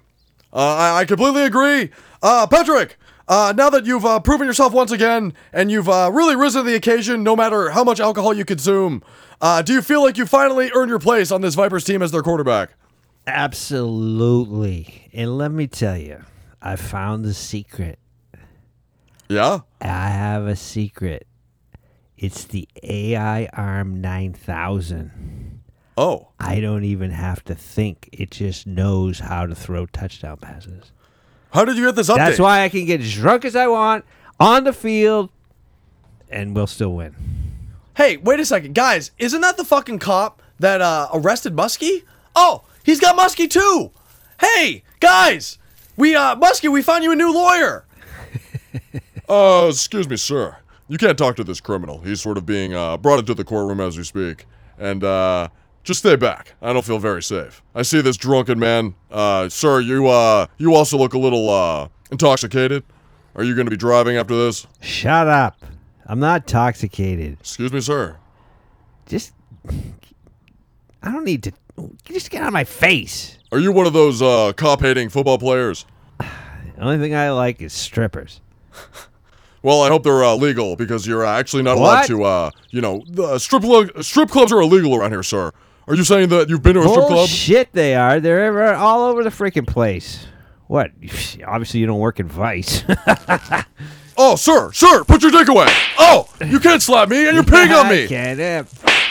[0.54, 1.90] Uh, I, I completely agree.
[2.24, 6.36] Uh, Patrick, uh, now that you've uh, proven yourself once again and you've uh, really
[6.36, 9.04] risen to the occasion, no matter how much alcohol you consume,
[9.42, 12.12] uh, do you feel like you finally earned your place on this Vipers team as
[12.12, 12.72] their quarterback?
[13.28, 15.10] Absolutely.
[15.12, 16.24] And let me tell you,
[16.62, 18.00] I found the secret.
[19.28, 19.60] Yeah?
[19.82, 21.28] I have a secret.
[22.18, 25.62] It's the AI Arm 9000.
[25.98, 26.30] Oh.
[26.40, 28.10] I don't even have to think.
[28.12, 30.92] It just knows how to throw touchdown passes.
[31.52, 32.18] How did you get this update?
[32.18, 34.06] That's why I can get as drunk as I want
[34.40, 35.30] on the field
[36.30, 37.16] and we'll still win.
[37.96, 39.12] Hey, wait a second, guys!
[39.18, 42.04] Isn't that the fucking cop that uh, arrested Musky?
[42.36, 43.92] Oh, he's got Musky too.
[44.40, 45.58] Hey, guys,
[45.96, 47.86] we uh, Musky, we found you a new lawyer.
[49.30, 50.58] Uh, excuse me, sir.
[50.88, 52.00] You can't talk to this criminal.
[52.00, 54.46] He's sort of being uh, brought into the courtroom as we speak.
[54.78, 55.50] And uh,
[55.84, 56.54] just stay back.
[56.62, 57.64] I don't feel very safe.
[57.74, 58.94] I see this drunken man.
[59.10, 62.84] Uh, sir, you uh, you also look a little uh, intoxicated.
[63.36, 64.68] Are you going to be driving after this?
[64.82, 65.64] Shut up.
[66.06, 67.38] I'm not intoxicated.
[67.40, 68.18] Excuse me, sir.
[69.08, 69.34] Just
[71.02, 71.52] I don't need to
[72.04, 73.38] just get out of my face.
[73.52, 75.86] Are you one of those uh, cop-hating football players?
[76.76, 78.42] The only thing I like is strippers.
[79.66, 82.08] Well, I hope they're uh, legal because you're uh, actually not allowed What?
[82.08, 82.24] to.
[82.24, 85.52] Uh, you know, the strip lo- strip clubs are illegal around here, sir.
[85.88, 87.28] Are you saying that you've been to a strip club?
[87.28, 88.20] Shit, they are.
[88.20, 90.28] They're ever- all over the freaking place.
[90.68, 90.92] What?
[91.48, 92.84] Obviously, you don't work in Vice.
[94.18, 95.68] Oh, sir, sir, put your dick away.
[96.00, 98.06] Oh, you can't slap me, and you're peeing on me.
[98.06, 98.40] I can't.
[98.40, 98.64] uh,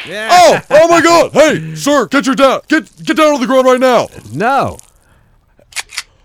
[0.08, 0.28] Yeah.
[0.32, 1.30] Oh, oh my God!
[1.32, 4.06] Hey, sir, get your down, get get down on the ground right now.
[4.32, 4.78] No.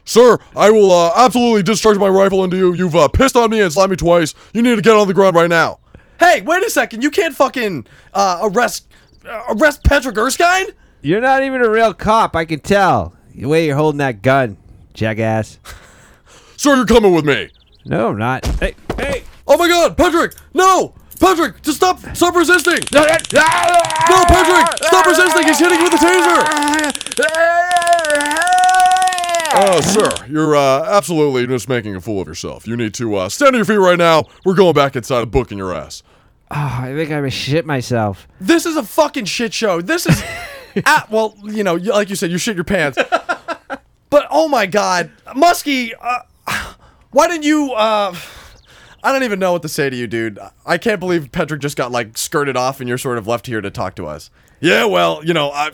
[0.10, 2.74] Sir, I will uh, absolutely discharge my rifle into you.
[2.74, 4.34] You've uh, pissed on me and slapped me twice.
[4.56, 5.82] You need to get on the ground right now.
[6.20, 7.04] Hey, wait a second!
[7.04, 8.88] You can't fucking uh, arrest
[9.24, 10.70] uh, arrest Patrick Erskine.
[11.04, 12.36] You're not even a real cop.
[12.36, 13.14] I can tell.
[13.36, 14.58] The way you're holding that gun,
[14.96, 15.60] jackass.
[16.58, 17.52] Sir, you're coming with me.
[17.86, 18.48] No, I'm not.
[18.60, 19.22] Hey, hey.
[19.48, 20.34] Oh my God, Patrick!
[20.56, 22.00] No, Patrick, just stop!
[22.16, 22.80] Stop resisting!
[22.92, 25.44] No, Patrick, stop resisting!
[25.44, 26.90] He's hitting you with a taser!
[29.52, 32.68] Oh, sir, you're uh, absolutely just making a fool of yourself.
[32.68, 34.26] You need to uh, stand on your feet right now.
[34.46, 36.04] We're going back inside and booking your ass.
[36.52, 38.28] Oh, I think I'm gonna shit myself.
[38.40, 39.82] This is a fucking shit show.
[39.82, 40.24] This is,
[40.86, 42.98] ah, well, you know, like you said, you shit your pants.
[44.10, 46.20] But oh my God, Musky, uh,
[47.12, 47.74] why didn't you?
[47.74, 48.16] Uh,
[49.04, 50.40] I don't even know what to say to you, dude.
[50.66, 53.62] I can't believe Patrick just got like skirted off, and you're sort of left here
[53.62, 54.32] to talk to us.
[54.60, 55.72] Yeah, well, you know, I.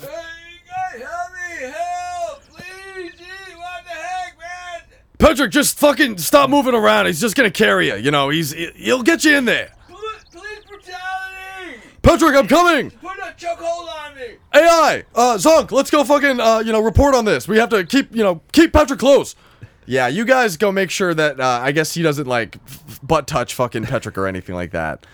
[5.18, 7.06] Patrick, just fucking stop moving around.
[7.08, 7.96] He's just gonna carry you.
[7.96, 9.72] You know, he's he'll get you in there.
[9.88, 11.80] Police brutality!
[12.02, 12.92] Patrick, I'm coming.
[12.92, 14.36] Put a chokehold on me.
[14.54, 17.48] AI, uh, Zonk, let's go fucking, uh, you know, report on this.
[17.48, 19.36] We have to keep, you know, keep Patrick close.
[19.88, 23.28] Yeah, you guys go make sure that, uh, I guess he doesn't, like, f- butt
[23.28, 25.06] touch fucking Patrick or anything like that.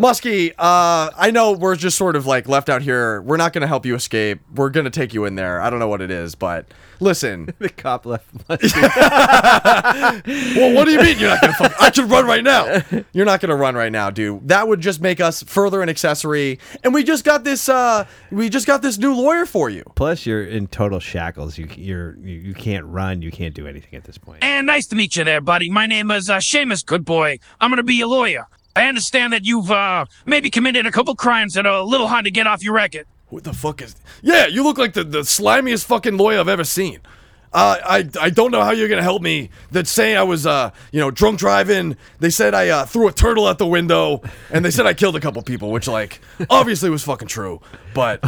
[0.00, 3.20] Musky, uh, I know we're just sort of, like, left out here.
[3.20, 4.40] We're not gonna help you escape.
[4.54, 5.60] We're gonna take you in there.
[5.60, 6.64] I don't know what it is, but
[7.00, 7.54] listen.
[7.58, 8.24] the cop left.
[8.48, 8.80] Musky.
[10.58, 11.74] well, what do you mean you're not gonna fuck?
[11.78, 12.80] I should run right now.
[13.12, 14.48] You're not gonna run right now, dude.
[14.48, 16.58] That would just make us further an accessory.
[16.82, 17.68] And we just got this.
[17.68, 19.84] uh We just got this new lawyer for you.
[19.96, 21.58] Plus, you're in total shackles.
[21.58, 23.20] You you're you, you can't run.
[23.20, 24.42] You can't do anything at this point.
[24.42, 25.68] And nice to meet you there, buddy.
[25.68, 27.38] My name is uh, Seamus Goodboy.
[27.60, 28.46] I'm gonna be your lawyer.
[28.80, 32.24] I understand that you've uh, maybe committed a couple crimes that are a little hard
[32.24, 33.06] to get off your record.
[33.28, 33.94] What the fuck is?
[34.22, 37.00] Yeah, you look like the, the slimiest fucking lawyer I've ever seen.
[37.52, 39.50] Uh, I I don't know how you're gonna help me.
[39.72, 41.96] That say I was uh you know drunk driving.
[42.20, 45.16] They said I uh, threw a turtle out the window, and they said I killed
[45.16, 47.60] a couple people, which like obviously was fucking true.
[47.92, 48.24] But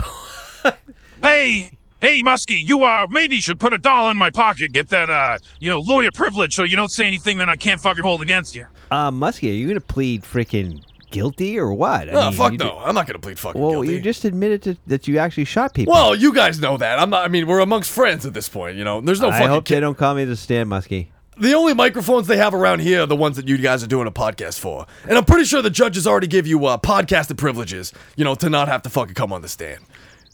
[1.23, 1.71] Hey,
[2.03, 5.39] hey, Musky, you uh maybe should put a dollar in my pocket, get that uh
[5.61, 8.55] you know lawyer privilege, so you don't say anything that I can't fucking hold against
[8.55, 8.67] you.
[8.91, 12.09] Uh, Musky, are you gonna plead freaking guilty or what?
[12.09, 13.89] I oh mean, fuck you no, I'm not gonna plead fucking Well, guilty.
[13.89, 15.95] Well, you just admitted to, that you actually shot people.
[15.95, 16.99] Well, you guys know that.
[16.99, 17.25] I'm not.
[17.25, 18.77] I mean, we're amongst friends at this point.
[18.77, 19.49] You know, there's no I fucking.
[19.49, 21.11] hope kid- they don't call me to the stand, Musky.
[21.39, 24.07] The only microphones they have around here are the ones that you guys are doing
[24.07, 24.87] a podcast for.
[25.09, 28.51] And I'm pretty sure the judges already give you uh, podcasted privileges, you know, to
[28.51, 29.81] not have to fucking come on the stand.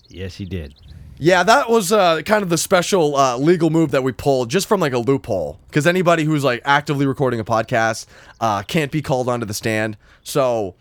[0.09, 0.75] Yes, he did.
[1.21, 4.69] Yeah, that was uh, kind of the special uh, legal move that we pulled just
[4.69, 5.59] from like a loophole.
[5.67, 8.07] Because anybody who's like actively recording a podcast
[8.41, 9.97] uh, can't be called onto the stand.
[10.23, 10.77] So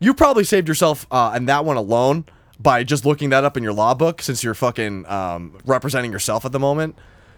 [0.00, 2.24] you probably saved yourself uh, in that one alone
[2.58, 6.44] by just looking that up in your law book since you're fucking um, representing yourself
[6.44, 6.96] at the moment.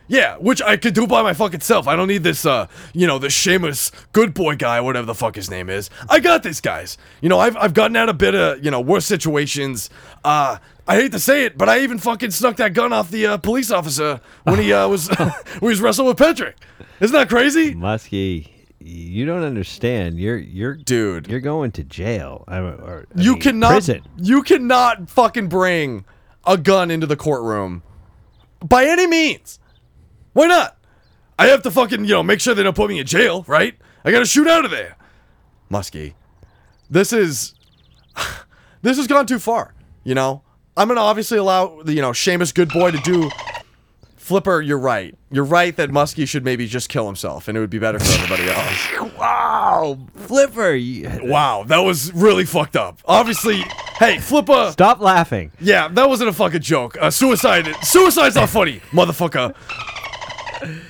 [0.09, 1.87] Yeah, which I could do by my fucking self.
[1.87, 5.37] I don't need this, uh, you know, this shameless good boy guy, whatever the fuck
[5.37, 5.91] his name is.
[6.09, 6.99] I got this, guys.
[7.21, 9.91] You know, I've, I've gotten out a bit of, you know, worse situations.
[10.25, 13.27] Uh, I hate to say it, but I even fucking snuck that gun off the
[13.27, 15.31] uh, police officer when he uh, was when
[15.61, 16.57] he was wrestling with Patrick.
[17.01, 17.75] Isn't that crazy?
[17.75, 20.19] Musky, you don't understand.
[20.19, 21.29] You're you're dude.
[21.29, 22.45] You're going to jail.
[22.49, 24.03] I, or, I you mean, cannot prison.
[24.17, 26.05] you cannot fucking bring
[26.45, 27.83] a gun into the courtroom
[28.65, 29.61] by any means.
[30.33, 30.77] Why not?
[31.39, 33.75] I have to fucking, you know, make sure they don't put me in jail, right?
[34.05, 34.97] I gotta shoot out of there.
[35.69, 36.15] Musky.
[36.91, 37.55] This is
[38.83, 40.43] this has gone too far, you know?
[40.77, 43.31] I'm gonna obviously allow the, you know, Seamus good boy to do
[44.23, 45.16] Flipper, you're right.
[45.32, 48.12] You're right that Musky should maybe just kill himself and it would be better for
[48.12, 49.12] everybody else.
[49.19, 49.99] wow.
[50.15, 50.78] Flipper.
[51.24, 53.01] Wow, that was really fucked up.
[53.05, 53.65] Obviously,
[53.99, 54.70] hey, Flipper.
[54.70, 55.51] Stop laughing.
[55.61, 56.97] Yeah, that wasn't a fucking joke.
[57.01, 57.66] Uh, suicide.
[57.82, 59.55] Suicide's not funny, motherfucker.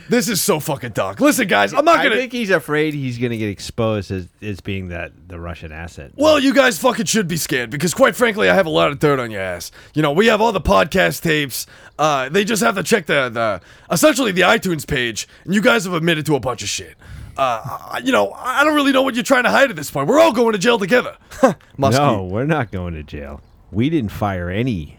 [0.09, 1.21] This is so fucking dark.
[1.21, 2.15] Listen, guys, I'm not gonna.
[2.15, 6.13] I think he's afraid he's gonna get exposed as, as being that the Russian asset.
[6.15, 8.99] Well, you guys fucking should be scared because, quite frankly, I have a lot of
[8.99, 9.71] dirt on your ass.
[9.95, 11.67] You know, we have all the podcast tapes.
[11.99, 15.85] Uh, they just have to check the the essentially the iTunes page, and you guys
[15.85, 16.97] have admitted to a bunch of shit.
[17.37, 20.07] Uh, you know, I don't really know what you're trying to hide at this point.
[20.07, 21.17] We're all going to jail together.
[21.79, 22.03] Musky.
[22.03, 23.41] No, we're not going to jail.
[23.71, 24.99] We didn't fire any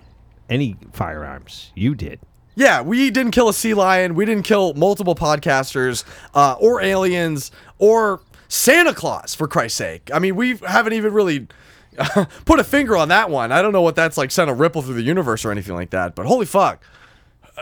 [0.50, 1.72] any firearms.
[1.76, 2.20] You did.
[2.56, 4.16] Yeah, we didn't kill a sea lion.
[4.16, 6.04] We didn't kill multiple podcasters,
[6.34, 10.10] uh, or aliens, or Santa Claus, for Christ's sake.
[10.14, 11.48] I mean, we haven't even really
[12.46, 13.52] put a finger on that one.
[13.52, 15.90] I don't know what that's like, sent a ripple through the universe or anything like
[15.92, 16.16] that.
[16.16, 16.84] But holy fuck,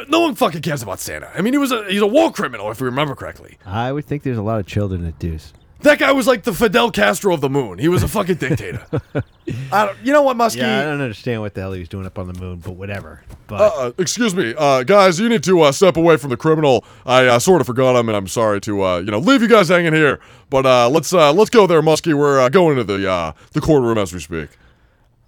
[0.07, 1.31] no one fucking cares about Santa.
[1.35, 3.57] I mean, he was a he's a war criminal, if we remember correctly.
[3.65, 5.38] I would think there's a lot of children that do.
[5.82, 7.80] That guy was like the Fidel Castro of the moon.
[7.80, 8.86] He was a fucking dictator.
[9.72, 10.60] I don't, you know what, Musky?
[10.60, 12.74] Yeah, I don't understand what the hell he was doing up on the moon, but
[12.74, 13.24] whatever.
[13.48, 15.20] But Uh, excuse me, uh, guys.
[15.20, 16.86] You need to uh, step away from the criminal.
[17.06, 19.48] I uh, sort of forgot him, and I'm sorry to uh, you know leave you
[19.48, 20.20] guys hanging here.
[20.49, 22.14] But uh, let's uh, let's go there, Musky.
[22.14, 24.49] We're uh, going into the uh, the courtroom as we speak.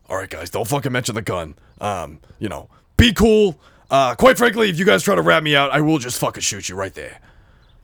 [0.10, 1.56] All right, guys, don't fucking mention the gun.
[1.82, 3.60] Um, you know, be cool.
[3.90, 6.42] Uh, quite frankly, if you guys try to rat me out, I will just fucking
[6.42, 7.20] shoot you right there.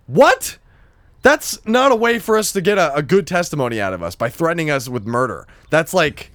[0.08, 0.58] What?
[1.22, 4.16] That's not a way for us to get a, a good testimony out of us
[4.16, 5.48] by threatening us with murder.
[5.70, 6.32] That's like,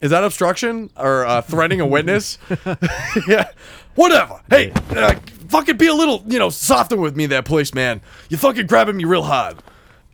[0.00, 2.38] is that obstruction or uh, threatening a witness?
[3.28, 3.50] yeah,
[3.94, 4.40] whatever.
[4.48, 5.16] Hey, uh,
[5.48, 8.00] fucking be a little, you know, softer with me there, policeman.
[8.28, 9.58] You fucking grabbing me real hard.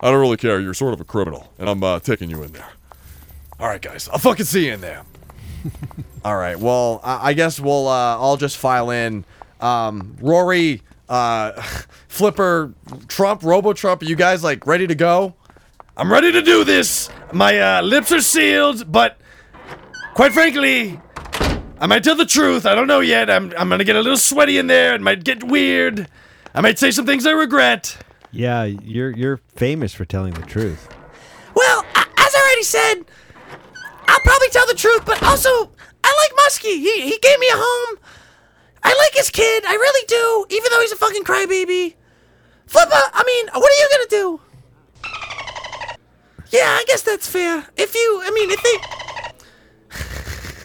[0.00, 0.60] I don't really care.
[0.60, 2.68] You're sort of a criminal, and I'm uh, taking you in there.
[3.58, 5.04] All right, guys, I'll fucking see you in there.
[6.24, 6.58] All right.
[6.58, 7.88] Well, I, I guess we'll.
[7.88, 9.24] Uh, I'll just file in.
[9.60, 11.52] Um, Rory, uh,
[12.08, 12.72] Flipper,
[13.08, 14.02] Trump, Robo Trump.
[14.02, 15.34] Are you guys like ready to go?
[15.96, 17.08] I'm ready to do this.
[17.32, 19.18] My uh, lips are sealed, but
[20.14, 21.00] quite frankly,
[21.80, 22.66] I might tell the truth.
[22.66, 23.30] I don't know yet.
[23.30, 24.94] I'm I'm gonna get a little sweaty in there.
[24.94, 26.08] It might get weird.
[26.54, 27.96] I might say some things I regret.
[28.30, 30.88] yeah, you're you're famous for telling the truth.
[31.54, 32.94] Well, as I already said,
[34.08, 35.48] I'll probably tell the truth, but also
[36.04, 36.78] I like Musky.
[36.78, 37.98] He he gave me a home.
[38.88, 39.64] I like his kid.
[39.66, 41.94] I really do, even though he's a fucking crybaby.
[42.66, 44.40] Flipper, I mean, what are you gonna do?
[46.50, 47.66] Yeah, I guess that's fair.
[47.76, 48.76] If you, I mean, if they.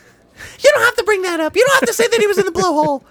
[0.63, 1.55] You don't have to bring that up.
[1.55, 3.01] You don't have to say that he was in the blowhole.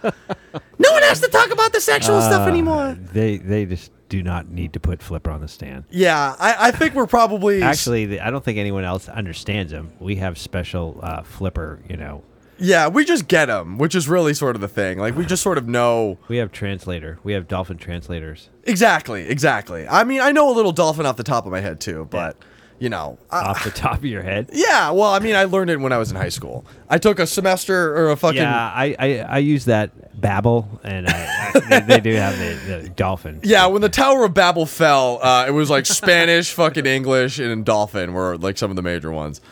[0.78, 2.96] No one has to talk about the sexual stuff Uh, anymore.
[3.12, 5.82] They they just do not need to put Flipper on the stand.
[5.90, 9.90] Yeah, I, I think we're probably Actually, I don't think anyone else understands him.
[9.98, 12.22] We have special uh, Flipper, you know.
[12.60, 14.98] Yeah, we just get them, which is really sort of the thing.
[14.98, 17.18] Like we just sort of know We have translator.
[17.24, 18.48] We have dolphin translators.
[18.64, 19.88] exactly, exactly.
[19.88, 22.36] I mean, I know a little dolphin off the top of my head too, but
[22.78, 24.48] you know, I, Off the top of your head.
[24.52, 24.90] yeah.
[24.90, 26.64] Well, I mean, I learned it when I was in high school.
[26.88, 31.06] I took a semester or a fucking Yeah, I, I, I use that Babel, and
[31.06, 33.40] I, I, they, they do have the, the dolphin.
[33.42, 37.64] Yeah, when the Tower of Babel fell, uh, it was like Spanish, fucking English, and
[37.66, 39.42] Dolphin were like some of the major ones.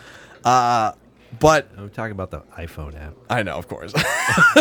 [0.42, 0.92] Uh,
[1.40, 3.14] but I'm talking about the iPhone app.
[3.30, 3.92] I know, of course.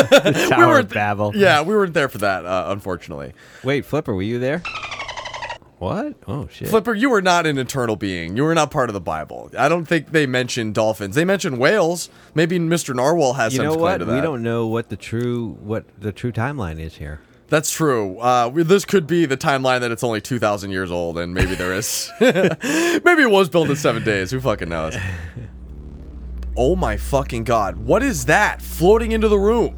[0.50, 1.32] Tower weren't of Babel.
[1.36, 3.34] Yeah, we weren't there for that, uh, unfortunately.
[3.64, 4.62] Wait, Flipper, were you there?
[5.80, 6.16] What?
[6.28, 6.70] Oh shit.
[6.70, 8.36] Flipper, you were not an eternal being.
[8.36, 9.52] You were not part of the Bible.
[9.56, 11.14] I don't think they mentioned dolphins.
[11.14, 12.10] They mentioned whales.
[12.34, 12.96] Maybe Mr.
[12.96, 13.98] Narwhal has you some know claim what?
[14.00, 17.22] to We don't know what the true what the true timeline is here.
[17.50, 18.18] That's true.
[18.20, 21.54] Uh, we- this could be the timeline that it's only 2,000 years old, and maybe
[21.56, 22.12] there is.
[22.20, 24.32] maybe it was built in seven days.
[24.32, 24.98] Who fucking knows?
[26.60, 27.78] Oh my fucking god.
[27.78, 29.78] What is that floating into the room?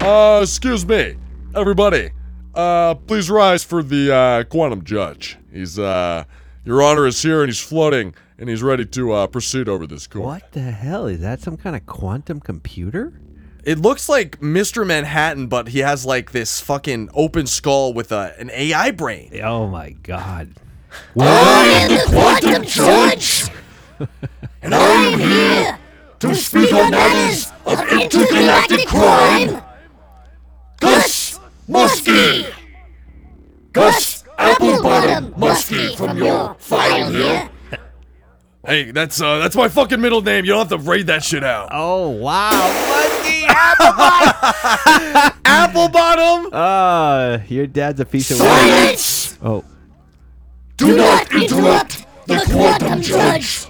[0.00, 1.16] Uh, excuse me,
[1.56, 2.10] everybody.
[2.54, 5.38] Uh, please rise for the uh, quantum judge.
[5.52, 6.22] He's uh,
[6.64, 10.06] Your Honor is here and he's floating and he's ready to uh, proceed over this
[10.06, 10.24] court.
[10.24, 11.40] What the hell is that?
[11.40, 13.20] Some kind of quantum computer?
[13.64, 14.86] It looks like Mr.
[14.86, 19.40] Manhattan, but he has like this fucking open skull with a, an AI brain.
[19.42, 20.50] Oh my god.
[21.18, 23.48] I am the Quantum Judge,
[24.62, 25.78] and I am here
[26.20, 29.62] to speak on matters of intergalactic crime.
[30.80, 32.46] Gus Musky!
[33.72, 37.50] Gus Applebottom Musky from your file here.
[38.64, 40.44] Hey, that's uh that's my fucking middle name.
[40.44, 41.70] You don't have to read that shit out.
[41.72, 42.50] Oh wow.
[42.50, 45.32] Musky Applebottom!
[45.42, 46.52] Applebottom!
[46.52, 49.38] Uh, your dad's a piece of Silence!
[49.42, 49.64] Oh.
[50.76, 53.66] Do not interrupt the Quantum Judge.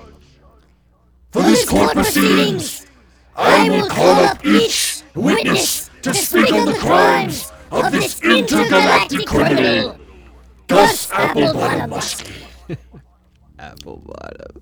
[1.33, 2.87] For this court proceedings,
[3.35, 9.99] I will call up each witness to speak on the crimes of this intergalactic criminal,
[10.67, 12.35] Gus Applebottom Musky.
[13.59, 14.61] Applebottom.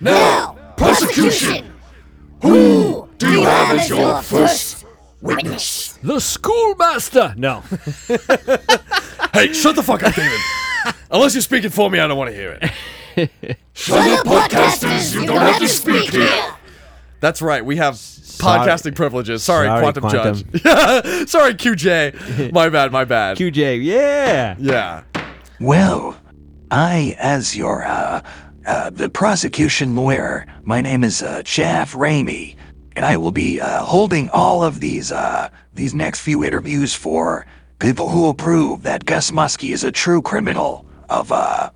[0.00, 1.72] Now, prosecution,
[2.42, 4.84] who do you have as your first
[5.22, 5.98] witness?
[6.02, 7.34] The schoolmaster.
[7.38, 7.62] No.
[9.32, 10.40] Hey, shut the fuck up, David.
[11.10, 12.68] Unless you're speaking for me, I don't want to hear it.
[13.74, 16.54] Shut up, podcasters, you don't have to speak here.
[17.20, 17.64] That's right.
[17.64, 18.66] We have Sorry.
[18.66, 19.42] podcasting privileges.
[19.42, 20.34] Sorry, Sorry, Quantum, Quantum.
[20.54, 21.28] Judge.
[21.28, 22.52] Sorry, QJ.
[22.52, 23.36] My bad, my bad.
[23.36, 24.54] QJ, yeah.
[24.58, 25.02] Yeah.
[25.60, 26.16] Well,
[26.70, 28.22] I, as your, uh,
[28.66, 32.56] uh, the prosecution lawyer, my name is, uh, Chaff Ramey,
[32.96, 37.44] and I will be, uh, holding all of these, uh, these next few interviews for
[37.78, 41.70] people who will prove that Gus Musky is a true criminal of, uh,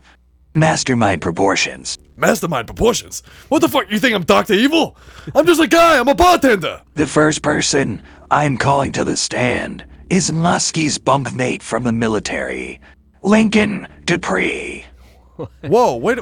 [0.54, 1.98] mastermind proportions.
[2.16, 3.22] Mastermind proportions.
[3.48, 3.90] What the fuck?
[3.90, 4.96] You think I'm Doctor Evil?
[5.34, 5.98] I'm just a guy.
[5.98, 6.82] I'm a bartender.
[6.94, 12.80] The first person I'm calling to the stand is Musky's bunkmate from the military,
[13.22, 14.84] Lincoln Dupree.
[15.62, 16.18] Whoa, wait.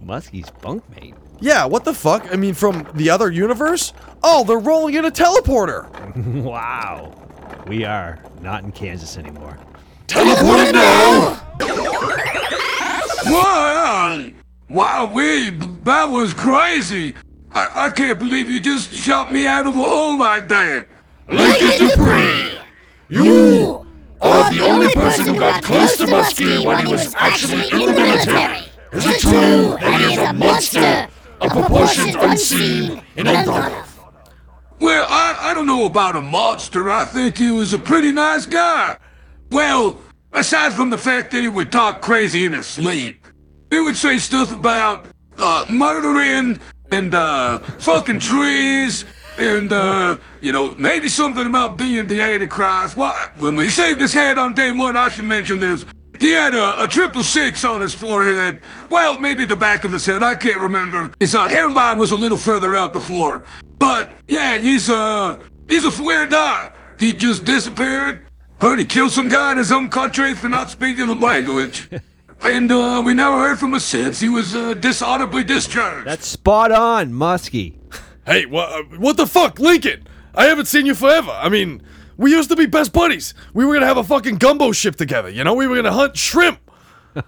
[0.00, 1.14] Musky's bunkmate.
[1.40, 2.30] Yeah, what the fuck?
[2.30, 3.94] I mean, from the other universe?
[4.22, 5.88] Oh, they're rolling in a teleporter.
[6.42, 7.14] wow.
[7.66, 9.58] We are not in Kansas anymore.
[10.06, 11.40] Teleport now!
[13.30, 14.30] Wow,
[14.68, 15.50] wow, we,
[15.84, 17.14] that was crazy.
[17.52, 20.86] I, I can't believe you just shot me out of a hole like that.
[21.28, 22.58] Lincoln Dupree!
[23.08, 23.86] You
[24.20, 27.92] are the only person who got close to Musky when he was actually in the
[27.92, 28.58] military.
[28.92, 31.08] Is it true that he is a monster
[31.40, 34.00] of proportions unseen and unthought of?
[34.80, 36.90] Well, I, I don't know about a monster.
[36.90, 38.96] I think he was a pretty nice guy.
[39.50, 40.00] Well,
[40.32, 43.19] aside from the fact that he would talk crazy in his sleep,
[43.70, 45.06] he would say stuff about
[45.38, 46.60] uh, murdering
[46.90, 49.04] and uh, fucking trees
[49.38, 52.96] and, uh, you know, maybe something about being the Antichrist.
[52.96, 55.86] Well, when we saved his head on day one, I should mention this.
[56.18, 58.60] He had a, a triple six on his forehead.
[58.90, 60.22] Well, maybe the back of his head.
[60.22, 61.10] I can't remember.
[61.18, 63.42] His uh, hairline was a little further out the floor.
[63.78, 66.70] But yeah, he's uh he's a weird guy.
[66.98, 68.26] He just disappeared.
[68.60, 71.88] Heard he killed some guy in his own country for not speaking the language.
[72.42, 74.20] and uh, we never heard from him since.
[74.20, 76.06] He was uh, dishonorably discharged.
[76.06, 77.76] That's spot on, Musky.
[78.26, 78.98] Hey, what?
[79.00, 80.06] What the fuck, Lincoln?
[80.34, 81.30] I haven't seen you forever.
[81.32, 81.82] I mean,
[82.16, 83.34] we used to be best buddies.
[83.54, 85.30] We were gonna have a fucking gumbo ship together.
[85.30, 86.60] You know, we were gonna hunt shrimp.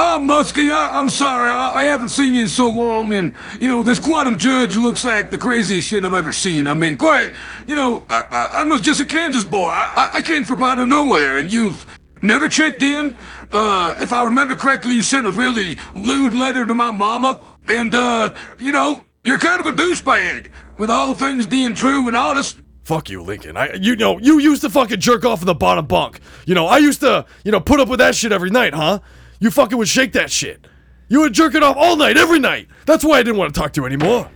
[0.00, 1.50] Oh, Musky, I, I'm sorry.
[1.50, 5.04] I, I haven't seen you in so long, and, you know, this quantum judge looks
[5.04, 6.68] like the craziest shit I've ever seen.
[6.68, 7.32] I mean, quite,
[7.66, 9.66] you know, I, I, I was just a Kansas boy.
[9.66, 11.84] I, I- I came from out of nowhere, and you've
[12.22, 13.16] never checked in.
[13.52, 17.94] Uh, if I remember correctly, you sent a really lewd letter to my mama, and,
[17.94, 20.48] uh, you know, you're kind of a douchebag,
[20.78, 22.58] with all things being true and honest.
[22.84, 23.56] Fuck you, Lincoln.
[23.56, 26.20] I, you know, you used to fucking jerk off in the bottom bunk.
[26.46, 29.00] You know, I used to, you know, put up with that shit every night, huh?
[29.40, 30.66] You fucking would shake that shit.
[31.08, 32.68] You would jerk it off all night, every night.
[32.86, 34.30] That's why I didn't want to talk to you anymore.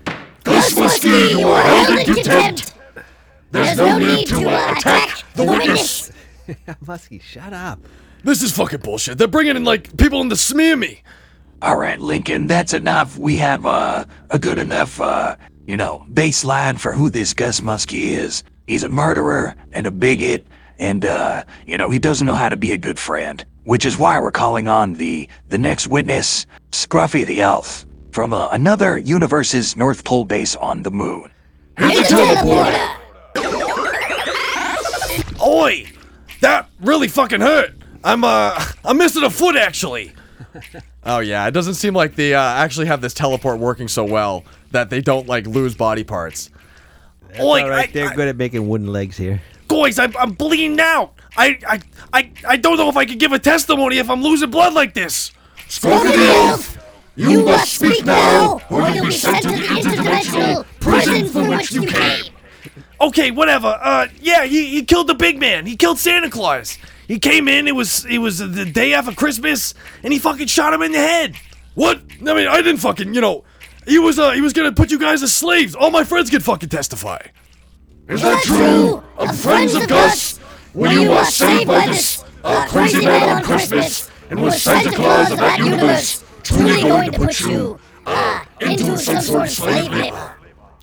[0.44, 2.74] Gus Musky, you are held in contempt.
[3.52, 6.10] There's no need to uh, attack the witness.
[6.86, 7.78] Musky, shut up.
[8.24, 9.18] This is fucking bullshit.
[9.18, 11.02] They're bringing in like people in to smear me.
[11.60, 13.18] All right, Lincoln, that's enough.
[13.18, 15.36] We have uh, a good enough, uh,
[15.66, 18.42] you know, baseline for who this Gus Musky is.
[18.66, 20.46] He's a murderer and a bigot,
[20.78, 23.44] and uh, you know, he doesn't know how to be a good friend.
[23.64, 28.48] Which is why we're calling on the the next witness, Scruffy the Elf, from uh,
[28.48, 31.30] another universe's North Pole base on the moon.
[31.78, 32.98] Here's the teleporter.
[35.44, 35.86] Oi!
[36.40, 37.81] That really fucking hurt.
[38.04, 40.12] I'm uh, I'm missing a foot actually.
[41.04, 44.44] oh yeah, it doesn't seem like they uh, actually have this teleport working so well
[44.70, 46.50] that they don't like lose body parts.
[47.28, 47.88] That's Oi, all right.
[47.88, 49.40] I- They're good at making wooden legs here.
[49.68, 51.14] Guys, I'm, I'm bleeding out.
[51.36, 51.80] I, I
[52.12, 54.92] I I don't know if I can give a testimony if I'm losing blood like
[54.92, 55.32] this.
[55.68, 56.82] Scruffy the
[57.14, 61.86] you must speak now, or you'll be sent to the interdimensional prison from which you
[61.86, 62.24] came.
[63.00, 63.78] okay, whatever.
[63.82, 65.66] Uh, yeah, he, he killed the big man.
[65.66, 66.78] He killed Santa Claus.
[67.08, 67.68] He came in.
[67.68, 70.98] It was it was the day after Christmas, and he fucking shot him in the
[70.98, 71.36] head.
[71.74, 72.00] What?
[72.20, 73.44] I mean, I didn't fucking, you know,
[73.86, 75.74] he was uh he was gonna put you guys as slaves.
[75.74, 77.18] All my friends could fucking testify.
[78.08, 79.02] Is that true?
[79.16, 80.40] Of friends of Gus?
[80.74, 84.10] Were you uh, saved by this uh, crazy man on Christmas?
[84.30, 89.20] And was Santa Claus of that universe truly going to put you uh, into some
[89.20, 90.36] sort of slave labor?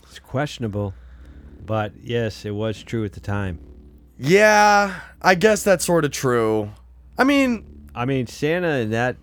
[0.03, 0.93] It's questionable,
[1.65, 3.59] but yes, it was true at the time.
[4.19, 6.71] Yeah, I guess that's sort of true.
[7.17, 9.15] I mean, I mean Santa and that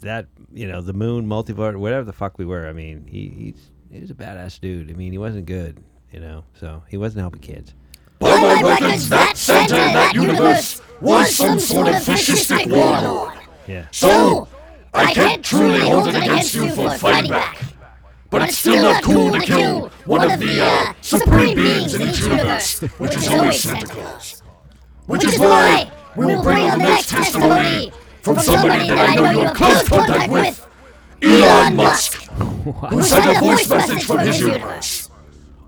[0.00, 2.66] that you know the moon multiverse whatever the fuck we were.
[2.66, 4.90] I mean he he's he was a badass dude.
[4.90, 5.82] I mean he wasn't good,
[6.12, 7.74] you know, so he wasn't helping kids.
[8.18, 13.34] By my records, that Santa in that universe was some sort of fascistic warlord.
[13.68, 13.86] Yeah.
[13.90, 14.48] So,
[14.94, 17.62] I can't truly hold it against you for fighting back.
[18.30, 22.20] But it's still not cool to kill one of the uh, supreme beings in each
[22.20, 24.42] universe, which is always Santa Claus.
[25.06, 27.92] Which is why we will bring on the next testimony
[28.22, 30.66] from somebody that I know you have close contact with,
[31.22, 32.14] Elon Musk,
[32.90, 35.10] who sent a voice message from his universe.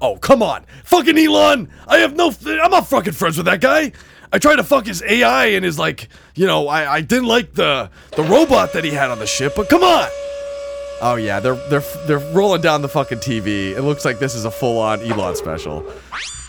[0.01, 0.65] Oh, come on.
[0.85, 1.69] Fucking Elon!
[1.89, 2.33] I have no.
[2.47, 3.93] I'm not fucking friends with that guy.
[4.33, 7.55] I tried to fuck his AI and his, like, you know, I, I didn't like
[7.55, 10.09] the the robot that he had on the ship, but come on!
[11.01, 13.71] Oh yeah, they're they're they're rolling down the fucking TV.
[13.77, 15.85] It looks like this is a full-on Elon special.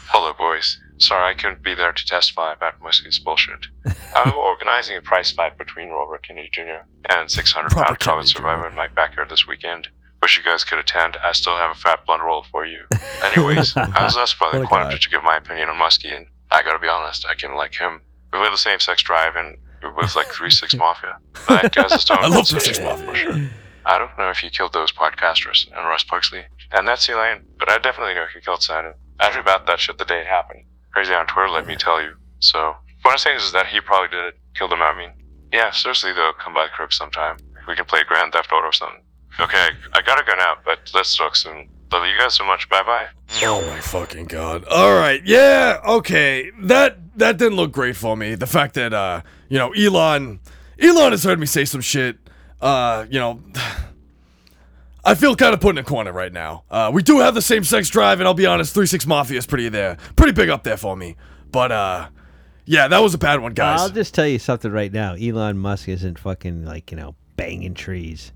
[0.07, 0.79] Hello, boys.
[0.97, 3.67] Sorry I couldn't be there to testify about Musky's bullshit.
[4.15, 6.83] I'm organizing a prize fight between Robert Kennedy Jr.
[7.09, 9.87] and 600 pound COVID survivor in my backyard this weekend.
[10.21, 11.15] Wish you guys could attend.
[11.23, 12.81] I still have a fat blunt roll for you.
[13.23, 16.09] Anyways, I was asked by the oh a Quantum to give my opinion on Musky,
[16.09, 18.01] and I gotta be honest, I can like him.
[18.33, 21.17] We have the same sex drive, and we're both like 3 6 Mafia.
[21.47, 23.05] That guy's a stone I love 3 6 Mafia.
[23.07, 23.49] for sure.
[23.89, 27.69] I don't know if he killed those podcasters and Russ Puxley and that's Elaine, but
[27.69, 28.93] I definitely know he killed Santa.
[29.19, 30.63] I me about that shit the day it happened.
[30.93, 32.13] Crazy on Twitter, let me tell you.
[32.37, 34.39] So, what I'm saying is that he probably did it.
[34.53, 35.11] Killed him, I mean.
[35.51, 37.37] Yeah, seriously though, come by the crib sometime.
[37.67, 39.01] We can play Grand Theft Auto or something.
[39.39, 41.67] Okay, I gotta go now, but let's talk soon.
[41.91, 42.69] Love you guys so much.
[42.69, 43.07] Bye bye.
[43.41, 44.65] Oh my fucking god.
[44.65, 46.51] Alright, yeah, okay.
[46.61, 48.35] That that didn't look great for me.
[48.35, 50.39] The fact that uh, you know, Elon
[50.79, 52.17] Elon has heard me say some shit.
[52.61, 53.41] Uh, you know
[55.05, 56.65] I feel kind of put in a corner right now.
[56.69, 59.37] Uh, we do have the same sex drive, and I'll be honest, 3 6 Mafia
[59.37, 59.97] is pretty there.
[60.15, 61.15] Pretty big up there for me.
[61.51, 62.09] But uh
[62.65, 63.81] yeah, that was a bad one, guys.
[63.81, 65.13] I'll just tell you something right now.
[65.15, 68.31] Elon Musk isn't fucking like you know banging trees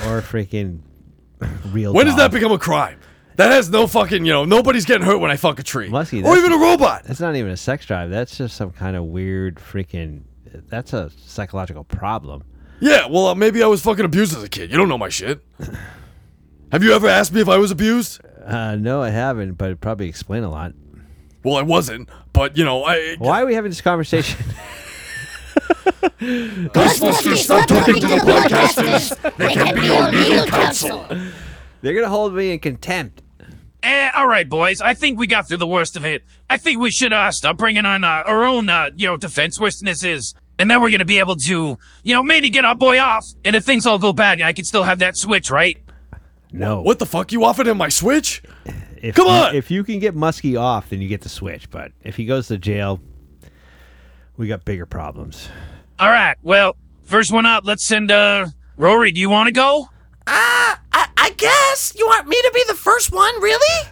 [0.00, 0.80] or freaking
[1.66, 1.92] real.
[1.92, 2.98] when does that become a crime?
[3.36, 5.88] That has no fucking, you know, nobody's getting hurt when I fuck a tree.
[5.88, 7.04] Musky, or even a robot.
[7.04, 8.10] That's not even a sex drive.
[8.10, 10.22] That's just some kind of weird freaking.
[10.68, 12.42] That's a psychological problem.
[12.80, 14.70] Yeah, well, uh, maybe I was fucking abused as a kid.
[14.70, 15.40] You don't know my shit.
[16.72, 18.20] Have you ever asked me if I was abused?
[18.44, 20.72] Uh, no, I haven't, but it'd probably explain a lot.
[21.42, 23.16] Well, I wasn't, but you know, I.
[23.18, 24.38] Why are we having this conversation?
[26.20, 29.36] Ghostbusters, stop talking to the podcasters.
[29.36, 31.06] They can be your legal counsel.
[31.80, 33.22] They're gonna hold me in contempt.
[33.82, 34.82] Eh, all right, boys.
[34.82, 36.22] I think we got through the worst of it.
[36.50, 39.58] I think we should uh, start bringing on uh, our own, uh, you know, defense
[39.58, 43.26] witnesses, and then we're gonna be able to, you know, maybe get our boy off.
[43.44, 45.78] And if things all go bad, I can still have that switch, right?
[46.52, 46.82] No.
[46.82, 47.32] What the fuck?
[47.32, 48.42] You offered him my switch?
[49.02, 49.54] If Come you- on!
[49.56, 51.70] If you can get Musky off, then you get the switch.
[51.70, 53.00] But if he goes to jail,
[54.36, 55.48] we got bigger problems.
[55.98, 56.36] All right.
[56.42, 57.64] Well, first one up.
[57.64, 58.46] Let's send uh
[58.76, 59.12] Rory.
[59.12, 59.88] Do you want to go?
[60.26, 61.94] Uh, I, I guess.
[61.96, 63.88] You want me to be the first one, really?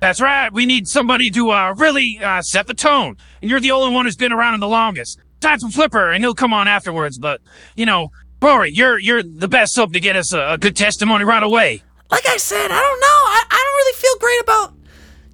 [0.00, 0.52] That's right.
[0.52, 3.16] We need somebody to uh, really uh, set the tone.
[3.42, 5.18] And you're the only one who's been around the longest.
[5.40, 7.18] Time for Flipper, and he'll come on afterwards.
[7.18, 7.40] But
[7.76, 8.10] you know,
[8.42, 11.82] Rory, you're you're the best hope to get us a, a good testimony right away.
[12.10, 13.06] Like I said, I don't know.
[13.06, 14.74] I, I don't really feel great about,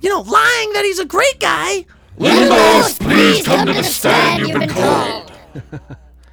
[0.01, 1.87] you know, lying that he's a great guy.
[2.19, 4.41] Limos, please come to the stand.
[4.47, 5.33] You've been called.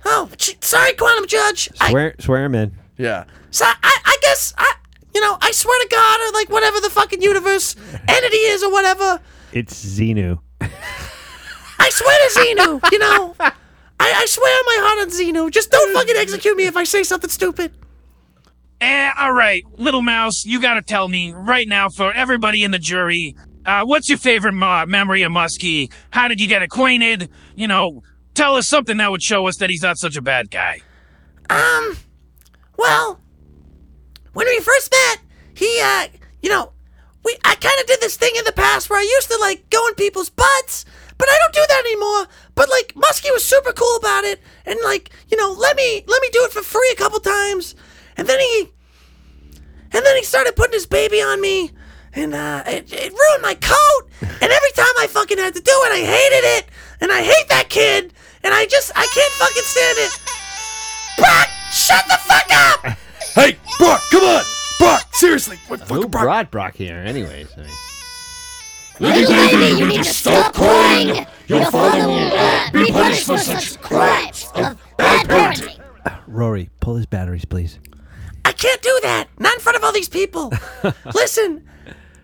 [0.03, 0.29] Oh,
[0.61, 1.69] sorry, Quantum Judge.
[1.79, 2.75] I, Swear, swear him in.
[2.97, 3.25] Yeah.
[3.51, 3.73] so I,
[4.03, 4.73] I guess I,
[5.13, 7.75] you know, I swear to God, or like whatever the fucking universe
[8.07, 9.19] entity is or whatever.
[9.53, 10.39] It's Xenu.
[10.59, 13.35] I swear to Xenu, you know.
[14.01, 15.51] I, I swear on my heart on Xenu.
[15.51, 17.71] Just don't fucking execute me if I say something stupid.
[18.81, 22.79] Eh, all right, little mouse, you gotta tell me right now for everybody in the
[22.79, 23.35] jury.
[23.63, 25.91] Uh, what's your favorite mo- memory of Musky?
[26.09, 27.29] How did you get acquainted?
[27.55, 28.01] You know,
[28.33, 30.81] tell us something that would show us that he's not such a bad guy.
[31.47, 31.95] Um,
[32.75, 33.21] well,
[34.33, 35.19] when we first met,
[35.53, 36.07] he, uh,
[36.41, 36.71] you know,
[37.23, 39.69] we I kind of did this thing in the past where I used to like
[39.69, 40.85] go in people's butts,
[41.21, 42.25] but I don't do that anymore.
[42.55, 46.21] But like Musky was super cool about it, and like you know, let me let
[46.21, 47.75] me do it for free a couple times,
[48.17, 48.71] and then he,
[49.93, 51.69] and then he started putting his baby on me,
[52.13, 55.71] and uh, it, it ruined my coat, And every time I fucking had to do
[55.71, 56.65] it, I hated it.
[56.99, 58.13] And I hate that kid.
[58.43, 60.11] And I just, I can't fucking stand it.
[61.17, 62.97] Brock, shut the fuck up!
[63.35, 64.43] Hey, Brock, come on!
[64.79, 65.57] Brock, seriously!
[65.67, 66.23] What Who fucking Brock?
[66.23, 67.47] brought Brock here, anyways?
[67.55, 67.69] I mean,
[68.99, 71.25] Little lady, you need to stop crying.
[71.47, 75.79] Your father will uh, be punished for such crimes of bad parenting.
[76.27, 77.79] Rory, pull his batteries, please.
[78.45, 79.27] I can't do that.
[79.39, 80.51] Not in front of all these people.
[81.13, 81.67] Listen,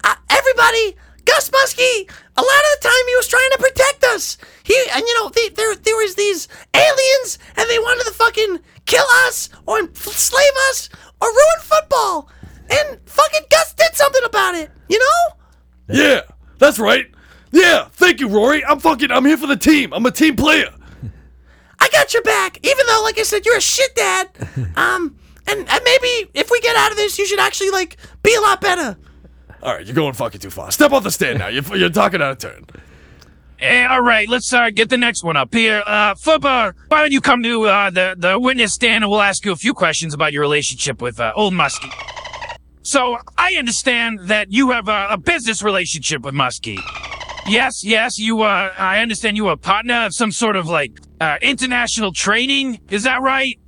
[0.04, 0.96] uh, everybody,
[1.26, 2.08] Gus Musky,
[2.38, 4.38] a lot of the time he was trying to protect us.
[4.64, 8.60] He and you know the, there there was these aliens and they wanted to fucking
[8.86, 10.90] kill us or enslave us
[11.22, 12.30] or ruin football.
[12.70, 14.72] And fucking Gus did something about it.
[14.90, 15.36] You know?
[15.90, 16.22] Yeah,
[16.58, 17.08] that's right.
[17.52, 18.64] Yeah, thank you, Rory.
[18.66, 19.12] I'm fucking.
[19.12, 19.94] I'm here for the team.
[19.94, 20.74] I'm a team player.
[21.80, 22.60] I got your back.
[22.64, 24.30] Even though, like I said, you're a shit dad.
[24.76, 25.16] Um,
[25.48, 28.42] and, and maybe if we get out of this, you should actually like be a
[28.42, 28.98] lot better.
[29.64, 30.72] All right, you're going fucking too far.
[30.72, 31.48] Step off the stand now.
[31.48, 32.66] You're, you're talking out of turn.
[33.58, 35.82] Hey, all right, let's uh, get the next one up here.
[35.86, 39.44] Uh, Flipper, why don't you come to uh, the, the witness stand and we'll ask
[39.46, 41.90] you a few questions about your relationship with uh, Old Musky.
[42.88, 46.80] So, I understand that you have a, a business relationship with Musky.
[47.46, 50.98] Yes, yes, you, uh, I understand you are a partner of some sort of, like,
[51.20, 52.80] uh, international training.
[52.90, 53.60] Is that right?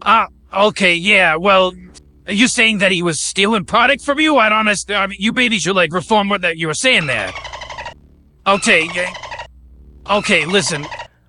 [0.00, 1.74] Ah, okay, yeah, well,
[2.26, 4.38] are you saying that he was stealing product from you?
[4.38, 5.02] I don't understand.
[5.02, 7.30] I mean, you maybe should, like, reform what that you were saying there.
[8.46, 8.88] Okay.
[10.08, 10.86] Okay, listen.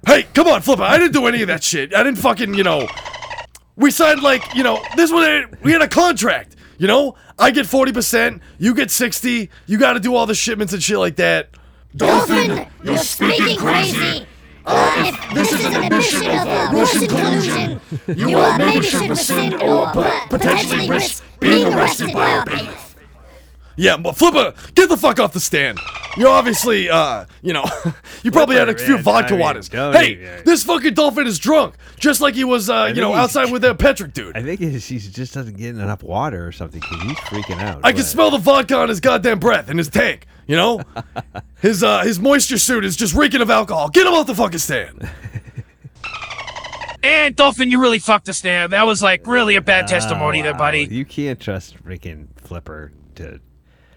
[0.07, 0.83] Hey, come on, Flipper.
[0.83, 1.93] I didn't do any of that shit.
[1.93, 2.87] I didn't fucking, you know.
[3.79, 6.57] We signed like, you know, this was we had a contract.
[6.77, 9.49] You know, I get forty percent, you get sixty.
[9.67, 11.49] You got to do all the shipments and shit like that.
[11.95, 14.27] Dolphin, you're speaking crazy.
[14.65, 19.55] Uh, if this is an admission of uh, Russian collusion, you uh, maybe should rescind
[19.55, 19.89] or
[20.29, 22.88] potentially risk being arrested by our bailiff.
[23.79, 25.79] Yeah, but Flipper, get the fuck off the stand.
[26.17, 27.63] You obviously, uh, you know,
[28.23, 29.69] you probably had a few man, vodka I mean, waters.
[29.69, 33.53] Hey, even- this fucking dolphin is drunk, just like he was, uh, you know, outside
[33.53, 34.35] with that Patrick dude.
[34.35, 37.79] I think he's, he just doesn't get enough water or something because he's freaking out.
[37.85, 40.27] I can smell the vodka on his goddamn breath in his tank.
[40.45, 40.81] You know,
[41.61, 43.87] his uh, his moisture suit is just reeking of alcohol.
[43.87, 45.09] Get him off the fucking stand.
[47.01, 48.67] And Dolphin, you really fucked us there.
[48.67, 50.83] That was like really a bad testimony there, buddy.
[50.91, 53.39] You can't trust freaking Flipper to.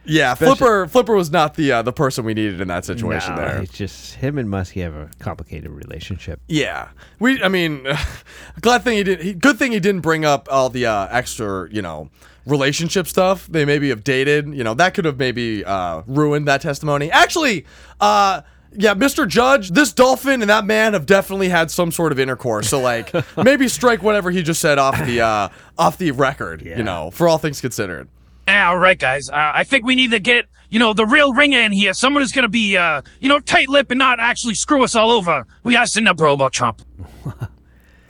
[0.05, 3.37] Yeah, Especially- Flipper Flipper was not the uh, the person we needed in that situation
[3.37, 3.59] No, there.
[3.63, 6.41] It's just him and Musky have a complicated relationship.
[6.49, 6.89] Yeah,
[7.19, 7.43] we.
[7.43, 7.87] I mean,
[8.61, 9.21] glad thing he did.
[9.21, 12.11] He, good thing he didn't bring up all the uh, extra, you know,
[12.47, 13.47] relationship stuff.
[13.47, 14.53] They maybe have dated.
[14.53, 17.11] You know, that could have maybe uh, ruined that testimony.
[17.11, 17.65] Actually,
[18.01, 18.43] uh,
[18.75, 19.29] yeah, Mr.
[19.29, 22.69] Judge, this dolphin and that man have definitely had some sort of intercourse.
[22.69, 25.49] So like, maybe strike whatever he just said off the uh,
[25.79, 26.63] off the record.
[26.63, 28.09] You know, for all things considered.
[28.53, 29.29] Ah, All right, guys.
[29.31, 31.93] Uh, I think we need to get, you know, the real ringer in here.
[31.95, 34.95] Someone who's going to be, uh, you know, tight lip and not actually screw us
[34.95, 35.47] all over.
[35.63, 36.83] We got to send up Robo Trump.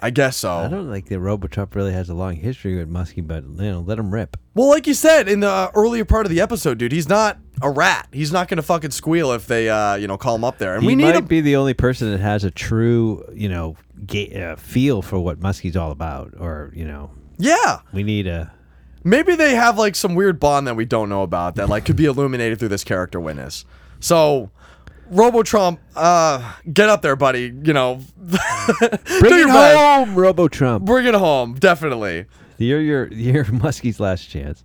[0.05, 0.51] I guess so.
[0.53, 3.71] I don't like that Robo Trump really has a long history with Musky, but you
[3.71, 4.37] know, let him rip.
[4.55, 7.39] Well, like you said in the uh, earlier part of the episode, dude, he's not
[7.63, 8.09] a rat.
[8.13, 10.75] He's not gonna fucking squeal if they, uh, you know, call him up there.
[10.75, 11.27] And he we need might him.
[11.27, 15.39] be the only person that has a true, you know, ga- uh, feel for what
[15.41, 17.79] Musky's all about, or you know, Yeah.
[17.93, 18.53] we need a.
[19.05, 21.97] Maybe they have like some weird bond that we don't know about that like could
[21.97, 23.65] be illuminated through this character witness.
[24.01, 24.51] So,
[25.11, 27.53] Robo Trump, uh, get up there, buddy.
[27.63, 28.41] You know, Bring
[29.39, 30.85] it home, Robo Trump.
[30.85, 32.27] Bring it home, definitely.
[32.59, 34.65] You're your you're Musky's last chance.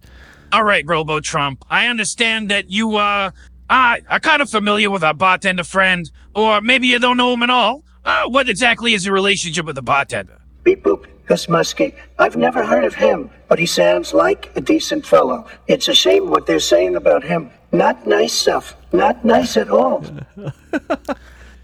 [0.52, 1.66] All right, Robo Trump.
[1.70, 3.32] I understand that you, uh,
[3.70, 7.44] uh, are kind of familiar with our bartender friend, or maybe you don't know him
[7.44, 7.84] at all.
[8.06, 10.40] Uh, what exactly is your relationship with the bartender?
[10.64, 11.94] Beep boop, Gus Musky.
[12.18, 15.46] I've never heard of him, but he sounds like a decent fellow.
[15.68, 17.52] It's a shame what they're saying about him.
[17.72, 18.76] Not nice stuff.
[18.92, 20.04] Not nice at all.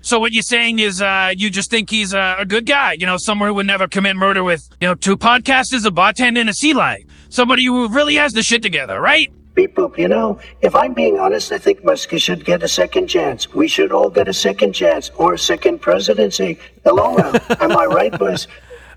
[0.06, 3.06] So what you're saying is, uh, you just think he's a, a good guy, you
[3.06, 6.50] know, someone who would never commit murder with, you know, two podcasters, a bartender, and
[6.50, 7.08] a sea lion.
[7.30, 9.32] Somebody who really has the shit together, right?
[9.56, 13.08] Beep boop, you know, if I'm being honest, I think Musky should get a second
[13.08, 13.54] chance.
[13.54, 16.60] We should all get a second chance or a second presidency.
[16.84, 17.16] Hello,
[17.62, 18.50] am I right, boys?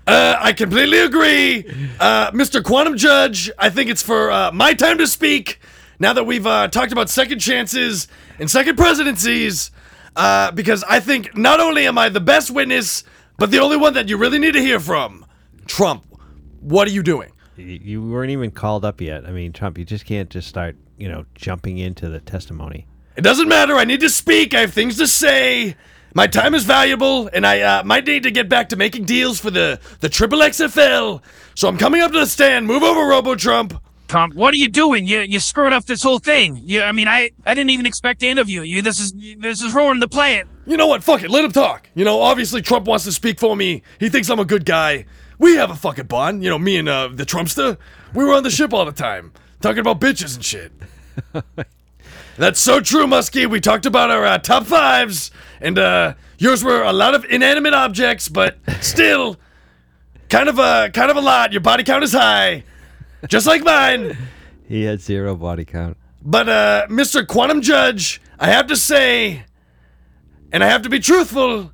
[0.07, 1.65] Uh, I completely agree,
[1.99, 2.63] uh, Mr.
[2.63, 3.51] Quantum Judge.
[3.57, 5.59] I think it's for uh, my time to speak.
[5.99, 8.07] Now that we've uh, talked about second chances
[8.39, 9.69] and second presidencies,
[10.15, 13.03] uh, because I think not only am I the best witness,
[13.37, 15.25] but the only one that you really need to hear from.
[15.65, 16.05] Trump,
[16.61, 17.33] what are you doing?
[17.57, 19.25] You, you weren't even called up yet.
[19.25, 22.87] I mean, Trump, you just can't just start, you know, jumping into the testimony.
[23.17, 23.75] It doesn't matter.
[23.75, 24.53] I need to speak.
[24.53, 25.75] I have things to say.
[26.13, 29.39] My time is valuable, and I uh, might need to get back to making deals
[29.39, 31.21] for the the triple XFL.
[31.55, 32.65] So I'm coming up to the stand.
[32.65, 33.81] Move over, Robo Trump.
[34.07, 35.05] Comp, what are you doing?
[35.05, 36.61] You you screwed up this whole thing.
[36.63, 38.81] You, I mean, I I didn't even expect to interview you.
[38.81, 40.47] This is this is ruining the plan.
[40.65, 41.03] You know what?
[41.03, 41.29] Fuck it.
[41.29, 41.89] Let him talk.
[41.93, 43.83] You know, obviously Trump wants to speak for me.
[43.99, 45.05] He thinks I'm a good guy.
[45.39, 46.43] We have a fucking bond.
[46.43, 47.77] You know, me and uh, the Trumpster.
[48.13, 50.71] We were on the ship all the time, talking about bitches and shit.
[52.37, 53.45] That's so true, Musky.
[53.45, 55.31] We talked about our uh, top fives,
[55.61, 59.37] and uh, yours were a lot of inanimate objects, but still,
[60.29, 61.51] kind of a kind of a lot.
[61.51, 62.63] Your body count is high,
[63.27, 64.17] just like mine.
[64.67, 65.95] He had zero body count.
[66.21, 67.25] But uh, Mr.
[67.25, 69.45] Quantum Judge, I have to say,
[70.51, 71.71] and I have to be truthful,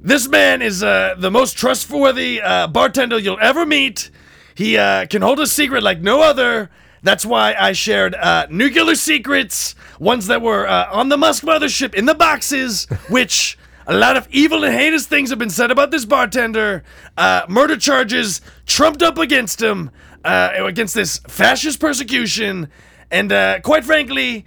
[0.00, 4.10] this man is uh, the most trustworthy uh, bartender you'll ever meet.
[4.54, 6.70] He uh, can hold a secret like no other.
[7.02, 11.94] That's why I shared uh, nuclear secrets, ones that were uh, on the Musk mothership
[11.94, 15.90] in the boxes, which a lot of evil and heinous things have been said about
[15.90, 16.84] this bartender.
[17.16, 19.90] Uh, murder charges trumped up against him,
[20.24, 22.68] uh, against this fascist persecution.
[23.10, 24.44] And uh, quite frankly,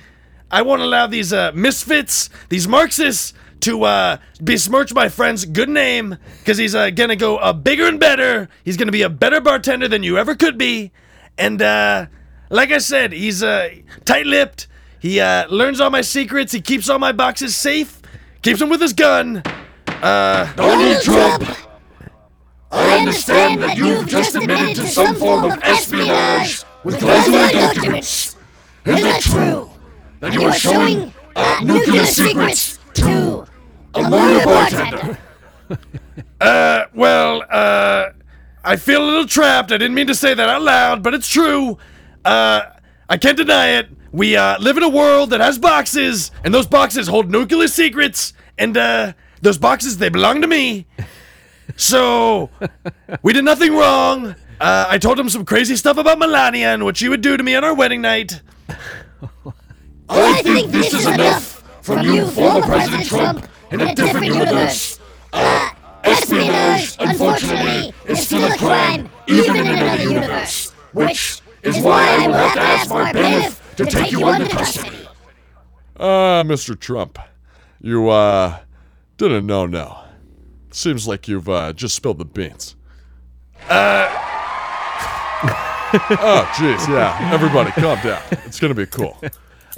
[0.52, 6.18] I won't allow these uh, misfits, these Marxists, to uh, besmirch my friend's good name
[6.40, 8.50] because he's uh, gonna go uh, bigger and better.
[8.64, 10.92] He's gonna be a better bartender than you ever could be.
[11.38, 11.62] And
[12.54, 13.70] like I said, he's uh,
[14.06, 14.68] tight-lipped.
[15.00, 16.52] He uh, learns all my secrets.
[16.52, 18.02] He keeps all my boxes safe.
[18.44, 19.42] Keeps them with his gun.
[19.88, 21.44] Uh, Donald Trump,
[22.72, 28.38] I understand that you've just admitted to some form of espionage with classified documents.
[28.86, 29.70] Is it true
[30.20, 33.46] that you are showing uh, nuclear secrets to
[33.96, 35.18] a murder bartender?
[36.40, 38.10] Uh, well, uh,
[38.66, 39.72] I feel a little trapped.
[39.72, 41.78] I didn't mean to say that out loud, but it's true.
[42.26, 42.62] Uh,
[43.10, 43.90] I can't deny it.
[44.12, 48.34] We uh, live in a world that has boxes, and those boxes hold nuclear secrets,
[48.58, 50.86] and uh, those boxes they belong to me.
[51.78, 52.50] So
[53.22, 54.36] we did nothing wrong.
[54.60, 57.42] Uh, I told him some crazy stuff about Melania and what she would do to
[57.42, 58.42] me on our wedding night.
[60.10, 65.00] I think this is enough from you, former President Trump, in a different universe.
[65.32, 65.70] Uh,
[66.04, 72.34] espionage, unfortunately, is still a crime, even in another universe, which is why I will
[72.34, 75.08] have to ask Mark Bennett to take you under custody.
[75.98, 76.80] Uh, Mr.
[76.80, 77.18] Trump,
[77.82, 78.60] you, uh,
[79.18, 80.06] didn't know now.
[80.72, 82.76] Seems like you've, uh, just spilled the beans.
[83.70, 84.10] Uh.
[85.94, 87.30] oh, jeez, yeah.
[87.32, 88.22] Everybody, calm down.
[88.46, 89.16] It's gonna be cool.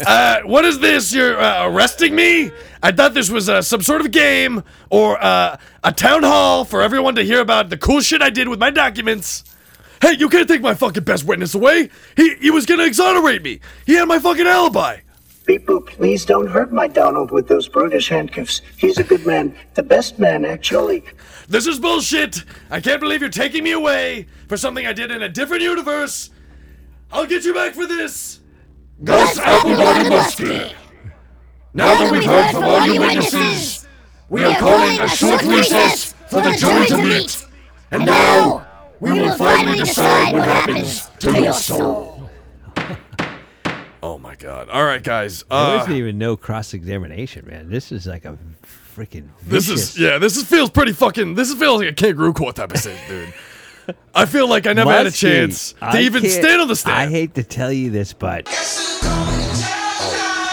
[0.06, 1.14] Uh, what is this?
[1.14, 2.52] You're uh, arresting me?
[2.84, 6.82] I thought this was uh, some sort of game or uh, a town hall for
[6.82, 9.44] everyone to hear about the cool shit I did with my documents.
[10.02, 11.90] Hey, you can't take my fucking best witness away.
[12.16, 13.60] He he was gonna exonerate me.
[13.86, 15.00] He had my fucking alibi.
[15.46, 18.62] People, please don't hurt my Donald with those brutish handcuffs.
[18.78, 19.56] He's a good man.
[19.76, 21.04] The best man, actually.
[21.48, 22.44] This is bullshit.
[22.72, 26.32] I can't believe you're taking me away for something I did in a different universe.
[27.12, 28.40] I'll get you back for this.
[29.04, 30.76] Gus Applebaum and Musky.
[31.74, 33.86] Now that we've heard from all you witnesses,
[34.30, 37.46] we are calling a short recess for the jury to meet.
[37.92, 38.65] And now,
[39.00, 42.30] we will finally decide what happens to your soul.
[44.02, 44.70] Oh my god.
[44.70, 45.40] All right, guys.
[45.50, 47.70] there Uh, wasn't even no cross examination, man.
[47.70, 48.38] This is like a
[48.96, 49.30] freaking.
[49.44, 50.20] this is yeah.
[50.20, 51.34] This is, feels pretty fucking.
[51.34, 53.34] This is, feels like a kangaroo court type of thing, dude.
[54.14, 56.84] I feel like I never had a Musky, chance to I even stand on the
[56.86, 58.48] I hate to tell you this, but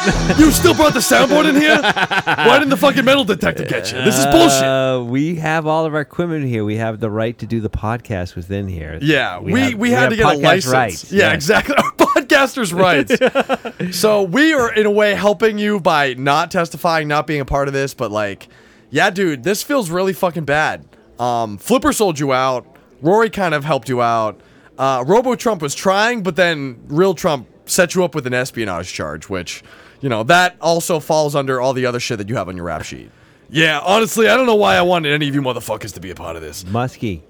[0.39, 1.81] you still brought the soundboard in here?
[1.81, 4.03] Why didn't the fucking metal detector get you?
[4.03, 4.65] This is bullshit.
[4.65, 6.65] Uh, we have all of our equipment here.
[6.65, 8.99] We have the right to do the podcast within here.
[9.01, 10.73] Yeah, we, have- we, had to get a license.
[10.73, 11.13] rights.
[11.13, 11.77] Yeah, exactly.
[11.79, 12.75] Our podcasters'
[13.89, 13.97] rights.
[13.97, 17.69] so we are in a way helping you by not testifying, not being a part
[17.69, 18.49] of this, but like,
[18.91, 20.85] yeah, dude, this feels really fucking bad.
[21.21, 22.67] Um, Flipper sold you out.
[23.01, 24.41] Rory kind of helped you out.
[24.79, 28.93] Uh, Robo Trump was trying, but then real Trump set you up with an espionage
[28.93, 29.63] charge, which,
[30.03, 32.67] you know, that also falls under all the other shit that you have on your
[32.67, 33.11] rap sheet.
[33.49, 36.15] Yeah, honestly, I don't know why I wanted any of you motherfuckers to be a
[36.15, 36.67] part of this.
[36.67, 37.23] Musky,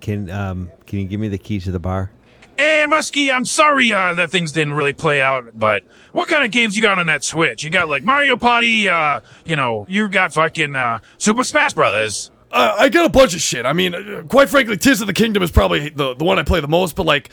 [0.00, 2.10] can um can you give me the keys to the bar?
[2.56, 6.50] Hey, Musky, I'm sorry uh, that things didn't really play out, but what kind of
[6.50, 7.62] games you got on that Switch?
[7.62, 12.32] You got like Mario Party, uh, you know, you got fucking uh, Super Smash Brothers.
[12.50, 13.64] Uh, I got a bunch of shit.
[13.64, 16.42] I mean, uh, quite frankly, Tears of the Kingdom is probably the, the one I
[16.42, 17.30] play the most, but like,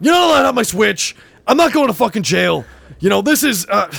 [0.00, 1.14] you know, I have my Switch.
[1.46, 2.64] I'm not going to fucking jail.
[2.98, 3.66] You know, this is.
[3.68, 3.94] Uh,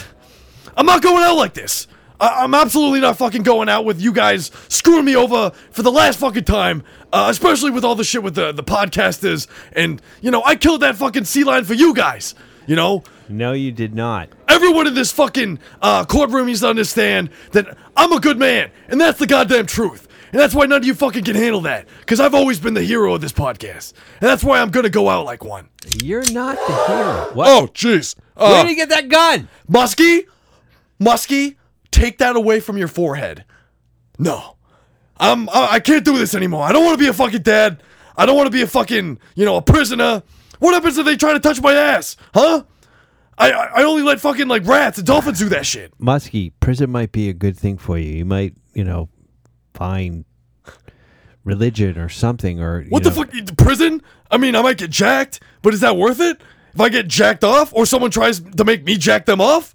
[0.78, 1.88] I'm not going out like this.
[2.20, 5.92] I- I'm absolutely not fucking going out with you guys screwing me over for the
[5.92, 6.84] last fucking time.
[7.14, 9.48] Uh, especially with all the shit with the, the podcasters.
[9.72, 12.36] And, you know, I killed that fucking sea lion for you guys.
[12.68, 13.04] You know?
[13.30, 14.30] No, you did not.
[14.50, 19.00] Everyone in this fucking uh, courtroom needs to understand that I'm a good man, and
[19.00, 20.08] that's the goddamn truth.
[20.32, 21.88] And that's why none of you fucking can handle that.
[22.00, 23.94] Because I've always been the hero of this podcast.
[24.20, 25.70] And that's why I'm going to go out like one.
[26.04, 27.30] You're not the hero.
[27.34, 27.48] What?
[27.48, 28.16] Oh, jeez.
[28.34, 29.48] Where Uh, did you get that gun?
[29.70, 30.26] Musky,
[31.00, 31.58] Musky,
[31.92, 33.46] take that away from your forehead.
[34.18, 34.56] No,
[35.18, 35.50] I'm.
[35.50, 36.64] I, I can't do this anymore.
[36.64, 37.84] I don't want to be a fucking dad.
[38.18, 40.24] I don't want to be a fucking, you know, a prisoner.
[40.60, 42.16] What happens if they try to touch my ass?
[42.34, 42.64] Huh?
[43.38, 45.94] I I only let fucking like rats and dolphins do that shit.
[46.00, 48.14] Musky, prison might be a good thing for you.
[48.14, 49.10] You might, you know,
[49.74, 50.24] find
[51.44, 53.58] religion or something or What know, the fuck?
[53.58, 54.02] Prison?
[54.32, 56.40] I mean, I might get jacked, but is that worth it?
[56.74, 59.75] If I get jacked off, or someone tries to make me jack them off,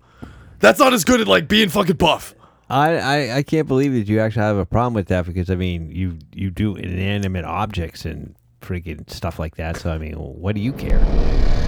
[0.61, 2.35] that's not as good at like being fucking buff.
[2.69, 5.57] I, I I can't believe that you actually have a problem with that because I
[5.57, 9.77] mean you you do inanimate objects and freaking stuff like that.
[9.79, 11.01] So I mean, what do you care?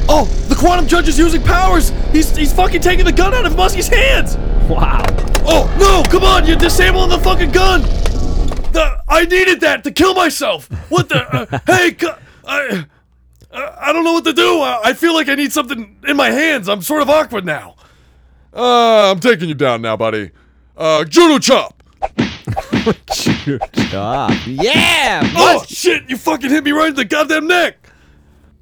[0.08, 1.90] Oh, the quantum judge is using powers.
[2.12, 4.36] He's he's fucking taking the gun out of Musky's hands.
[4.68, 5.04] Wow.
[5.44, 6.08] Oh no!
[6.08, 7.82] Come on, you're disabling the fucking gun.
[8.72, 10.68] The I needed that to kill myself.
[10.90, 11.26] What the?
[11.34, 12.10] Uh, hey, cu-
[12.46, 12.86] I
[13.52, 14.60] I I don't know what to do.
[14.60, 16.68] I, I feel like I need something in my hands.
[16.68, 17.74] I'm sort of awkward now.
[18.54, 20.30] Uh, I'm taking you down now, buddy.
[20.76, 21.82] Uh, judo chop.
[23.12, 24.32] Stop.
[24.46, 25.22] Yeah.
[25.36, 26.08] Oh shit!
[26.10, 27.88] You fucking hit me right in the goddamn neck.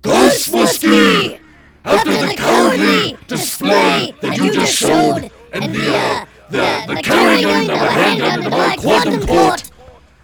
[0.03, 1.41] Gus Musky!
[1.85, 7.77] After the cowardly display that you just showed and the, uh, the, the carrying of
[7.77, 9.71] a handgun into my quantum court,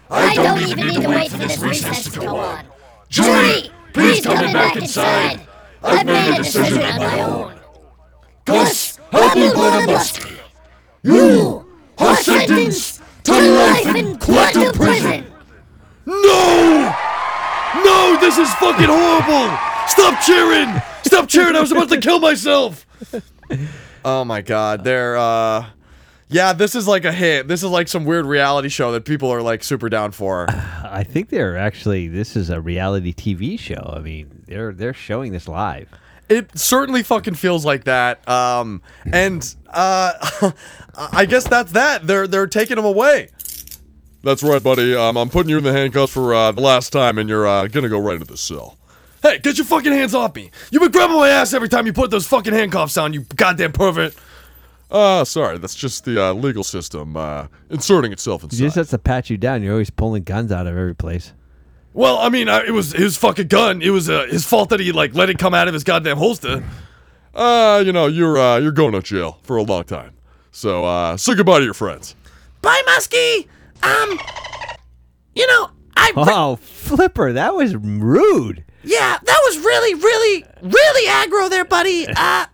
[0.09, 2.65] I don't even need to wait for this recess to go on.
[3.09, 5.47] Jury, please come back inside.
[5.83, 7.59] I've made a decision on my own.
[8.45, 10.35] Gus Applewater Musky,
[11.03, 11.65] you
[11.97, 15.25] are sentenced to life in quantum prison.
[16.05, 16.93] No!
[17.83, 18.17] No!
[18.21, 19.57] This is fucking horrible!
[19.87, 20.81] Stop cheering!
[21.03, 21.55] Stop cheering!
[21.55, 22.85] I was about to kill myself.
[24.05, 25.65] Oh my god, they're uh
[26.29, 27.47] yeah, this is like a hit.
[27.49, 30.45] This is like some weird reality show that people are like super down for.
[30.49, 33.93] I think they're actually this is a reality TV show.
[33.95, 35.89] I mean, they're they're showing this live.
[36.29, 38.27] It certainly fucking feels like that.
[38.27, 38.81] Um
[39.11, 40.51] and uh
[41.13, 42.05] I guess that's that.
[42.07, 43.29] They're they're taking him away.
[44.23, 44.95] That's right, buddy.
[44.95, 47.67] Um, I'm putting you in the handcuffs for uh, the last time, and you're uh,
[47.67, 48.77] gonna go right into the cell.
[49.21, 50.49] Hey, get your fucking hands off me!
[50.71, 53.71] You've been grabbing my ass every time you put those fucking handcuffs on, you goddamn
[53.73, 54.15] pervert!
[54.89, 58.57] Uh, sorry, that's just the uh, legal system uh, inserting itself He inside.
[58.59, 59.61] just has to pat you down.
[59.61, 61.31] You're always pulling guns out of every place.
[61.97, 63.81] Well, I mean, I, it was his fucking gun.
[63.81, 66.17] It was uh, his fault that he like let it come out of his goddamn
[66.17, 66.63] holster.
[67.33, 70.13] Uh, you know, you're uh, you're going to jail for a long time.
[70.51, 72.15] So, uh, say goodbye to your friends.
[72.61, 73.47] Bye, Musky.
[73.81, 74.19] Um,
[75.33, 78.63] you know, I Oh, Flipper, that was rude.
[78.83, 82.07] yeah, that was really, really, really aggro there, buddy.
[82.07, 82.47] Uh, I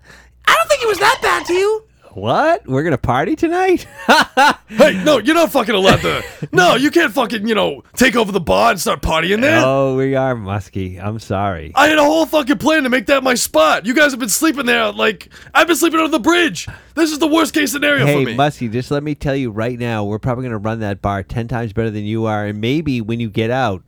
[0.46, 1.83] don't think it was that bad to you.
[2.16, 2.68] What?
[2.68, 3.88] We're gonna party tonight?
[4.70, 6.24] Hey, no, you're not fucking allowed to.
[6.52, 9.64] No, you can't fucking you know take over the bar and start partying there.
[9.64, 11.00] Oh, we are musky.
[11.00, 11.72] I'm sorry.
[11.76, 13.86] I had a whole fucking plan to make that my spot.
[13.86, 16.68] You guys have been sleeping there like I've been sleeping under the bridge.
[16.96, 18.36] This is the worst case scenario Hey, for me.
[18.36, 21.48] Musky, just let me tell you right now, we're probably gonna run that bar ten
[21.48, 23.84] times better than you are, and maybe when you get out,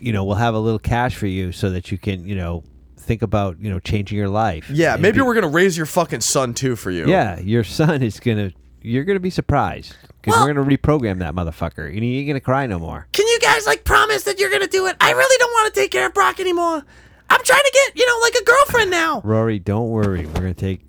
[0.00, 2.64] you know, we'll have a little cash for you so that you can, you know,
[3.08, 4.68] think about, you know, changing your life.
[4.70, 7.08] Yeah, And maybe be- we're gonna raise your fucking son too for you.
[7.08, 8.52] Yeah, your son is gonna.
[8.80, 12.66] You're gonna be surprised because we're gonna reprogram that motherfucker, and he ain't gonna cry
[12.66, 13.08] no more.
[13.12, 14.96] Can you guys like promise that you're gonna do it?
[15.00, 16.84] I really don't want to take care of Brock anymore.
[17.30, 19.20] I'm trying to get, you know, like a girlfriend now.
[19.24, 20.26] Rory, don't worry.
[20.26, 20.80] We're gonna take.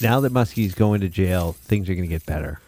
[0.00, 2.60] Now that Musky's going to jail, things are gonna get better.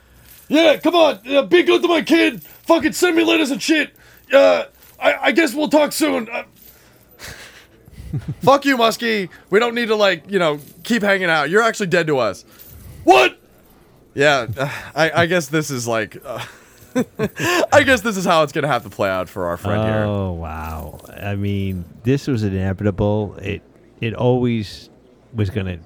[0.48, 2.42] Yeah, come on, uh, be good to my kid.
[2.42, 3.96] Fucking send me letters and shit.
[4.32, 4.64] Uh,
[5.00, 6.28] I, I guess we'll talk soon.
[6.30, 6.44] Uh,
[8.40, 9.30] Fuck you, Musky.
[9.50, 11.50] We don't need to like, you know, keep hanging out.
[11.50, 12.44] You're actually dead to us.
[13.04, 13.38] what?
[14.14, 16.44] Yeah, uh, I, I guess this is like, uh,
[17.72, 20.04] I guess this is how it's gonna have to play out for our friend here.
[20.04, 21.00] Oh wow!
[21.20, 23.36] I mean, this was inevitable.
[23.42, 23.62] It
[24.00, 24.88] it always
[25.32, 25.80] was gonna,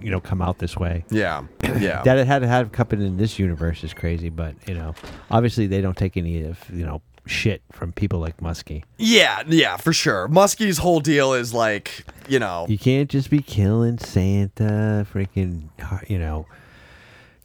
[0.00, 1.04] you know, come out this way.
[1.10, 2.02] Yeah, yeah.
[2.02, 4.96] that it had to have happen in this universe is crazy, but you know,
[5.30, 8.84] obviously they don't take any of you know shit from people like Musky.
[8.96, 10.26] Yeah, yeah, for sure.
[10.28, 15.68] Musky's whole deal is like, you know, You can't just be killing Santa, freaking,
[16.08, 16.46] you know,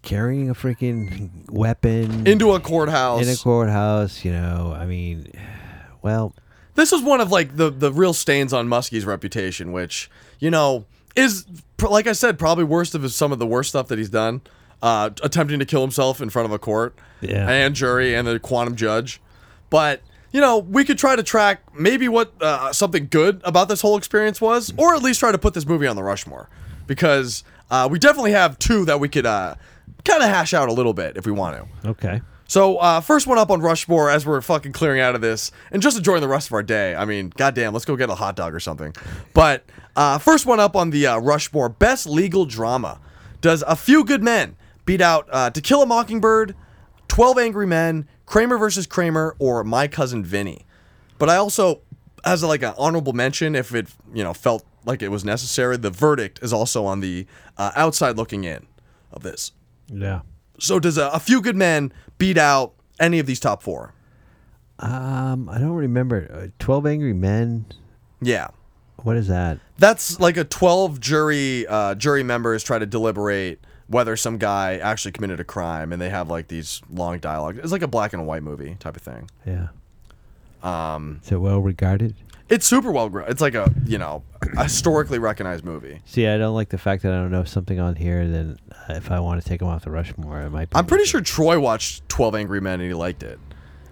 [0.02, 3.22] carrying a freaking weapon into a courthouse.
[3.26, 4.26] in a courthouse.
[4.26, 5.32] You know, I mean,
[6.02, 6.34] well,
[6.76, 10.86] this is one of like the the real stains on Musky's reputation, which you know
[11.16, 11.46] is
[11.82, 14.42] like I said, probably worst of his, some of the worst stuff that he's done.
[14.82, 17.50] Uh, attempting to kill himself in front of a court Yeah.
[17.50, 19.22] and jury and the quantum judge,
[19.74, 20.02] but
[20.32, 23.98] you know we could try to track maybe what uh, something good about this whole
[23.98, 26.48] experience was, or at least try to put this movie on the Rushmore,
[26.86, 29.56] because uh, we definitely have two that we could uh,
[30.06, 31.90] kind of hash out a little bit if we want to.
[31.90, 32.22] okay.
[32.46, 35.82] So uh, first one up on Rushmore as we're fucking clearing out of this and
[35.82, 36.94] just enjoying the rest of our day.
[36.94, 38.94] I mean, goddamn, let's go get a hot dog or something.
[39.34, 39.64] But
[39.96, 43.00] uh, first one up on the uh, Rushmore best legal drama
[43.42, 44.56] does A Few Good Men
[44.86, 46.54] beat out uh, To Kill a Mockingbird,
[47.08, 50.66] Twelve Angry Men, Kramer versus Kramer, or My Cousin Vinny.
[51.18, 51.82] But I also,
[52.26, 55.78] as a, like an honorable mention, if it you know felt like it was necessary,
[55.78, 57.26] the verdict is also on the
[57.58, 58.66] uh, outside looking in
[59.12, 59.52] of this.
[59.88, 60.22] Yeah.
[60.60, 63.94] So does a, a few good men beat out any of these top four?
[64.80, 66.30] Um, I don't remember.
[66.34, 67.66] Uh, Twelve Angry Men.
[68.22, 68.48] Yeah.
[68.98, 69.60] What is that?
[69.78, 75.12] That's like a 12 jury uh, jury members try to deliberate whether some guy actually
[75.12, 77.58] committed a crime and they have like these long dialogue.
[77.58, 79.30] It's like a black and white movie type of thing.
[79.46, 79.68] Yeah.
[80.64, 82.16] Um Is it well regarded?
[82.50, 83.12] it's super well.
[83.28, 84.22] It's like a, you know,
[84.58, 86.02] a historically recognized movie.
[86.06, 88.28] See, I don't like the fact that I don't know something on here.
[88.28, 90.70] Then, uh, if I want to take them off the Rushmore, it might.
[90.70, 93.40] be I'm pretty sure Troy watched 12 Angry Men and he liked it.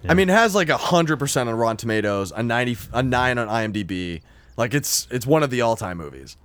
[0.08, 3.48] I mean, it has like a 100% on Rotten Tomatoes, a 90 a 9 on
[3.48, 4.22] IMDb.
[4.58, 6.38] Like it's it's one of the all-time movies.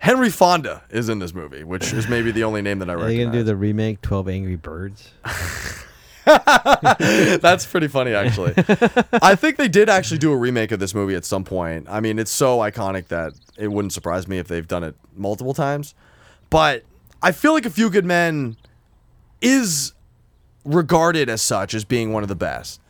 [0.00, 2.96] Henry Fonda is in this movie, which is maybe the only name that I Are
[2.98, 3.16] recognize.
[3.18, 5.10] they gonna do the remake Twelve Angry Birds?
[6.24, 8.52] That's pretty funny, actually.
[9.22, 11.86] I think they did actually do a remake of this movie at some point.
[11.88, 15.54] I mean, it's so iconic that it wouldn't surprise me if they've done it multiple
[15.54, 15.94] times.
[16.50, 16.84] But
[17.22, 18.56] I feel like A Few Good Men
[19.40, 19.92] is
[20.64, 22.80] regarded as such as being one of the best.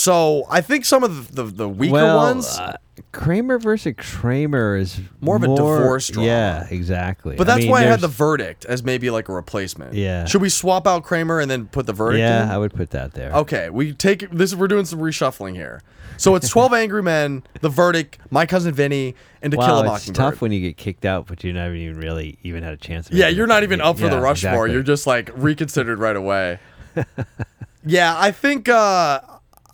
[0.00, 2.58] So I think some of the, the, the weaker well, ones.
[2.58, 2.78] uh,
[3.12, 6.26] Kramer versus Kramer is More of a divorce drama.
[6.26, 7.36] Yeah, exactly.
[7.36, 9.92] but that's mean, why I had the verdict as maybe like a replacement.
[9.92, 10.24] Yeah.
[10.24, 12.48] Should we swap out Kramer and then put the verdict Yeah, in?
[12.48, 13.30] I would put that there.
[13.32, 14.54] Okay, we take this.
[14.54, 15.82] We're doing some reshuffling here.
[16.16, 19.96] So it's Twelve Angry Men, The Verdict, My Cousin Vinny, and To wow, Kill a
[19.96, 22.78] it's tough when you get kicked out, but you never even really even had a
[22.78, 23.10] chance.
[23.10, 24.52] Yeah, you're not even up for the Yeah, Rushmore.
[24.52, 24.72] exactly.
[24.72, 26.58] You're just like reconsidered right away.
[27.84, 28.66] yeah, I think.
[28.70, 29.20] uh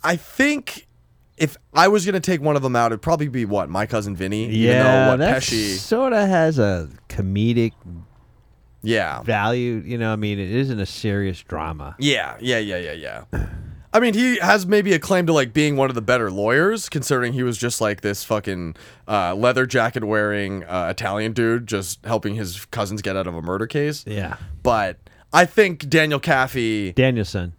[0.03, 0.87] I think
[1.37, 4.15] if I was gonna take one of them out, it'd probably be what My Cousin
[4.15, 4.45] Vinny.
[4.49, 5.77] even though Yeah, what that Pesci.
[5.77, 7.73] sort of has a comedic
[8.81, 9.21] Yeah.
[9.23, 9.81] value.
[9.85, 11.95] You know, I mean, it isn't a serious drama.
[11.99, 13.23] Yeah, yeah, yeah, yeah, yeah.
[13.93, 16.87] I mean, he has maybe a claim to like being one of the better lawyers,
[16.89, 18.75] considering he was just like this fucking
[19.07, 23.41] uh, leather jacket wearing uh, Italian dude, just helping his cousins get out of a
[23.41, 24.03] murder case.
[24.05, 24.35] Yeah.
[24.61, 24.97] But
[25.33, 27.53] I think Daniel Kaffee, Danielson.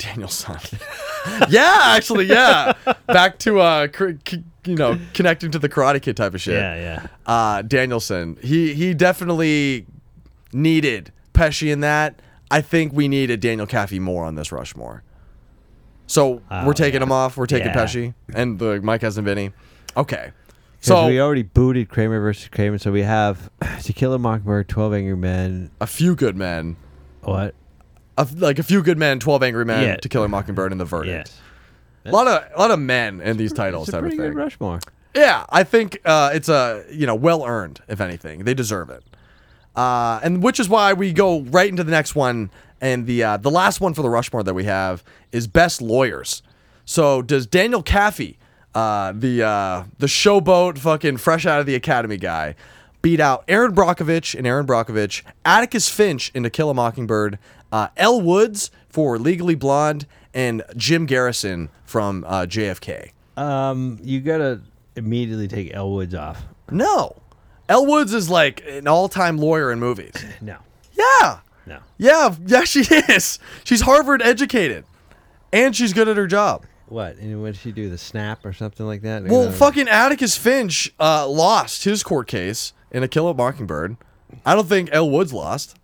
[0.00, 0.56] Danielson,
[1.48, 2.72] yeah, actually, yeah.
[3.06, 6.54] Back to uh, cr- c- you know, connecting to the Karate Kid type of shit.
[6.54, 7.06] Yeah, yeah.
[7.26, 9.86] Uh, Danielson, he he definitely
[10.52, 12.20] needed Pesci in that.
[12.50, 15.02] I think we needed Daniel Kaffee more on this Rushmore.
[16.06, 17.06] So Oh, we're taking yeah.
[17.06, 17.36] him off.
[17.36, 17.74] We're taking Yeah.
[17.76, 19.52] Pesci and the Mike and Vinny.
[19.96, 20.32] Okay.
[20.80, 23.50] So So we already booted Kramer versus Kramer, so we have
[23.84, 25.70] To Kill a Mockingbird, Twelve Angry Men.
[25.80, 26.76] a few good men,
[27.22, 27.54] What?
[28.20, 29.96] A, like a few good men, Twelve Angry Men, Yeah.
[29.96, 31.32] To Kill a Mockingbird, and the verdict.
[32.04, 34.16] A lot of a lot of men in these titles It's a type of pretty
[34.16, 34.34] good thing.
[34.36, 34.80] Rushmore.
[35.14, 37.80] Yeah, I think uh, it's a you know well earned.
[37.88, 39.02] If anything, they deserve it.
[39.76, 42.50] Uh, and which is why we go right into the next one.
[42.80, 46.42] And the uh, the last one for the Rushmore that we have is best lawyers.
[46.86, 48.36] So does Daniel Kaffee,
[48.74, 52.54] uh, the uh, the showboat fucking fresh out of the academy guy,
[53.02, 57.38] beat out Erin Brockovich and Erin Brockovich, Atticus Finch in To Kill a Mockingbird,
[57.72, 63.10] uh, Elle Woods for Legally Blonde, and Jim Garrison from uh, JFK.
[63.36, 64.60] Um, you gotta
[64.96, 66.42] immediately take Elle Woods off.
[66.70, 67.16] No.
[67.68, 70.14] Elle Woods is like an all-time lawyer in movies.
[70.40, 70.56] No.
[70.92, 71.38] Yeah.
[71.66, 71.78] No.
[71.98, 73.38] Yeah, yeah, she is.
[73.64, 74.84] She's Harvard educated.
[75.52, 76.64] And she's good at her job.
[76.88, 77.16] What?
[77.16, 77.88] And what did she do?
[77.88, 79.24] The snap or something like that?
[79.24, 83.96] Well, Uh, fucking Atticus Finch uh, lost his court case in a Kill a Mockingbird.
[84.44, 85.76] I don't think Elle Woods lost.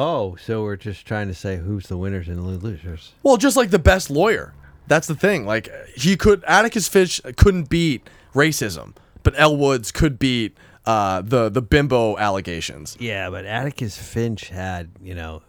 [0.00, 3.14] Oh, so we're just trying to say who's the winners and the losers.
[3.24, 4.54] Well, just like the best lawyer.
[4.86, 5.44] That's the thing.
[5.44, 8.94] Like he could Atticus Finch couldn't beat racism,
[9.24, 10.56] but Elle Woods could beat
[10.86, 12.96] uh, the the bimbo allegations.
[13.00, 15.42] Yeah, but Atticus Finch had, you know,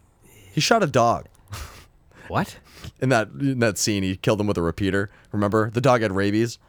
[0.52, 1.28] He shot a dog.
[2.28, 2.58] What?
[3.02, 5.10] In that in that scene, he killed him with a repeater.
[5.32, 6.60] Remember, the dog had rabies.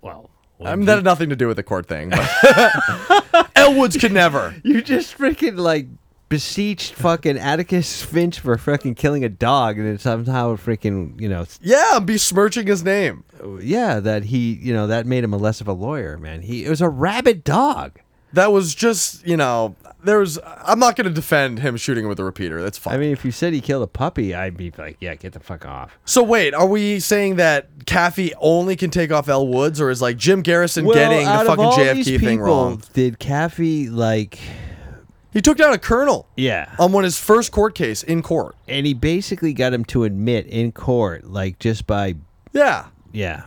[0.00, 0.30] Well,
[0.64, 2.08] I mean, that had nothing to do with the court thing.
[2.08, 4.54] But Elle could never.
[4.64, 5.88] you just freaking like
[6.32, 11.44] beseeched fucking Atticus Finch for fucking killing a dog, and then somehow freaking, you know,
[11.60, 13.24] Yeah, I'm besmirching his name.
[13.60, 16.40] yeah, that he, you know, that made him a less of a lawyer, man.
[16.40, 18.00] He it was a rabid dog.
[18.32, 20.38] That was just, you know, there's.
[20.64, 22.62] I'm not going to defend him shooting with a repeater.
[22.62, 22.94] That's fine.
[22.94, 25.40] I mean, if you said he killed a puppy, I'd be like, yeah, get the
[25.40, 25.98] fuck off.
[26.06, 30.00] so wait, are we saying that Kaffee only can take off Elle Woods, or is
[30.00, 32.82] like Jim Garrison Well, getting the fucking JFK thing wrong?
[32.94, 34.38] Did Kaffee like
[35.32, 36.28] He took down a colonel.
[36.36, 36.74] Yeah.
[36.78, 38.54] On one his first court case in court.
[38.68, 42.16] And he basically got him to admit in court, like just by
[42.52, 42.86] Yeah.
[43.12, 43.44] yeah.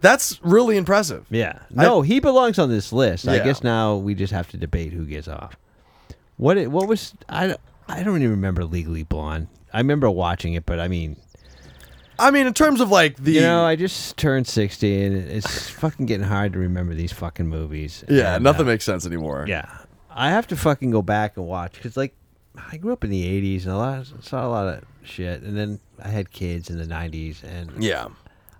[0.00, 1.26] That's really impressive.
[1.30, 1.58] Yeah.
[1.70, 3.26] No, he belongs on this list.
[3.26, 5.56] I guess now we just have to debate who gets off.
[6.36, 9.48] What it, what was I don't- I don't even remember Legally Blonde.
[9.72, 11.16] I remember watching it, but I mean,
[12.18, 15.70] I mean, in terms of like the you know, I just turned 60 and it's
[15.70, 18.04] fucking getting hard to remember these fucking movies.
[18.08, 19.46] Yeah, And, nothing uh, makes sense anymore.
[19.48, 19.68] Yeah.
[20.18, 22.14] I have to fucking go back and watch because, like,
[22.70, 25.42] I grew up in the 80s and a lot, saw a lot of shit.
[25.42, 27.42] And then I had kids in the 90s.
[27.44, 28.06] And Yeah.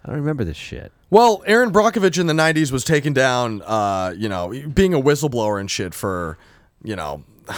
[0.05, 0.93] I don't remember this shit.
[1.11, 5.59] Well, Erin Brockovich in the '90s was taken down, uh, you know, being a whistleblower
[5.59, 6.39] and shit for,
[6.85, 7.25] you know,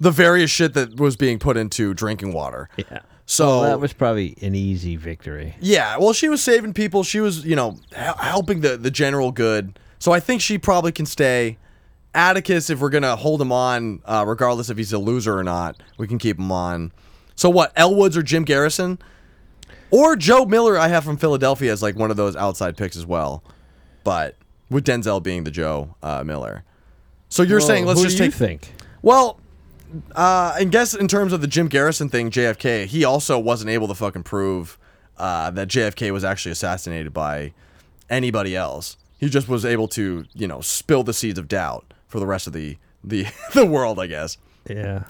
[0.00, 2.68] the various shit that was being put into drinking water.
[2.76, 3.00] Yeah.
[3.24, 5.54] So Well, that was probably an easy victory.
[5.60, 7.02] Yeah, well, she was saving people.
[7.04, 9.78] She was, you know, hel- helping the the general good.
[9.98, 11.56] So I think she probably can stay.
[12.14, 15.76] Atticus, if we're gonna hold him on, uh, regardless if he's a loser or not,
[15.98, 16.92] we can keep him on.
[17.36, 17.72] So what?
[17.76, 18.98] Elle Woods or Jim Garrison,
[19.90, 20.76] or Joe Miller?
[20.78, 23.44] I have from Philadelphia as like one of those outside picks as well,
[24.04, 24.36] but
[24.70, 26.64] with Denzel being the Joe uh, Miller.
[27.28, 28.38] So you're Well, saying let's just do you take.
[28.38, 28.72] think?
[29.02, 29.38] Well,
[30.16, 33.86] uh, I guess in terms of the Jim Garrison thing, JFK, he also wasn't able
[33.88, 34.78] to fucking prove
[35.18, 37.52] uh, that JFK was actually assassinated by
[38.10, 38.96] anybody else.
[39.18, 42.46] He just was able to, you know, spill the seeds of doubt for the rest
[42.46, 44.36] of the the the world, I guess.
[44.68, 45.04] Yeah.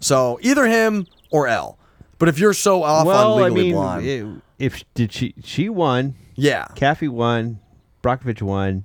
[0.00, 1.78] So either him or L.
[2.18, 4.26] But if you're so off well, on I Legally mean, Blonde, it-
[4.58, 6.14] if did she she won?
[6.34, 6.66] Yeah.
[6.76, 7.58] Kaffee won.
[8.02, 8.84] Brockovich won.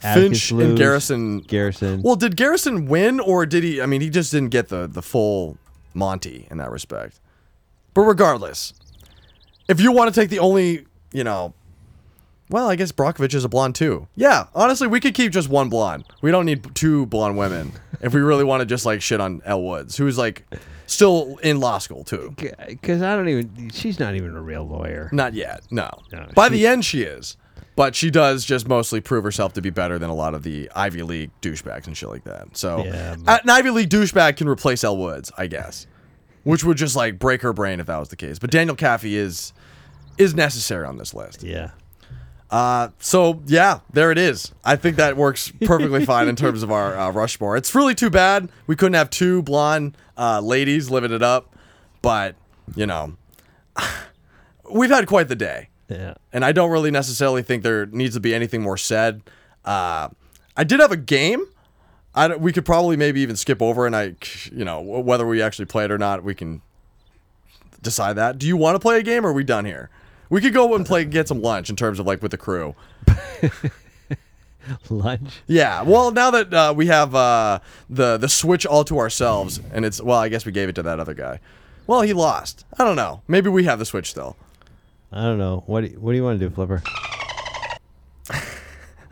[0.00, 1.38] Finch Atticus and Garrison.
[1.40, 2.02] Garrison.
[2.02, 3.80] Well, did Garrison win or did he?
[3.82, 5.58] I mean, he just didn't get the the full
[5.94, 7.18] Monty in that respect.
[7.94, 8.74] But regardless,
[9.68, 11.52] if you want to take the only, you know,
[12.50, 14.08] well, I guess Brockovich is a blonde too.
[14.16, 16.04] Yeah, honestly, we could keep just one blonde.
[16.22, 19.42] We don't need two blonde women if we really want to just like shit on
[19.44, 20.44] Elle Woods, who's like
[20.86, 22.34] still in law school too.
[22.66, 23.70] Because I don't even.
[23.70, 25.10] She's not even a real lawyer.
[25.12, 25.62] Not yet.
[25.70, 25.90] No.
[26.12, 27.36] No, By the end, she is.
[27.76, 30.68] But she does just mostly prove herself to be better than a lot of the
[30.74, 32.56] Ivy League douchebags and shit like that.
[32.56, 35.86] So Yeah, uh, an Ivy League douchebag can replace Elle Woods, I guess,
[36.42, 38.40] which would just like break her brain if that was the case.
[38.40, 39.52] But Daniel Kaffee is
[40.16, 41.44] is necessary on this list.
[41.44, 41.70] Yeah.
[42.50, 44.52] Uh, so yeah, there it is.
[44.64, 47.56] I think that works perfectly fine in terms of our uh, Rushmore.
[47.56, 51.54] It's really too bad we couldn't have two blonde uh, ladies living it up,
[52.00, 52.36] but
[52.74, 53.16] you know,
[54.70, 55.68] we've had quite the day.
[55.88, 56.14] Yeah.
[56.32, 59.22] And I don't really necessarily think there needs to be anything more said.
[59.64, 60.08] Uh,
[60.56, 61.44] I did have a game.
[62.14, 64.14] I don't- we could probably maybe even skip over, and I,
[64.52, 66.60] you know, whether we actually play it or not, we can
[67.82, 68.38] decide that.
[68.38, 69.88] Do you want to play a game, or are we done here?
[70.30, 72.74] We could go and play, get some lunch in terms of like with the crew.
[74.90, 75.40] Lunch.
[75.46, 75.82] Yeah.
[75.82, 80.02] Well, now that uh, we have uh, the the switch all to ourselves, and it's
[80.02, 81.40] well, I guess we gave it to that other guy.
[81.86, 82.66] Well, he lost.
[82.78, 83.22] I don't know.
[83.26, 84.36] Maybe we have the switch still.
[85.10, 85.62] I don't know.
[85.66, 86.82] What do, what do you want to do, Flipper?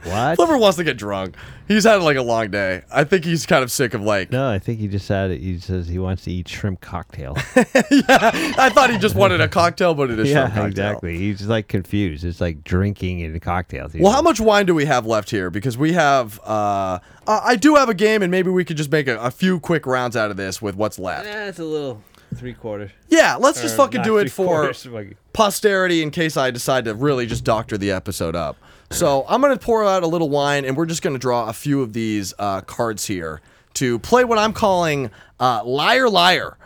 [0.06, 0.36] what?
[0.36, 1.36] Flipper wants to get drunk.
[1.68, 2.82] He's had like a long day.
[2.92, 4.30] I think he's kind of sick of like.
[4.30, 5.40] No, I think he just said it.
[5.40, 7.34] He says he wants to eat shrimp cocktail.
[7.56, 10.66] I thought he just wanted a cocktail, but it is yeah, shrimp cocktail.
[10.70, 11.18] exactly.
[11.18, 12.24] He's like confused.
[12.24, 13.92] It's like drinking and cocktails.
[13.92, 15.50] He's Well, how much wine do we have left here?
[15.50, 18.92] Because we have, uh, uh, I do have a game, and maybe we could just
[18.92, 21.26] make a, a few quick rounds out of this with what's left.
[21.26, 22.02] Eh, it's a little
[22.34, 22.90] three quarters.
[23.08, 24.86] Yeah, let's just fucking do it for quarters,
[25.32, 28.56] posterity in case I decide to really just doctor the episode up.
[28.90, 31.82] So I'm gonna pour out a little wine, and we're just gonna draw a few
[31.82, 33.40] of these uh, cards here
[33.74, 35.10] to play what I'm calling
[35.40, 36.56] uh, liar liar,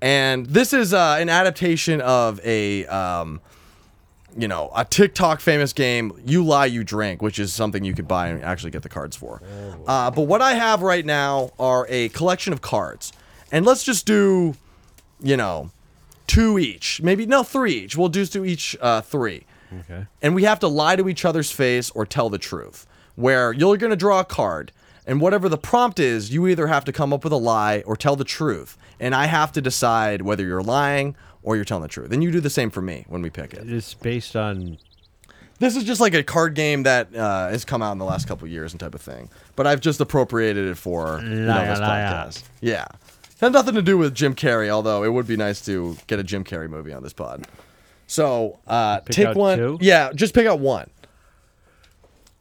[0.00, 2.86] and this is uh, an adaptation of a.
[2.86, 3.40] Um,
[4.36, 8.06] you know, a TikTok famous game, You Lie, You Drink, which is something you could
[8.06, 9.42] buy and actually get the cards for.
[9.84, 13.12] Uh, but what I have right now are a collection of cards.
[13.50, 14.54] And let's just do,
[15.20, 15.70] you know,
[16.28, 17.00] two each.
[17.02, 17.96] Maybe, no, three each.
[17.96, 19.44] We'll just do each uh, three.
[19.80, 20.06] Okay.
[20.22, 22.86] And we have to lie to each other's face or tell the truth.
[23.16, 24.70] Where you're going to draw a card,
[25.06, 27.96] and whatever the prompt is, you either have to come up with a lie or
[27.96, 28.76] tell the truth.
[29.00, 32.12] And I have to decide whether you're lying or you're telling the truth.
[32.12, 33.68] And you do the same for me when we pick it.
[33.68, 34.78] It's based on.
[35.60, 38.28] This is just like a card game that uh, has come out in the last
[38.28, 39.30] couple of years and type of thing.
[39.56, 42.44] But I've just appropriated it for you know, this podcast.
[42.60, 42.86] Yeah.
[43.40, 46.22] Had nothing to do with Jim Carrey, although it would be nice to get a
[46.22, 47.46] Jim Carrey movie on this pod.
[48.08, 49.58] So uh, Pick take out one.
[49.58, 49.78] two?
[49.80, 50.90] Yeah, just pick out one.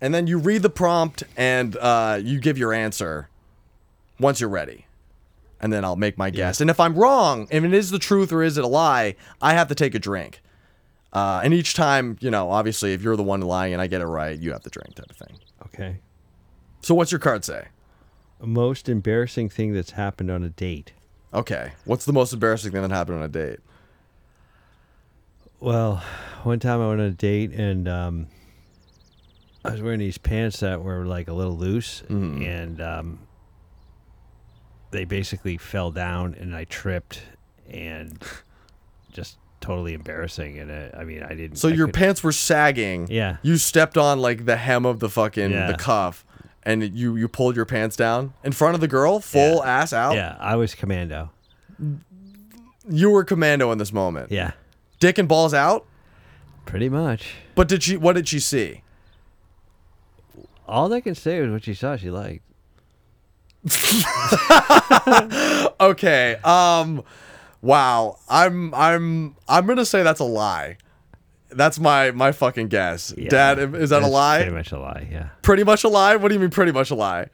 [0.02, 3.30] And then you read the prompt and uh, you give your answer
[4.19, 4.85] once you're ready.
[5.60, 6.61] And then I'll make my guess.
[6.61, 9.53] And if I'm wrong, if it is the truth or is it a lie, I
[9.53, 10.41] have to take a drink.
[11.11, 14.02] Uh, and each time, you know, obviously, if you're the one lying and I get
[14.02, 15.38] it right, you have to drink, type of thing.
[15.65, 15.98] Okay.
[16.81, 17.68] So what's your card say?
[18.39, 20.94] Most embarrassing thing that's happened on a date.
[21.34, 21.72] Okay.
[21.85, 23.60] What's the most embarrassing thing that happened on a date?
[25.59, 26.03] Well,
[26.43, 28.27] one time I went on a date and um,
[29.65, 32.43] I was wearing these pants that were like a little loose, Mm-hmm.
[32.43, 33.19] and um,
[34.91, 37.21] they basically fell down, and I tripped,
[37.69, 38.21] and
[39.11, 40.59] just totally embarrassing.
[40.59, 41.57] And uh, I mean, I didn't.
[41.57, 43.07] So I your pants were sagging.
[43.09, 43.38] Yeah.
[43.41, 45.71] You stepped on like the hem of the fucking Yeah.
[45.71, 46.23] the cuff,
[46.63, 50.13] and you you pulled your pants down in front of the girl, full ass out.
[50.13, 51.31] Yeah, I was commando.
[52.89, 54.31] You were commando in this moment.
[54.31, 54.51] Yeah.
[54.99, 55.86] Dick and balls out.
[56.65, 57.34] Pretty much.
[57.56, 57.98] But did she?
[57.98, 58.84] What did she see?
[60.68, 61.95] All I can say was what she saw.
[61.95, 62.44] She liked.
[65.80, 66.36] okay.
[66.44, 67.03] Um.
[67.61, 68.19] Wow.
[68.30, 70.78] I'm I'm I'm gonna say that's a lie.
[71.49, 73.14] That's my my fucking guess.
[73.30, 74.40] Dad, is that a lie?
[74.40, 75.07] Pretty much a lie.
[75.10, 75.30] Yeah.
[75.41, 76.18] Pretty much a lie.
[76.18, 76.49] What do you mean?
[76.49, 77.28] Pretty much a lie.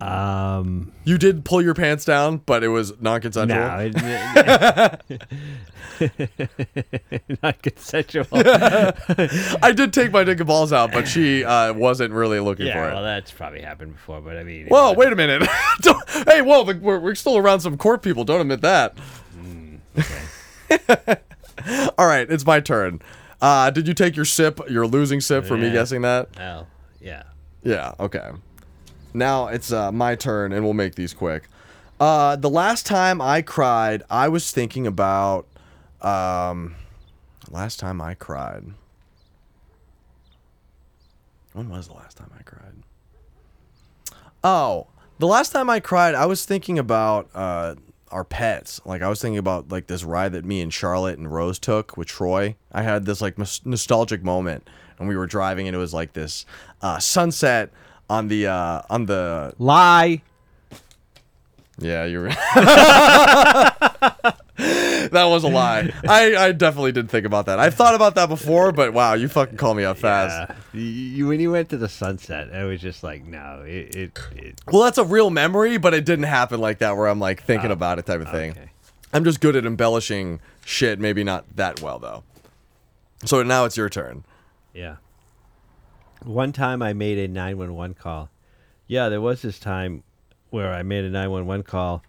[0.00, 0.92] Um.
[1.04, 3.58] You did pull your pants down, but it was non-consensual.
[3.58, 5.02] No, it-
[7.42, 8.26] not consensual.
[8.32, 12.74] I did take my dick and balls out, but she uh, wasn't really looking yeah,
[12.74, 12.94] for it.
[12.94, 15.48] well, that's probably happened before, but I mean, Well, wait a minute.
[16.26, 18.24] Hey, well, we're, we're still around some court people.
[18.24, 18.96] Don't admit that.
[19.98, 21.16] Okay.
[21.98, 23.00] All right, it's my turn.
[23.40, 26.28] Uh, did you take your sip, your losing sip for me guessing that?
[26.40, 26.66] Oh,
[27.00, 27.24] yeah.
[27.62, 28.30] Yeah, okay.
[29.14, 31.48] Now it's uh, my turn, and we'll make these quick.
[32.00, 35.46] Uh, the last time I cried, I was thinking about.
[36.00, 36.76] Um,
[37.50, 38.64] last time I cried.
[41.52, 42.74] When was the last time I cried?
[44.44, 44.86] Oh,
[45.18, 47.74] the last time I cried, I was thinking about uh,
[48.12, 48.80] our pets.
[48.84, 51.96] Like I was thinking about like this ride that me and Charlotte and Rose took
[51.96, 52.54] with Troy.
[52.70, 54.68] I had this like nos- nostalgic moment,
[54.98, 56.46] and we were driving, and it was like this
[56.80, 57.70] uh, sunset
[58.08, 60.22] on the uh, on the lie.
[61.78, 62.24] Yeah, you're.
[62.24, 62.36] right.
[64.58, 65.92] that was a lie.
[66.08, 67.60] I, I definitely did think about that.
[67.60, 70.52] I thought about that before, but wow, you fucking call me out fast.
[70.72, 74.18] You, you, when you went to the sunset, I was just like, no, it, it,
[74.34, 77.42] it Well, that's a real memory, but it didn't happen like that where I'm like
[77.42, 78.50] Oh, thinking about it type of thing.
[78.50, 78.70] Okay.
[79.12, 82.24] I'm just good at embellishing shit, maybe not that well though.
[83.24, 84.24] So now it's your turn.
[84.74, 84.96] Yeah.
[86.24, 88.30] One time I made a 911 call.
[88.86, 90.02] Yeah, there was this time
[90.50, 92.02] where I made a 911 call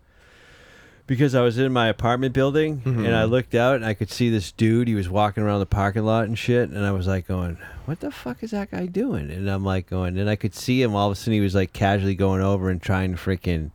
[1.08, 3.06] because I was in my apartment building Mhm.
[3.06, 4.88] and I looked out and I could see this dude.
[4.88, 6.70] He was walking around the parking lot and shit.
[6.70, 9.30] And I was like, going, what the fuck is that guy doing?
[9.32, 10.96] And I'm like, going, and I could see him.
[10.96, 13.72] All of a sudden, he was like casually going over and trying to freaking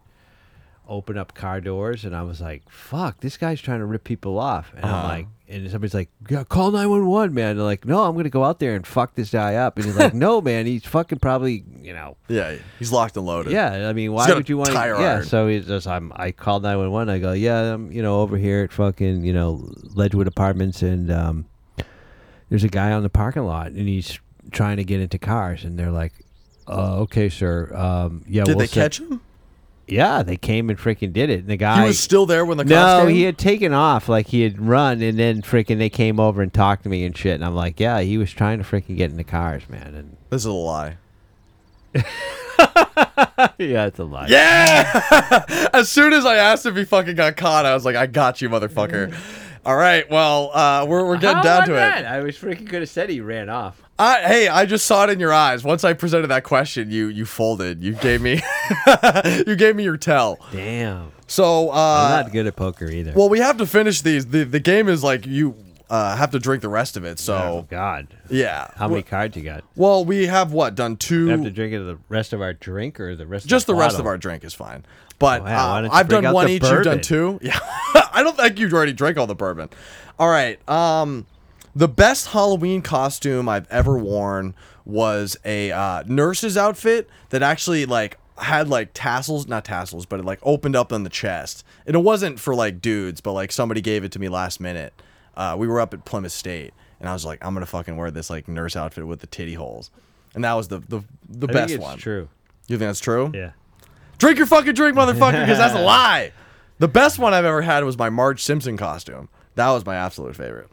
[0.89, 2.05] open up car doors.
[2.05, 4.73] And I was like, fuck, this guy's trying to rip people off.
[4.77, 5.09] And I'm Uh-huh.
[5.09, 7.56] like, and somebody's like, yeah, call 911, man.
[7.56, 9.76] They're like, no, I'm going to go out there and fuck this guy up.
[9.76, 12.16] And he's like, no, man, he's fucking probably, you know.
[12.28, 13.52] Yeah, he's locked and loaded.
[13.52, 14.74] Yeah, I mean, why would you want to?
[14.74, 15.24] tire Yeah, iron.
[15.24, 17.14] so he's just, I'm, I called 911.
[17.14, 21.10] I go, yeah, I'm, you know, over here at fucking, you know, Ledgewood Apartments, and
[21.12, 21.44] um,
[22.48, 24.18] there's a guy on the parking lot, and he's
[24.50, 26.12] trying to get into cars, and they're like,
[26.66, 27.70] uh, okay, sir.
[27.76, 29.20] Um, yeah, Did we'll they send- catch him?
[29.86, 31.40] Yeah, they came and freaking did it.
[31.40, 33.15] And the guy was still there when the no, came?
[33.15, 36.52] he had taken off, like he had run, and then freaking they came over and
[36.52, 37.35] talked to me and shit.
[37.35, 39.94] And I'm like, yeah, he was trying to freaking get in the cars, man.
[39.94, 40.97] And This is a lie.
[43.59, 44.27] yeah, it's a lie.
[44.28, 45.69] Yeah.
[45.73, 48.40] as soon as I asked if he fucking got caught, I was like, I got
[48.40, 49.15] you, motherfucker.
[49.66, 52.02] All right, well, uh, we're, we're getting How down to that?
[52.02, 52.06] it.
[52.06, 53.82] I was freaking could have said he ran off.
[53.98, 55.62] I, hey, I just saw it in your eyes.
[55.62, 57.82] Once I presented that question, you you folded.
[57.82, 58.40] You gave me
[59.46, 60.38] you gave me your tell.
[60.52, 61.12] Damn.
[61.26, 63.12] So uh, I'm not good at poker either.
[63.14, 64.26] Well, we have to finish these.
[64.26, 65.54] The the game is like you
[65.88, 67.18] uh, have to drink the rest of it.
[67.18, 68.08] So Oh, God.
[68.28, 68.68] Yeah.
[68.74, 69.62] How many cards you got?
[69.76, 71.26] Well, we have what done two.
[71.26, 73.46] We have to drink it the rest of our drink or the rest.
[73.46, 74.84] just of the rest of our drink is fine.
[75.20, 76.64] But Oh, uh, I've done one the each.
[76.64, 77.38] You've done two.
[77.42, 77.58] Yeah,
[78.12, 79.68] I don't think you've already drank all the bourbon.
[80.18, 80.58] All right.
[80.68, 81.26] Um,
[81.74, 88.18] the best Halloween costume I've ever worn was a uh, nurse's outfit that actually like
[88.38, 91.64] had like tassels, not tassels, but it like opened up on the chest.
[91.86, 94.92] And it wasn't for like dudes, but like somebody gave it to me last minute.
[95.36, 98.10] Uh, we were up at Plymouth State, and I was like, I'm gonna fucking wear
[98.10, 99.90] this like nurse outfit with the titty holes,
[100.34, 101.98] and that was the the the I think best it's one.
[101.98, 102.28] true.
[102.68, 103.30] You think that's true?
[103.34, 103.52] Yeah.
[104.18, 106.32] Drink your fucking drink, motherfucker, because that's a lie.
[106.78, 109.28] The best one I've ever had was my Marge Simpson costume.
[109.56, 110.68] That was my absolute favorite.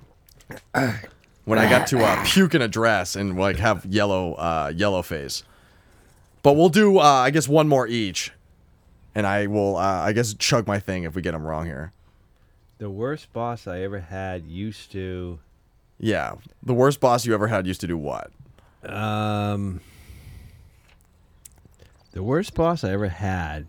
[1.45, 5.02] When I got to uh, puke in a dress and like have yellow uh, yellow
[5.02, 5.44] face.
[6.44, 8.32] But we'll do uh, I guess one more each,
[9.14, 11.91] and I will uh, I guess chug my thing if we get them wrong here.
[12.78, 15.40] The worst boss I ever had used to.
[15.99, 18.32] Yeah, the worst boss you ever had used to do what?
[18.84, 19.82] Um.
[22.14, 23.68] The worst boss I ever had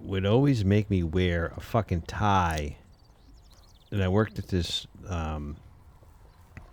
[0.00, 2.78] would always make me wear a fucking tie.
[3.90, 5.56] And I worked at this um,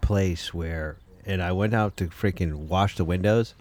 [0.01, 3.55] place where, and I went out to freaking wash the windows,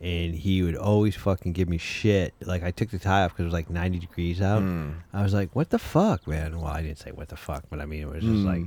[0.00, 2.34] and he would always fucking give me shit.
[2.40, 4.62] Like I took the tie off because it was like 90 degrees out.
[4.62, 4.94] Mm.
[5.12, 7.80] I was like, "What the fuck, man?" Well, I didn't say what the fuck, but
[7.80, 8.44] I mean, it was just Mm.
[8.46, 8.62] like,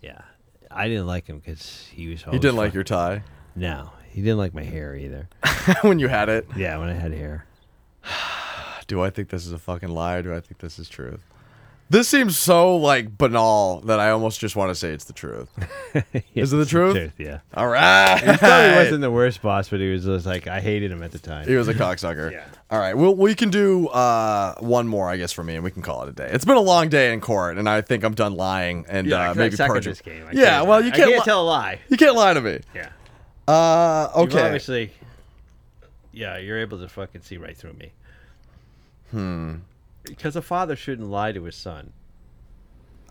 [0.00, 0.22] yeah,
[0.70, 2.22] I didn't like him because he was.
[2.24, 3.22] He didn't like your tie
[3.56, 5.28] No, he didn't like my hair either.
[5.82, 6.46] when you had it.
[6.56, 7.46] Yeah, when I had hair.
[8.86, 10.16] Do I think this is a fucking lie?
[10.16, 11.22] Or do I think this is truth?
[11.90, 15.48] This seems so like banal that I almost just want to say it's the truth.
[16.34, 17.12] is it the it's truth?
[17.18, 17.40] Yeah.
[17.54, 18.18] All right.
[18.18, 21.12] He probably wasn't the worst boss, but he was just like I hated him at
[21.12, 21.46] the time.
[21.46, 22.32] He was a cocksucker.
[22.32, 22.44] Yeah.
[22.70, 22.96] All right.
[22.96, 26.02] Well, we can do uh, one more, I guess, for me, and we can call
[26.04, 26.28] it a day.
[26.32, 29.28] It's been a long day in court, and I think I'm done lying and Yeah,
[29.28, 29.92] uh, I maybe suck at perjury.
[29.92, 30.26] this game.
[30.26, 30.44] I Yeah.
[30.56, 31.10] can't- Well, you I can't.
[31.10, 31.78] can't li- tell a lie.
[31.90, 32.60] You can't lie to me.
[32.74, 32.88] Yeah.
[33.46, 34.08] Uh.
[34.16, 34.42] You've Okay.
[34.42, 34.92] obviously,
[36.12, 37.92] yeah, you're able to fucking see right through me.
[40.04, 41.92] Because a father shouldn't lie to his son.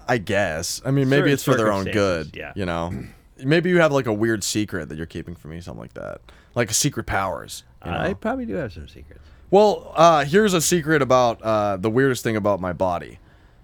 [0.08, 0.82] I guess.
[0.86, 2.36] I mean, maybe Certain it's for their own good.
[2.36, 2.54] yeah.
[2.56, 2.94] You know.
[3.44, 6.22] Maybe you have like a weird secret that you're keeping from me, something like that,
[6.56, 7.64] like secret powers.
[7.84, 7.98] you know?
[7.98, 9.22] I probably do have some secrets.
[9.50, 13.18] Well, uh, here's a secret about uh, the weirdest thing about my body.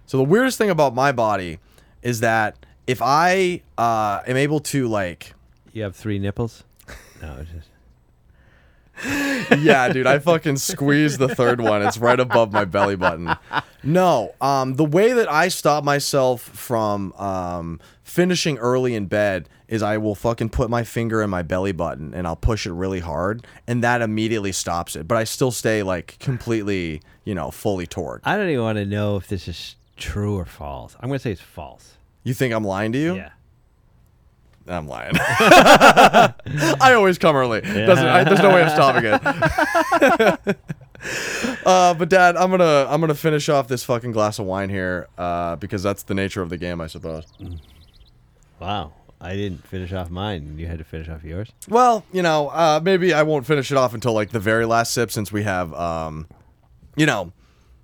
[0.08, 1.60] So the weirdest thing about my body
[2.02, 5.34] is that if I uh, am able to like,
[5.72, 6.64] You have three nipples.
[7.22, 7.69] No, it's just.
[9.04, 11.82] Yeah, dude, I fucking squeeze the third one.
[11.82, 13.36] It's right above my belly button.
[13.84, 19.82] No, um, the way that I stop myself from um, finishing early in bed is
[19.84, 23.00] I will fucking put my finger in my belly button and I'll push it really
[23.00, 25.08] hard, and that immediately stops it.
[25.08, 28.22] But I still stay like completely, you know, fully torqued.
[28.26, 30.96] I don't even want to know if this is true or false.
[31.00, 31.98] I'm gonna say it's false.
[32.24, 33.16] You think I'm lying to you?
[33.16, 33.30] Yeah.
[34.70, 35.14] I'm lying.
[35.18, 37.62] I always come early.
[37.62, 40.58] Doesn't I, there's no way of stopping it.
[41.66, 45.08] uh, but Dad, I'm gonna I'm gonna finish off this fucking glass of wine here
[45.18, 47.26] uh, because that's the nature of the game, I suppose.
[48.60, 50.58] Wow, I didn't finish off mine.
[50.58, 51.50] You had to finish off yours.
[51.68, 54.94] Well, you know, uh, maybe I won't finish it off until like the very last
[54.94, 56.28] sip, since we have, um,
[56.96, 57.32] you know,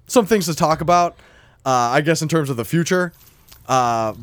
[0.07, 1.17] some things to talk about.
[1.65, 3.11] Uh, I guess in terms of the future.
[3.67, 4.13] Uh,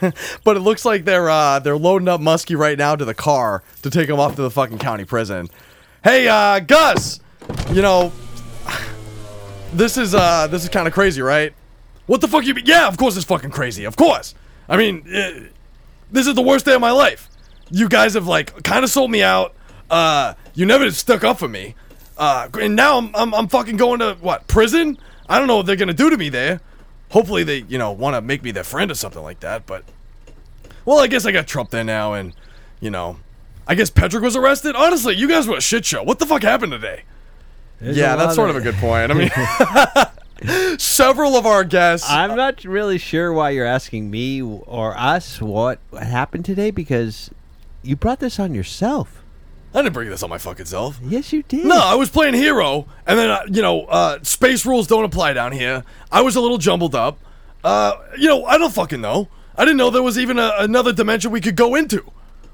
[0.44, 3.62] but it looks like they're uh, they're loading up Musky right now to the car
[3.82, 5.48] to take him off to the fucking county prison.
[6.02, 7.20] Hey, uh, Gus,
[7.70, 8.12] you know,
[9.72, 11.52] this is uh, this is kind of crazy, right?
[12.06, 12.54] What the fuck you?
[12.54, 13.84] Be- yeah, of course it's fucking crazy.
[13.84, 14.34] Of course.
[14.68, 15.48] I mean, uh,
[16.10, 17.28] this is the worst day of my life.
[17.70, 19.54] You guys have like kind of sold me out.
[19.90, 21.74] Uh, you never stuck up for me.
[22.18, 24.98] Uh, and now I'm, I'm I'm fucking going to what prison?
[25.28, 26.60] I don't know what they're gonna do to me there.
[27.12, 29.66] Hopefully they you know want to make me their friend or something like that.
[29.66, 29.84] But
[30.84, 32.34] well, I guess I got Trump there now, and
[32.80, 33.18] you know,
[33.66, 34.74] I guess Patrick was arrested.
[34.74, 36.02] Honestly, you guys were a shit show.
[36.02, 37.04] What the fuck happened today?
[37.80, 39.10] There's yeah, that's sort of of- a good point.
[39.12, 42.08] I mean, several of our guests.
[42.10, 47.30] I'm not really sure why you're asking me or us what happened today because
[47.82, 49.21] you brought this on yourself.
[49.74, 50.98] I didn't bring this on my fucking self.
[51.02, 51.64] Yes, you did.
[51.64, 55.32] No, I was playing hero, and then uh, you know, uh, space rules don't apply
[55.32, 55.84] down here.
[56.10, 57.18] I was a little jumbled up.
[57.64, 59.28] Uh, you know, I don't fucking know.
[59.56, 62.04] I didn't know there was even a, another dimension we could go into,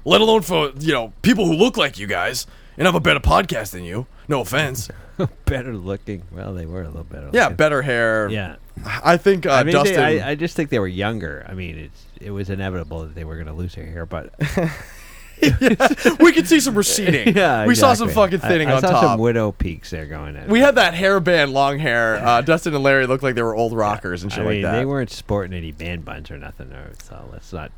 [0.05, 2.47] let alone for you know people who look like you guys
[2.77, 4.07] and have a better podcast than you.
[4.27, 4.89] No offense.
[5.45, 6.23] better looking.
[6.31, 7.29] Well, they were a little better.
[7.33, 7.57] Yeah, looking.
[7.57, 8.29] better hair.
[8.29, 8.55] Yeah.
[8.85, 9.99] I think uh, I mean, they- Dustin.
[9.99, 11.45] I, I just think they were younger.
[11.49, 14.33] I mean, it's it was inevitable that they were going to lose their hair, but
[16.19, 17.33] we could see some receding.
[17.35, 18.37] yeah, we saw some exactly.
[18.37, 19.03] fucking thinning I, I on saw top.
[19.03, 20.47] some widow peaks there going in.
[20.47, 22.15] we had that hairband, long hair.
[22.17, 24.71] Uh, Dustin and Larry looked like they were old rockers and shit I mean, like
[24.71, 24.77] that.
[24.79, 27.71] they weren't sporting any band buns or nothing, or, so let's not.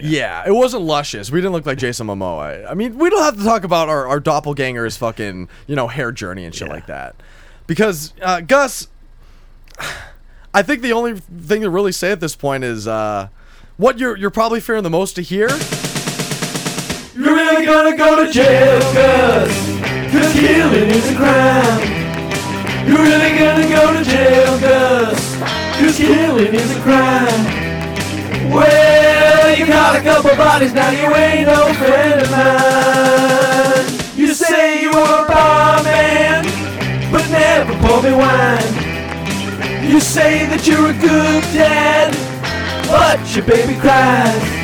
[0.00, 1.30] Yeah, it wasn't luscious.
[1.30, 2.70] We didn't look like Jason Momoa.
[2.70, 6.12] I mean, we don't have to talk about our, our doppelganger's fucking, you know, hair
[6.12, 7.16] journey and shit like that.
[7.66, 8.86] Because, uh, Gus,
[10.54, 13.28] I think the only thing to really say at this point is uh,
[13.76, 15.48] what you're, you're probably fearing the most to hear.
[17.48, 19.50] You're really gonna go to jail, Gus.
[20.12, 21.80] Cause killing is a crime.
[22.86, 25.36] You're really gonna go to jail, Gus.
[25.78, 28.52] Cause killing is a crime.
[28.52, 33.86] Well, you got a couple bodies, now you ain't no friend of mine.
[34.14, 36.44] You say you were a barman,
[37.10, 39.90] but never pour me wine.
[39.90, 42.12] You say that you're a good dad,
[42.88, 44.57] but your baby cries.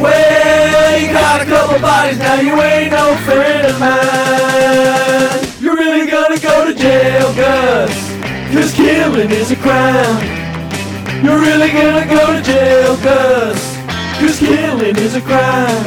[0.00, 5.40] Well, you got a couple bodies, now you ain't no friend of mine.
[5.60, 7.90] You're really gonna go to jail, Gus,
[8.52, 10.24] cause killing is a crime.
[11.24, 13.76] You're really gonna go to jail, Gus,
[14.20, 15.84] cause killing is a crime.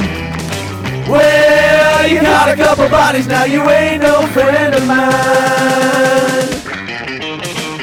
[1.08, 6.20] Well, you got a couple bodies now, you ain't no friend of mine.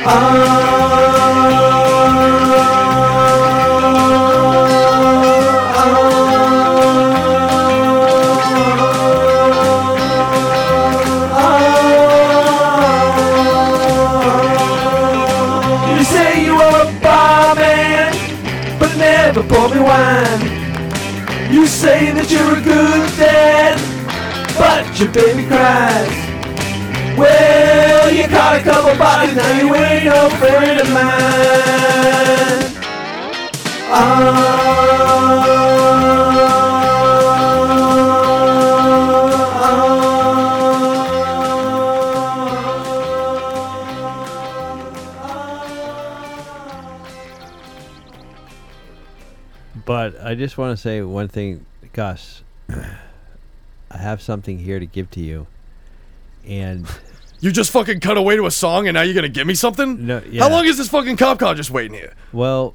[0.07, 0.86] You
[19.75, 20.41] me wine.
[21.53, 23.79] You say that you're a good dad,
[24.59, 26.27] but your baby cries.
[27.17, 32.67] Well, you caught a couple bodies, now you ain't no friend of mine.
[33.89, 34.27] But
[50.27, 52.43] I just want to say one thing, Gus.
[52.69, 55.47] I have something here to give to you,
[56.47, 56.87] and
[57.41, 60.07] You just fucking cut away to a song and now you're gonna give me something?
[60.07, 60.43] No, yeah.
[60.43, 62.15] How long is this fucking cop car just waiting here?
[62.33, 62.75] well,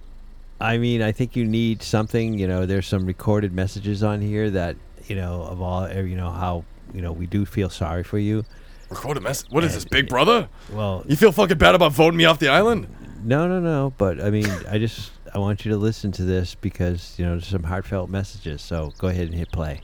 [0.62, 2.38] I mean, I think you need something.
[2.38, 4.76] You know, there's some recorded messages on here that
[5.08, 5.86] you know of all.
[5.86, 6.64] eh, You know how
[6.94, 8.46] you know we do feel sorry for you.
[8.92, 9.50] Recorded message?
[9.50, 10.48] What is this, Big Brother?
[10.72, 12.88] Well, You feel fucking bad about voting me off the island?
[13.24, 13.94] No, no, no.
[13.98, 17.32] But I mean, I just I want you to listen to this because you know
[17.32, 18.62] there's some heartfelt messages.
[18.62, 19.82] So go ahead and hit play.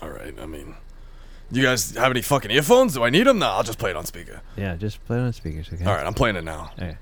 [0.00, 0.76] All right, I mean,
[1.50, 2.94] you guys have any fucking earphones?
[2.94, 3.38] Do I need them?
[3.40, 4.40] No, I'll just play it on speaker.
[4.56, 5.68] Yeah, just play it on speakers.
[5.72, 5.84] Okay.
[5.84, 6.70] All right, I'm playing it now.
[6.76, 6.96] Okay.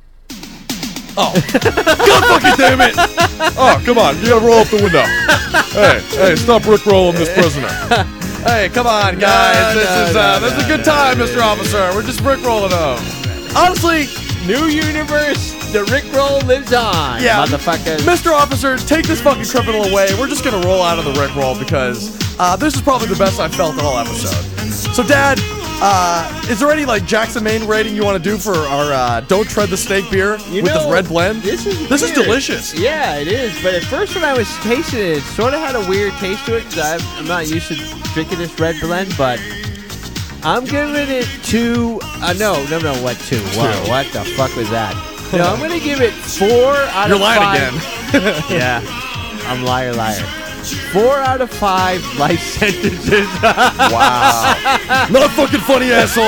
[1.19, 2.95] Oh, God fucking damn it!
[3.57, 5.03] Oh, come on, you gotta roll up the window.
[5.73, 7.69] hey, hey, stop rickrolling this prisoner.
[8.45, 9.75] Hey, come on, guys.
[9.75, 11.41] this no, is no, uh, this is a good time, Mr.
[11.43, 11.91] Officer.
[11.95, 13.57] We're just rickrolling him.
[13.57, 14.07] Honestly,
[14.47, 15.56] new universe.
[15.73, 17.23] The Rickroll lives on.
[17.23, 17.99] Yeah, motherfuckers.
[17.99, 18.33] Mr.
[18.33, 20.09] Officer, take this fucking criminal away.
[20.19, 23.39] We're just gonna roll out of the rickroll because uh, this is probably the best
[23.41, 24.33] I've felt all episode.
[24.95, 25.39] So, Dad,
[25.83, 29.21] uh, is there any like Jackson Maine rating you want to do for our uh,
[29.23, 31.43] Don't Tread the Snake beer You with this red blend?
[31.43, 32.73] This is this is delicious.
[32.73, 33.53] Yeah, it is.
[33.63, 36.47] But at first, when I was tasting it, it sort of had a weird taste
[36.47, 37.75] to it because I'm not used to
[38.15, 39.15] drinking this red blend.
[39.19, 39.41] But
[40.43, 42.01] I'm giving it two.
[42.03, 42.95] Uh, no, no, no.
[43.03, 43.41] What two?
[43.59, 44.95] Whoa, what the fuck was that?
[45.33, 48.15] No, I'm gonna give it four out You're of lying five.
[48.15, 48.45] again.
[48.59, 48.81] yeah,
[49.49, 50.23] I'm liar, liar.
[50.93, 53.29] Four out of five life sentences.
[53.43, 54.55] Wow.
[55.11, 56.25] Not a fucking funny, asshole.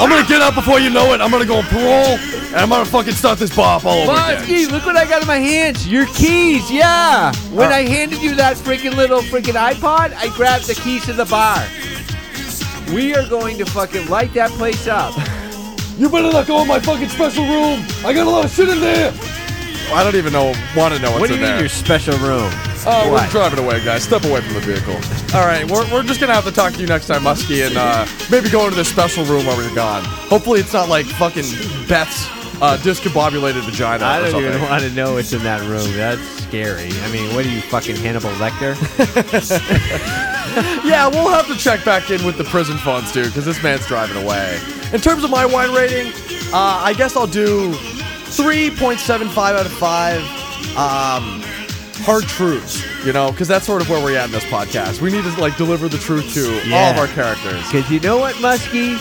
[0.00, 1.20] I'm gonna get out before you know it.
[1.20, 4.12] I'm gonna go on parole, and I'm gonna fucking start this bop all over
[4.42, 4.70] again.
[4.70, 5.86] Look what I got in my hands.
[5.86, 7.32] Your keys, yeah.
[7.52, 11.12] When Uh, I handed you that freaking little freaking iPod, I grabbed the keys to
[11.12, 11.64] the bar.
[12.92, 15.14] We are going to fucking light that place up.
[15.96, 17.84] You better not go in my fucking special room.
[18.04, 19.12] I got a lot of shit in there.
[19.92, 20.52] I don't even know.
[20.76, 21.60] Want to know what's What do in you mean there?
[21.60, 22.50] your special room?
[22.86, 23.22] Oh, What?
[23.26, 24.02] we're driving away, guys.
[24.02, 24.94] Step away from the vehicle.
[25.38, 27.76] All right, we're, we're just gonna have to talk to you next time, Musky, and
[27.76, 30.02] uh, maybe go into this special room while we're gone.
[30.04, 31.44] Hopefully, it's not like fucking
[31.88, 32.26] Beth's
[32.60, 35.92] uh, discombobulated vagina I don't even want to know what's in that room.
[35.96, 36.90] That's scary.
[37.02, 38.74] I mean, what are you fucking Hannibal Lecter?
[40.84, 43.86] yeah, we'll have to check back in with the prison funds dude, because this man's
[43.86, 44.60] driving away.
[44.92, 46.12] In terms of my wine rating,
[46.52, 50.20] uh, I guess I'll do 3.75 out of 5
[50.76, 51.40] um,
[52.04, 55.00] hard truths, you know, because that's sort of where we're at in this podcast.
[55.00, 57.64] We need to, like, deliver the truth to all of our characters.
[57.70, 58.96] Because you know what, Musky?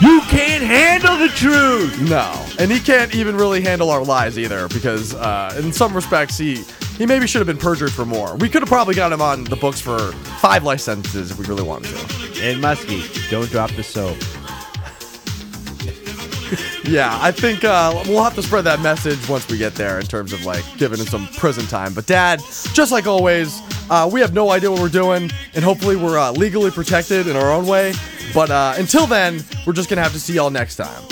[0.00, 2.08] You can't handle the truth.
[2.08, 2.46] No.
[2.58, 6.64] And he can't even really handle our lies either, because uh, in some respects, he.
[6.98, 8.34] He maybe should have been perjured for more.
[8.38, 10.10] We could have probably got him on the books for
[10.40, 12.42] five life sentences if we really wanted to.
[12.42, 14.16] And Musky, don't drop the soap.
[16.88, 20.06] Yeah, I think uh, we'll have to spread that message once we get there in
[20.06, 21.92] terms of like giving him some prison time.
[21.92, 22.40] But Dad,
[22.72, 23.60] just like always,
[23.90, 27.36] uh, we have no idea what we're doing, and hopefully we're uh, legally protected in
[27.36, 27.92] our own way.
[28.32, 31.02] But uh, until then, we're just gonna have to see y'all next time.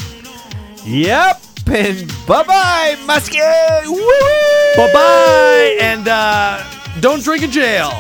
[0.85, 1.43] Yep.
[1.69, 3.39] And bye bye, Musky.
[3.39, 6.65] Bye bye, and uh,
[7.01, 7.91] don't drink in jail.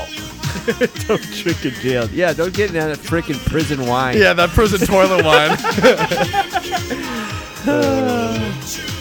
[1.06, 2.08] don't drink in jail.
[2.10, 4.16] Yeah, don't get in that freaking prison wine.
[4.16, 5.56] Yeah, that prison toilet wine.
[7.68, 8.95] Uh.